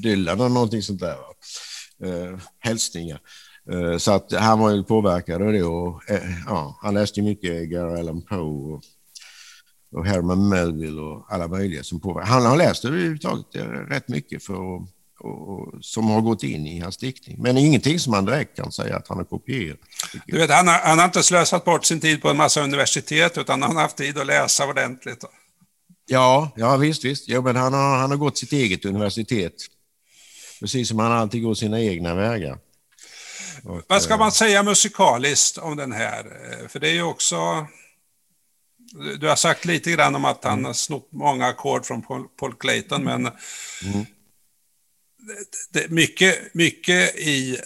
Dylan 0.00 0.40
eller 0.40 0.48
någonting 0.48 0.82
sånt 0.82 1.00
där. 1.00 1.16
Uh, 2.04 2.38
hälsningar. 2.58 3.20
Så 3.98 4.12
att 4.12 4.32
han 4.32 4.58
var 4.58 4.70
ju 4.70 4.82
påverkad 4.82 5.42
av 5.42 5.52
det. 5.52 5.62
Och, 5.62 6.00
ja, 6.46 6.78
han 6.82 6.94
läste 6.94 7.22
mycket 7.22 7.50
Edgar 7.50 7.96
Allan 7.96 8.22
Poe 8.22 8.74
och, 8.74 8.82
och 9.94 10.06
Herman 10.06 10.48
Melville 10.48 11.00
och 11.00 11.26
alla 11.28 11.48
möjliga 11.48 11.82
som 11.82 12.00
påverkade. 12.00 12.32
Han 12.32 12.46
har 12.46 12.56
läst 12.56 12.84
överhuvudtaget 12.84 13.46
rätt 13.88 14.08
mycket 14.08 14.44
för 14.44 14.76
att 14.76 14.82
och, 15.24 15.84
som 15.84 16.10
har 16.10 16.20
gått 16.20 16.42
in 16.42 16.66
i 16.66 16.80
hans 16.80 16.96
diktning. 16.96 17.36
Men 17.42 17.58
ingenting 17.58 17.98
som 17.98 18.10
man 18.10 18.24
direkt 18.24 18.56
kan 18.56 18.72
säga 18.72 18.96
att 18.96 19.08
han 19.08 19.16
har 19.18 19.24
kopierat. 19.24 19.78
Du 20.26 20.38
vet, 20.38 20.50
han, 20.50 20.68
har, 20.68 20.78
han 20.78 20.98
har 20.98 21.04
inte 21.04 21.22
slösat 21.22 21.64
bort 21.64 21.84
sin 21.84 22.00
tid 22.00 22.22
på 22.22 22.28
en 22.28 22.36
massa 22.36 22.62
universitet, 22.62 23.38
utan 23.38 23.62
han 23.62 23.76
har 23.76 23.82
haft 23.82 23.96
tid 23.96 24.18
att 24.18 24.26
läsa 24.26 24.66
ordentligt. 24.66 25.24
Ja, 26.06 26.52
ja 26.56 26.76
visst, 26.76 27.04
visst. 27.04 27.28
Jo, 27.28 27.42
men 27.42 27.56
han 27.56 27.72
har, 27.72 27.98
han 27.98 28.10
har 28.10 28.16
gått 28.16 28.38
sitt 28.38 28.52
eget 28.52 28.84
universitet. 28.84 29.54
Precis 30.60 30.88
som 30.88 30.98
han 30.98 31.12
alltid 31.12 31.42
går 31.42 31.54
sina 31.54 31.80
egna 31.80 32.14
vägar. 32.14 32.58
Och, 33.64 33.82
Vad 33.88 34.02
ska 34.02 34.16
man 34.16 34.32
säga 34.32 34.62
musikaliskt 34.62 35.58
om 35.58 35.76
den 35.76 35.92
här? 35.92 36.24
För 36.68 36.80
det 36.80 36.88
är 36.88 36.94
ju 36.94 37.02
också... 37.02 37.66
Du 39.20 39.28
har 39.28 39.36
sagt 39.36 39.64
lite 39.64 39.90
grann 39.90 40.14
om 40.14 40.24
att 40.24 40.44
han 40.44 40.64
har 40.64 40.72
snott 40.72 41.08
många 41.12 41.46
ackord 41.46 41.86
från 41.86 42.02
Paul 42.36 42.54
Clayton, 42.54 43.04
men 43.04 43.30
mm 43.84 44.06
det, 45.72 45.90
mycket, 45.90 46.54
mycket 46.54 47.16
i 47.16 47.58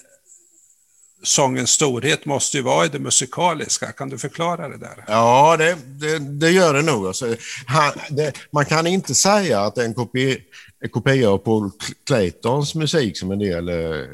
sångens 1.22 1.70
storhet 1.70 2.24
måste 2.24 2.57
ju 2.57 2.62
vara 2.62 2.87
i 2.87 2.89
det 2.89 2.99
musikaliska. 2.99 3.93
Kan 3.93 4.09
du 4.09 4.18
förklara 4.18 4.68
det 4.68 4.79
där? 4.79 5.05
Ja, 5.07 5.57
det, 5.57 5.76
det, 6.01 6.18
det 6.18 6.51
gör 6.51 6.74
det 6.74 6.83
nog. 6.83 7.07
Alltså, 7.07 7.37
han, 7.66 7.93
det, 8.11 8.33
man 8.51 8.64
kan 8.64 8.87
inte 8.87 9.14
säga 9.14 9.61
att 9.61 9.74
det 9.74 9.81
är 9.81 9.85
en 9.85 9.95
kopia, 9.95 10.37
en 10.81 10.89
kopia 10.91 11.31
av 11.31 11.39
Paul 11.39 11.70
Claytons 12.07 12.74
musik 12.74 13.18
som 13.18 13.31
en 13.31 13.39
del 13.39 13.68
eh, 13.68 14.07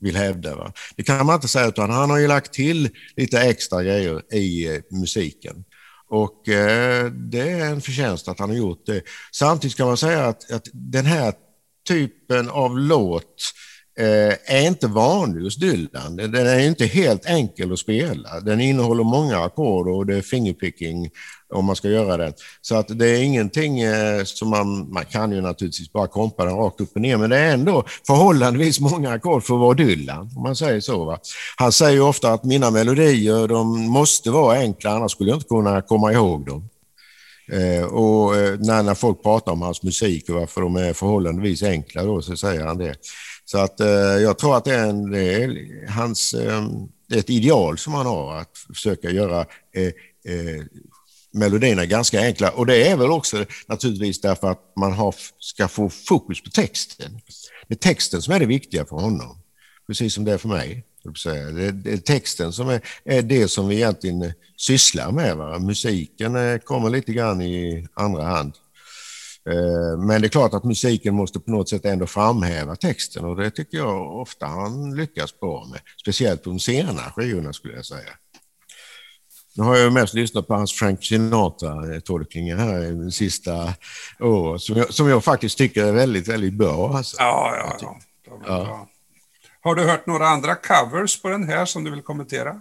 vill 0.00 0.16
hävda. 0.16 0.56
Va? 0.56 0.72
Det 0.96 1.02
kan 1.02 1.26
man 1.26 1.34
inte 1.34 1.48
säga, 1.48 1.66
utan 1.66 1.90
han 1.90 2.10
har 2.10 2.18
ju 2.18 2.28
lagt 2.28 2.52
till 2.52 2.90
lite 3.16 3.40
extra 3.40 3.82
grejer 3.82 4.34
i 4.34 4.74
eh, 4.74 4.80
musiken. 4.90 5.64
Och 6.10 6.48
eh, 6.48 7.06
det 7.06 7.50
är 7.50 7.66
en 7.66 7.80
förtjänst 7.80 8.28
att 8.28 8.38
han 8.38 8.50
har 8.50 8.56
gjort 8.56 8.86
det. 8.86 9.02
Samtidigt 9.32 9.76
kan 9.76 9.86
man 9.86 9.96
säga 9.96 10.26
att, 10.26 10.50
att 10.50 10.68
den 10.72 11.06
här 11.06 11.34
typen 11.88 12.50
av 12.50 12.78
låt 12.78 13.52
eh, 13.98 14.56
är 14.56 14.66
inte 14.66 14.86
vanlig 14.86 15.42
hos 15.42 15.56
Dylan. 15.56 16.16
Den 16.16 16.34
är 16.34 16.58
inte 16.58 16.86
helt 16.86 17.26
enkel 17.26 17.72
att 17.72 17.78
spela. 17.78 18.40
Den 18.40 18.60
innehåller 18.60 19.04
många 19.04 19.38
ackord 19.38 19.88
och 19.88 20.06
det 20.06 20.16
är 20.16 20.22
fingerpicking 20.22 21.10
om 21.52 21.64
man 21.64 21.76
ska 21.76 21.88
göra 21.88 22.16
det. 22.16 22.32
Så 22.60 22.74
att 22.74 22.98
det 22.98 23.08
är 23.08 23.22
ingenting 23.22 23.80
eh, 23.80 24.24
som 24.24 24.50
man, 24.50 24.92
man 24.92 25.04
kan 25.04 25.32
ju 25.32 25.40
naturligtvis 25.40 25.92
bara 25.92 26.06
kompa 26.06 26.44
den 26.44 26.56
rakt 26.56 26.80
upp 26.80 26.94
och 26.94 27.00
ner, 27.00 27.16
men 27.16 27.30
det 27.30 27.38
är 27.38 27.52
ändå 27.52 27.84
förhållandevis 28.06 28.80
många 28.80 29.12
ackord 29.12 29.44
för 29.44 29.54
att 29.54 29.60
vara 29.60 29.74
Dylan, 29.74 30.30
om 30.36 30.42
man 30.42 30.56
säger 30.56 30.80
så. 30.80 31.04
Va? 31.04 31.18
Han 31.56 31.72
säger 31.72 32.00
ofta 32.00 32.32
att 32.32 32.44
mina 32.44 32.70
melodier, 32.70 33.48
de 33.48 33.80
måste 33.80 34.30
vara 34.30 34.58
enkla, 34.58 34.90
annars 34.90 35.12
skulle 35.12 35.30
jag 35.30 35.36
inte 35.36 35.48
kunna 35.48 35.82
komma 35.82 36.12
ihåg 36.12 36.46
dem. 36.46 36.68
Eh, 37.52 37.84
och 37.84 38.36
eh, 38.36 38.58
när, 38.58 38.82
när 38.82 38.94
folk 38.94 39.22
pratar 39.22 39.52
om 39.52 39.62
hans 39.62 39.82
musik 39.82 40.28
och 40.28 40.34
varför 40.34 40.60
de 40.60 40.76
är 40.76 40.92
förhållandevis 40.92 41.62
enkla 41.62 42.02
då, 42.02 42.22
så 42.22 42.36
säger 42.36 42.66
han 42.66 42.78
det. 42.78 42.94
Så 43.44 43.58
att 43.58 43.80
eh, 43.80 43.88
jag 44.22 44.38
tror 44.38 44.56
att 44.56 44.64
det 44.64 44.74
är, 44.74 44.88
en, 44.88 45.10
det 45.10 45.34
är 45.34 45.88
hans, 45.88 46.34
eh, 46.34 46.64
ett 47.12 47.30
ideal 47.30 47.78
som 47.78 47.94
han 47.94 48.06
har, 48.06 48.36
att 48.36 48.58
försöka 48.74 49.10
göra 49.10 49.40
eh, 49.74 49.86
eh 50.32 50.62
melodierna 51.32 51.86
ganska 51.86 52.20
enkla. 52.20 52.50
Och 52.50 52.66
det 52.66 52.88
är 52.88 52.96
väl 52.96 53.10
också 53.10 53.44
naturligtvis 53.66 54.20
därför 54.20 54.50
att 54.50 54.72
man 54.76 54.92
har, 54.92 55.14
ska 55.38 55.68
få 55.68 55.88
fokus 55.88 56.42
på 56.42 56.50
texten. 56.50 57.20
Det 57.68 57.74
är 57.74 57.78
texten 57.78 58.22
som 58.22 58.34
är 58.34 58.40
det 58.40 58.46
viktiga 58.46 58.84
för 58.84 58.96
honom, 58.96 59.38
precis 59.86 60.14
som 60.14 60.24
det 60.24 60.32
är 60.32 60.38
för 60.38 60.48
mig. 60.48 60.84
Det 61.82 61.92
är 61.92 61.96
texten 61.96 62.52
som 62.52 62.68
är, 62.68 62.80
är 63.04 63.22
det 63.22 63.48
som 63.48 63.68
vi 63.68 63.76
egentligen 63.76 64.22
eh, 64.22 64.32
sysslar 64.56 65.12
med. 65.12 65.36
Va? 65.36 65.58
Musiken 65.58 66.36
eh, 66.36 66.58
kommer 66.58 66.90
lite 66.90 67.12
grann 67.12 67.42
i 67.42 67.86
andra 67.94 68.22
hand. 68.22 68.52
Eh, 69.50 69.98
men 69.98 70.20
det 70.20 70.26
är 70.26 70.28
klart 70.28 70.54
att 70.54 70.64
musiken 70.64 71.14
måste 71.14 71.40
på 71.40 71.50
något 71.50 71.68
sätt 71.68 71.84
ändå 71.84 72.06
framhäva 72.06 72.76
texten 72.76 73.24
och 73.24 73.36
det 73.36 73.50
tycker 73.50 73.78
jag 73.78 74.20
ofta 74.20 74.46
han 74.46 74.96
lyckas 74.96 75.40
bra 75.40 75.66
med. 75.70 75.80
Speciellt 76.00 76.42
på 76.42 76.50
de 76.50 76.58
sena 76.58 77.00
skivorna 77.00 77.52
skulle 77.52 77.74
jag 77.74 77.84
säga. 77.84 78.10
Nu 79.60 79.66
har 79.66 79.76
jag 79.76 79.92
mest 79.92 80.14
lyssnat 80.14 80.46
på 80.46 80.54
hans 80.54 80.72
Frank 80.72 81.04
Sinatra-tolkningar 81.04 82.56
här 82.56 82.84
i 82.84 82.90
de 82.90 83.10
sista 83.10 83.74
åren 84.20 84.58
som 84.58 84.76
jag, 84.76 84.94
som 84.94 85.08
jag 85.08 85.24
faktiskt 85.24 85.58
tycker 85.58 85.84
är 85.84 85.92
väldigt, 85.92 86.28
väldigt 86.28 86.54
bra. 86.54 86.96
Alltså. 86.96 87.16
Ja, 87.18 87.56
ja, 87.56 87.76
ja. 87.80 87.98
ja. 88.46 88.64
Bra. 88.64 88.88
Har 89.60 89.74
du 89.74 89.84
hört 89.84 90.06
några 90.06 90.28
andra 90.28 90.54
covers 90.54 91.22
på 91.22 91.28
den 91.28 91.48
här 91.48 91.64
som 91.64 91.84
du 91.84 91.90
vill 91.90 92.02
kommentera? 92.02 92.60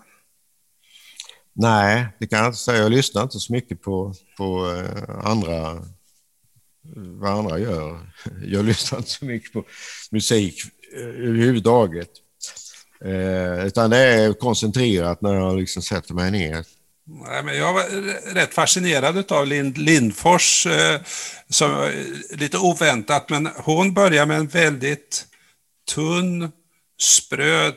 Nej, 1.53 2.07
det 2.19 2.27
kan 2.27 2.39
jag 2.39 2.47
inte 2.47 2.59
säga. 2.59 2.83
Jag 2.83 2.91
lyssnar 2.91 3.23
inte 3.23 3.39
så 3.39 3.53
mycket 3.53 3.81
på, 3.81 4.13
på 4.37 4.75
eh, 4.75 5.27
andra, 5.27 5.83
vad 6.95 7.31
andra 7.31 7.59
gör. 7.59 7.99
Jag 8.45 8.65
lyssnar 8.65 8.99
inte 8.99 9.11
så 9.11 9.25
mycket 9.25 9.53
på 9.53 9.63
musik 10.11 10.61
eh, 10.97 11.07
överhuvudtaget. 11.07 12.09
Eh, 13.05 13.65
utan 13.65 13.89
det 13.89 13.97
är 13.97 14.33
koncentrerat 14.33 15.21
när 15.21 15.33
jag 15.33 15.57
liksom 15.57 15.81
sätter 15.81 16.13
mig 16.13 16.31
ner. 16.31 16.78
Nej, 17.11 17.43
men 17.43 17.57
jag 17.57 17.73
var 17.73 17.83
rätt 18.33 18.53
fascinerad 18.53 19.31
av 19.31 19.47
Lind 19.47 19.77
Lindfors, 19.77 20.65
eh, 20.65 21.01
som, 21.49 21.91
lite 22.29 22.57
oväntat, 22.57 23.29
men 23.29 23.49
hon 23.55 23.93
börjar 23.93 24.25
med 24.25 24.37
en 24.37 24.47
väldigt 24.47 25.25
tunn, 25.91 26.51
spröd 27.01 27.75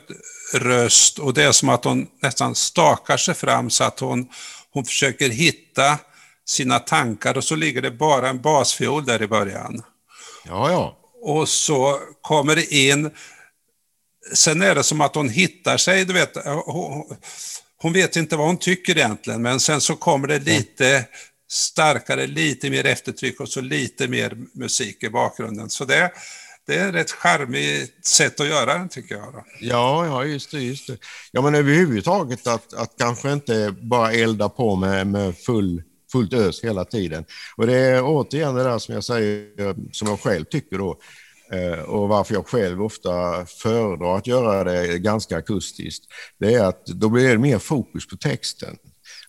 röst 0.53 1.19
och 1.19 1.33
det 1.33 1.43
är 1.43 1.51
som 1.51 1.69
att 1.69 1.83
hon 1.83 2.07
nästan 2.21 2.55
stakar 2.55 3.17
sig 3.17 3.33
fram 3.33 3.69
så 3.69 3.83
att 3.83 3.99
hon, 3.99 4.29
hon 4.71 4.85
försöker 4.85 5.29
hitta 5.29 5.97
sina 6.45 6.79
tankar 6.79 7.37
och 7.37 7.43
så 7.43 7.55
ligger 7.55 7.81
det 7.81 7.91
bara 7.91 8.29
en 8.29 8.41
basfiol 8.41 9.05
där 9.05 9.21
i 9.21 9.27
början. 9.27 9.83
Ja, 10.45 10.71
ja. 10.71 10.97
Och 11.21 11.49
så 11.49 11.99
kommer 12.21 12.55
det 12.55 12.73
in, 12.73 13.11
sen 14.33 14.61
är 14.61 14.75
det 14.75 14.83
som 14.83 15.01
att 15.01 15.15
hon 15.15 15.29
hittar 15.29 15.77
sig, 15.77 16.05
du 16.05 16.13
vet, 16.13 16.37
hon, 16.65 17.17
hon 17.83 17.93
vet 17.93 18.15
inte 18.15 18.35
vad 18.35 18.47
hon 18.47 18.57
tycker 18.57 18.97
egentligen, 18.97 19.41
men 19.41 19.59
sen 19.59 19.81
så 19.81 19.95
kommer 19.95 20.27
det 20.27 20.39
lite 20.39 21.05
starkare, 21.51 22.27
lite 22.27 22.69
mer 22.69 22.85
eftertryck 22.85 23.39
och 23.39 23.49
så 23.49 23.61
lite 23.61 24.07
mer 24.07 24.37
musik 24.53 25.03
i 25.03 25.09
bakgrunden. 25.09 25.69
Så 25.69 25.85
det, 25.85 26.11
det 26.67 26.75
är 26.75 26.93
ett 26.93 27.11
charmigt 27.11 28.05
sätt 28.05 28.39
att 28.39 28.47
göra 28.47 28.77
den 28.77 28.89
tycker 28.89 29.15
jag. 29.15 29.33
Då. 29.33 29.43
Ja, 29.59 30.05
ja 30.05 30.25
just 30.25 30.51
det. 30.51 30.59
Just 30.59 30.87
det. 30.87 30.97
Ja, 31.31 31.41
men 31.41 31.55
överhuvudtaget 31.55 32.47
att, 32.47 32.73
att 32.73 32.95
kanske 32.97 33.33
inte 33.33 33.75
bara 33.81 34.11
elda 34.11 34.49
på 34.49 34.75
med, 34.75 35.07
med 35.07 35.37
full, 35.37 35.83
fullt 36.11 36.33
ös 36.33 36.63
hela 36.63 36.85
tiden. 36.85 37.25
Och 37.55 37.67
det 37.67 37.77
är 37.77 38.01
återigen 38.03 38.55
det 38.55 38.63
där 38.63 38.79
som 38.79 38.93
jag 38.93 39.03
säger, 39.03 39.93
som 39.93 40.07
jag 40.07 40.19
själv 40.19 40.45
tycker 40.45 40.77
då, 40.77 40.97
Eh, 41.53 41.79
och 41.79 42.09
varför 42.09 42.33
jag 42.33 42.47
själv 42.47 42.83
ofta 42.83 43.45
föredrar 43.45 44.17
att 44.17 44.27
göra 44.27 44.63
det 44.63 44.99
ganska 44.99 45.37
akustiskt, 45.37 46.05
det 46.39 46.53
är 46.53 46.63
att 46.65 46.85
då 46.85 47.09
blir 47.09 47.29
det 47.29 47.37
mer 47.37 47.59
fokus 47.59 48.07
på 48.07 48.17
texten. 48.17 48.77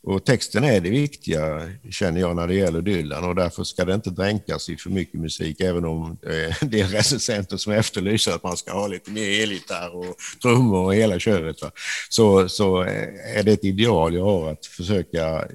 Och 0.03 0.25
texten 0.25 0.65
är 0.65 0.81
det 0.81 0.91
viktiga, 0.91 1.71
känner 1.91 2.21
jag, 2.21 2.37
när 2.37 2.47
det 2.47 2.55
gäller 2.55 2.83
Dylan 2.83 3.25
och 3.25 3.35
därför 3.35 3.65
ska 3.65 3.85
det 3.85 3.95
inte 3.95 4.11
dränkas 4.11 4.69
i 4.69 4.77
för 4.77 4.91
mycket 4.91 5.21
musik, 5.21 5.61
även 5.61 5.85
om 5.85 6.19
eh, 6.23 6.57
det 6.69 6.81
är 6.81 6.89
recensenter 6.89 7.57
som 7.57 7.73
efterlyser 7.73 8.33
att 8.33 8.43
man 8.43 8.57
ska 8.57 8.73
ha 8.73 8.87
lite 8.87 9.11
mer 9.11 9.43
elgitarr 9.43 9.97
och 9.97 10.17
trummor 10.43 10.85
och 10.85 10.95
hela 10.95 11.19
köret. 11.19 11.63
Va? 11.63 11.71
Så, 12.09 12.49
så 12.49 12.83
eh, 12.83 13.39
är 13.39 13.43
det 13.43 13.53
ett 13.53 13.65
ideal 13.65 14.15
jag 14.15 14.25
har 14.25 14.53
att 14.53 14.67
försöka 14.67 15.49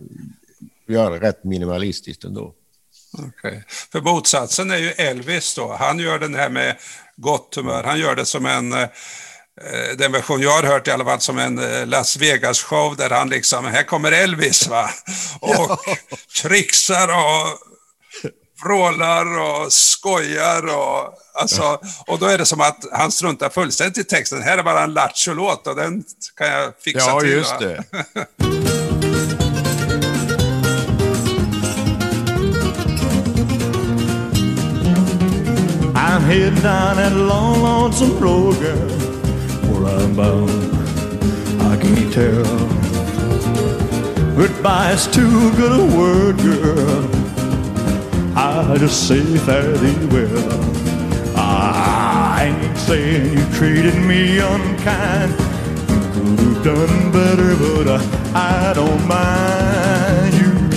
göra 0.87 1.09
det 1.09 1.27
rätt 1.27 1.43
minimalistiskt 1.43 2.23
ändå. 2.23 2.53
Okay. 3.13 3.61
För 3.91 4.01
motsatsen 4.01 4.71
är 4.71 4.77
ju 4.77 4.89
Elvis 4.89 5.55
då. 5.55 5.75
Han 5.79 5.99
gör 5.99 6.19
den 6.19 6.35
här 6.35 6.49
med 6.49 6.75
gott 7.15 7.55
humör. 7.55 7.83
Han 7.83 7.99
gör 7.99 8.15
det 8.15 8.25
som 8.25 8.45
en 8.45 8.89
Eh, 9.61 9.97
den 9.97 10.11
version 10.11 10.41
jag 10.41 10.51
har 10.51 10.63
hört 10.63 10.87
i 10.87 10.91
alla 10.91 11.05
fall 11.05 11.19
som 11.19 11.37
en 11.37 11.59
eh, 11.59 11.87
Las 11.87 12.17
Vegas-show 12.17 12.95
där 12.95 13.09
han 13.09 13.29
liksom, 13.29 13.65
här 13.65 13.83
kommer 13.83 14.11
Elvis 14.11 14.67
va, 14.67 14.89
och 15.39 15.55
ja. 15.55 15.77
trixar 16.41 17.07
och 17.07 17.59
vrålar 18.63 19.39
och 19.39 19.73
skojar 19.73 20.75
och, 20.75 21.13
alltså, 21.33 21.79
och 22.07 22.19
då 22.19 22.25
är 22.25 22.37
det 22.37 22.45
som 22.45 22.61
att 22.61 22.85
han 22.91 23.11
struntar 23.11 23.49
fullständigt 23.49 23.97
i 23.97 24.03
texten. 24.03 24.41
Här 24.41 24.57
är 24.57 24.63
bara 24.63 24.83
en 24.83 24.93
lattjo-låt 24.93 25.67
och 25.67 25.75
den 25.75 26.03
kan 26.37 26.47
jag 26.47 26.73
fixa 26.83 27.09
ja, 27.09 27.19
till. 27.19 27.29
Ja, 27.29 27.35
just 27.35 27.59
det. 27.59 27.83
Heading 36.29 36.61
down 36.61 36.97
that 36.97 37.11
long, 37.11 37.63
lonesome 37.63 38.19
road, 38.19 38.59
girl 38.59 38.99
where 39.67 39.85
I'm 39.95 40.15
bound. 40.15 40.51
I 41.59 41.75
can't 41.81 42.13
tell. 42.13 42.45
Goodbye's 44.35 45.07
too 45.07 45.51
good 45.57 45.73
a 45.79 45.97
word, 45.97 46.37
girl. 46.37 47.03
I 48.37 48.77
just 48.77 49.07
say 49.07 49.23
fare 49.39 49.73
well. 50.13 51.35
I 51.35 52.53
ain't 52.53 52.77
saying 52.77 53.33
you 53.33 53.43
treated 53.57 53.95
me 53.95 54.37
unkind. 54.37 55.31
You 55.31 56.35
could 56.35 56.39
have 56.39 56.63
done 56.63 57.11
better, 57.11 57.55
but 57.55 57.87
I, 57.87 58.69
I 58.69 58.73
don't 58.75 59.07
mind. 59.07 59.78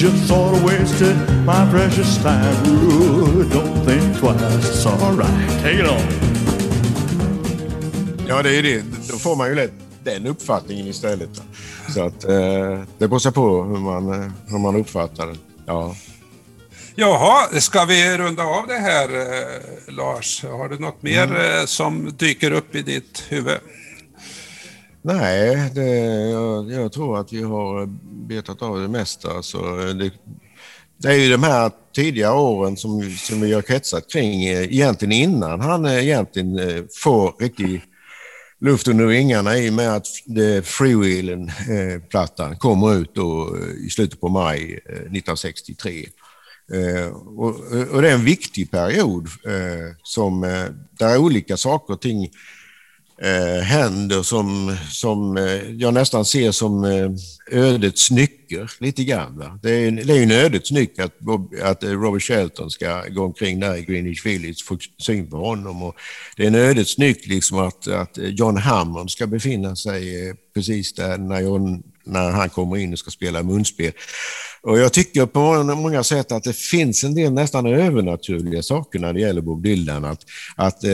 Just 0.02 0.28
sort 0.28 0.54
of 0.54 0.64
wasted 0.64 1.16
my 1.46 1.64
precious 1.70 2.18
time. 2.22 2.66
Ooh, 2.66 3.44
don't 3.44 3.84
think 3.84 4.18
twice, 4.18 4.68
it's 4.68 4.86
alright. 4.86 5.62
Take 5.62 5.78
it 5.78 5.86
on. 5.86 6.02
Ja, 8.28 8.42
det 8.42 8.58
är 8.58 8.62
det. 8.62 8.84
Då 9.10 9.18
får 9.18 9.36
man 9.36 9.48
ju 9.48 9.54
lätt 9.54 9.72
den 10.04 10.26
uppfattningen 10.26 10.86
istället. 10.86 11.42
Så 11.94 12.02
att 12.06 12.24
eh, 12.24 12.80
det 12.98 13.08
beror 13.08 13.18
sig 13.18 13.32
på 13.32 13.62
hur 13.62 13.78
man, 13.78 14.32
hur 14.46 14.58
man 14.58 14.76
uppfattar 14.76 15.26
det. 15.26 15.36
Ja. 15.66 15.94
Jaha, 16.94 17.60
ska 17.60 17.84
vi 17.84 18.18
runda 18.18 18.42
av 18.42 18.66
det 18.66 18.78
här 18.78 19.08
eh, 19.08 19.94
Lars? 19.94 20.44
Har 20.44 20.68
du 20.68 20.78
något 20.78 21.02
mer 21.02 21.24
mm. 21.24 21.60
eh, 21.60 21.64
som 21.66 22.12
dyker 22.16 22.50
upp 22.50 22.74
i 22.74 22.82
ditt 22.82 23.24
huvud? 23.28 23.58
Nej, 25.04 25.70
det, 25.74 25.88
jag, 26.30 26.70
jag, 26.70 26.92
tror 26.92 27.18
att 27.18 27.32
vi 27.32 27.42
har 27.42 27.86
betat 28.26 28.62
av 28.62 28.80
det 28.80 28.88
mesta. 28.88 29.30
Alltså, 29.32 29.58
det, 29.76 30.12
det 30.96 31.08
är 31.08 31.16
ju 31.16 31.30
de 31.30 31.42
här 31.42 31.70
tidiga 31.94 32.34
åren 32.34 32.76
som, 32.76 33.10
som 33.10 33.40
vi 33.40 33.52
har 33.52 33.62
kretsat 33.62 34.10
kring 34.12 34.44
eh, 34.44 34.62
egentligen 34.62 35.12
innan 35.12 35.60
han 35.60 35.84
eh, 35.84 36.04
egentligen 36.04 36.58
eh, 36.58 36.84
får 37.02 37.34
riktig 37.40 37.82
luft 38.60 38.88
under 38.88 39.06
vingarna 39.06 39.58
i 39.58 39.70
och 39.70 39.74
med 39.74 39.96
att 39.96 40.06
Freewheelen-plattan 40.64 42.56
kommer 42.56 42.94
ut 42.94 43.14
då 43.14 43.56
i 43.86 43.90
slutet 43.90 44.20
på 44.20 44.28
maj 44.28 44.74
1963. 44.86 46.06
Och, 47.36 47.54
och 47.90 48.02
det 48.02 48.10
är 48.10 48.14
en 48.14 48.24
viktig 48.24 48.70
period 48.70 49.28
som, 50.02 50.40
där 50.98 51.18
olika 51.18 51.56
saker 51.56 51.94
och 51.94 52.00
ting 52.00 52.30
eh, 53.22 53.62
händer 53.62 54.22
som, 54.22 54.76
som 54.90 55.36
eh, 55.36 55.70
jag 55.70 55.94
nästan 55.94 56.24
ser 56.24 56.52
som 56.52 56.84
eh, 56.84 57.10
ödets 57.50 58.10
nycker 58.10 58.70
lite 58.78 59.04
grann. 59.04 59.38
Va? 59.38 59.58
Det, 59.62 59.70
är, 59.70 59.90
det 59.90 60.12
är 60.12 60.16
ju 60.16 60.22
en 60.22 60.30
ödets 60.30 60.70
nycker 60.70 61.02
att, 61.02 61.18
Bob, 61.18 61.54
att 61.62 61.82
eh, 61.82 61.90
Robert 61.90 62.22
Shelton 62.22 62.70
ska 62.70 63.08
gå 63.08 63.24
omkring 63.24 63.60
där 63.60 63.76
i 63.76 63.82
Greenwich 63.82 64.26
Village, 64.26 64.64
få 64.64 64.78
syn 64.98 65.30
på 65.30 65.36
honom. 65.36 65.82
Och 65.82 65.94
det 66.36 66.42
är 66.42 66.46
en 66.46 66.54
ödets 66.54 66.98
nyck 66.98 67.26
liksom 67.26 67.58
att, 67.58 67.88
att 67.88 68.18
eh, 68.18 68.28
John 68.28 68.56
Hammond 68.56 69.10
ska 69.10 69.26
befinna 69.26 69.76
sig 69.76 70.34
precis 70.54 70.92
där 70.92 71.18
när, 71.18 71.40
John, 71.40 71.82
när 72.04 72.30
han 72.30 72.50
kommer 72.50 72.76
in 72.76 72.92
och 72.92 72.98
ska 72.98 73.10
spela 73.10 73.42
munspel. 73.42 73.92
Och 74.62 74.78
jag 74.78 74.92
tycker 74.92 75.26
på 75.26 75.62
många 75.62 76.04
sätt 76.04 76.32
att 76.32 76.44
det 76.44 76.56
finns 76.56 77.04
en 77.04 77.14
del 77.14 77.32
nästan 77.32 77.66
övernaturliga 77.66 78.62
saker 78.62 78.98
när 78.98 79.12
det 79.12 79.20
gäller 79.20 79.40
Bob 79.40 79.62
Dylan. 79.62 80.04
Att, 80.04 80.24
att 80.56 80.84
eh, 80.84 80.90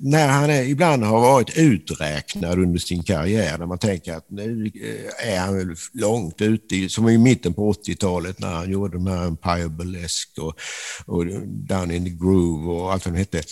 när 0.00 0.28
han 0.28 0.50
är, 0.50 0.62
ibland 0.62 1.04
har 1.04 1.20
varit 1.20 1.58
uträknad 1.58 2.58
under 2.58 2.78
sin 2.78 3.02
karriär, 3.02 3.58
när 3.58 3.66
man 3.66 3.78
tänker 3.78 4.14
att 4.14 4.30
nu 4.30 4.70
eh, 4.74 5.32
är 5.32 5.38
han 5.38 5.56
väl 5.56 5.74
långt 5.92 6.40
ute, 6.40 6.88
som 6.88 7.08
i 7.08 7.18
mitten 7.18 7.54
på 7.54 7.72
80-talet 7.72 8.38
när 8.38 8.52
han 8.52 8.70
gjorde 8.70 8.96
de 8.96 9.06
här 9.06 9.26
Empire 9.26 9.68
Burlesque 9.68 10.42
och, 10.42 10.54
och 11.06 11.26
Down 11.46 11.90
in 11.90 12.04
the 12.04 12.10
Groove 12.10 12.72
och 12.72 12.92
allt 12.92 13.06
vad 13.06 13.14
de 13.14 13.18
hette. 13.18 13.42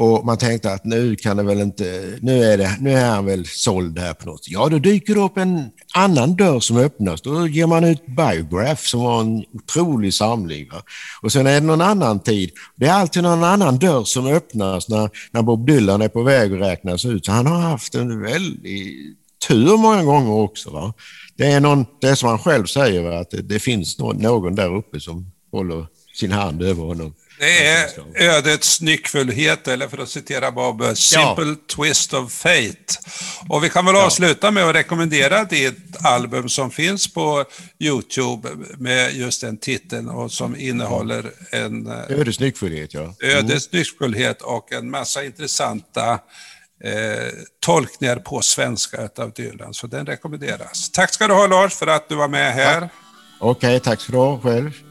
Och 0.00 0.26
man 0.26 0.38
tänkte 0.38 0.72
att 0.72 0.84
nu 0.84 1.16
kan 1.16 1.36
det 1.36 1.42
väl 1.42 1.60
inte, 1.60 2.18
nu 2.20 2.44
är, 2.44 2.58
det, 2.58 2.76
nu 2.80 2.92
är 2.92 3.10
han 3.10 3.24
väl 3.24 3.46
såld 3.46 3.98
här 3.98 4.14
på 4.14 4.26
något. 4.26 4.48
Ja, 4.48 4.68
då 4.68 4.78
dyker 4.78 5.14
det 5.14 5.20
upp 5.20 5.36
en 5.36 5.70
annan 5.94 6.36
dörr 6.36 6.60
som 6.60 6.76
öppnas. 6.76 7.20
Då 7.20 7.46
ger 7.46 7.66
man 7.66 7.84
ut 7.84 8.06
Biograph 8.06 8.82
som 8.82 9.00
var 9.00 9.20
en 9.20 9.44
otrolig 9.52 10.14
samling. 10.14 10.68
Va? 10.72 10.82
Och 11.22 11.32
sen 11.32 11.46
är 11.46 11.54
det 11.54 11.66
någon 11.66 11.80
annan 11.80 12.20
tid. 12.20 12.50
Det 12.76 12.86
är 12.86 12.92
alltid 12.92 13.22
någon 13.22 13.44
annan 13.44 13.78
dörr 13.78 14.04
som 14.04 14.26
öppnas 14.26 14.88
när, 14.88 15.10
när 15.30 15.42
Bob 15.42 15.66
Dylan 15.66 16.02
är 16.02 16.08
på 16.08 16.22
väg 16.22 16.52
att 16.52 16.60
räknas 16.60 17.04
ut. 17.04 17.24
Så 17.24 17.32
han 17.32 17.46
har 17.46 17.60
haft 17.60 17.94
en 17.94 18.22
väldig 18.22 18.94
tur 19.48 19.76
många 19.76 20.02
gånger 20.04 20.32
också. 20.32 20.70
Va? 20.70 20.94
Det 21.36 21.46
är 21.46 21.60
någon, 21.60 21.86
det 22.00 22.08
är 22.08 22.14
som 22.14 22.28
han 22.28 22.38
själv 22.38 22.64
säger, 22.64 23.02
va? 23.02 23.18
att 23.18 23.30
det, 23.30 23.42
det 23.42 23.58
finns 23.58 23.98
någon, 23.98 24.16
någon 24.16 24.54
där 24.54 24.76
uppe 24.76 25.00
som 25.00 25.32
håller 25.52 25.86
sin 26.14 26.32
hand 26.32 26.62
över 26.62 26.82
honom. 26.82 27.14
Det 27.38 27.66
är 27.66 27.88
ödets 28.14 28.80
nyckfullhet, 28.80 29.68
eller 29.68 29.88
för 29.88 29.98
att 29.98 30.08
citera 30.08 30.50
Bob, 30.50 30.96
Simple 30.96 31.44
ja. 31.46 31.54
Twist 31.76 32.14
of 32.14 32.32
Fate. 32.32 32.98
Och 33.48 33.64
vi 33.64 33.70
kan 33.70 33.86
väl 33.86 33.94
ja. 33.94 34.06
avsluta 34.06 34.50
med 34.50 34.64
att 34.64 34.74
rekommendera 34.74 35.44
ditt 35.44 36.04
album 36.04 36.48
som 36.48 36.70
finns 36.70 37.14
på 37.14 37.44
YouTube 37.78 38.48
med 38.78 39.16
just 39.16 39.40
den 39.40 39.56
titeln 39.56 40.08
och 40.08 40.32
som 40.32 40.56
innehåller 40.56 41.32
en... 41.50 41.86
Eh, 41.86 42.20
ödets 42.20 42.40
nyckfullhet, 42.40 42.94
ja. 42.94 43.00
Mm. 43.00 43.36
Ödets 43.36 43.72
nyckfullhet 43.72 44.42
och 44.42 44.72
en 44.72 44.90
massa 44.90 45.24
intressanta 45.24 46.12
eh, 46.84 47.32
tolkningar 47.60 48.16
på 48.16 48.42
svenska 48.42 49.08
av 49.18 49.32
Dylan. 49.32 49.74
Så 49.74 49.86
den 49.86 50.06
rekommenderas. 50.06 50.90
Tack 50.90 51.14
ska 51.14 51.26
du 51.26 51.34
ha 51.34 51.46
Lars 51.46 51.74
för 51.74 51.86
att 51.86 52.08
du 52.08 52.14
var 52.14 52.28
med 52.28 52.52
här. 52.52 52.88
Okej, 53.40 53.68
okay, 53.68 53.80
tack 53.80 54.00
ska 54.00 54.12
du 54.12 54.18
ha 54.18 54.40
själv. 54.40 54.87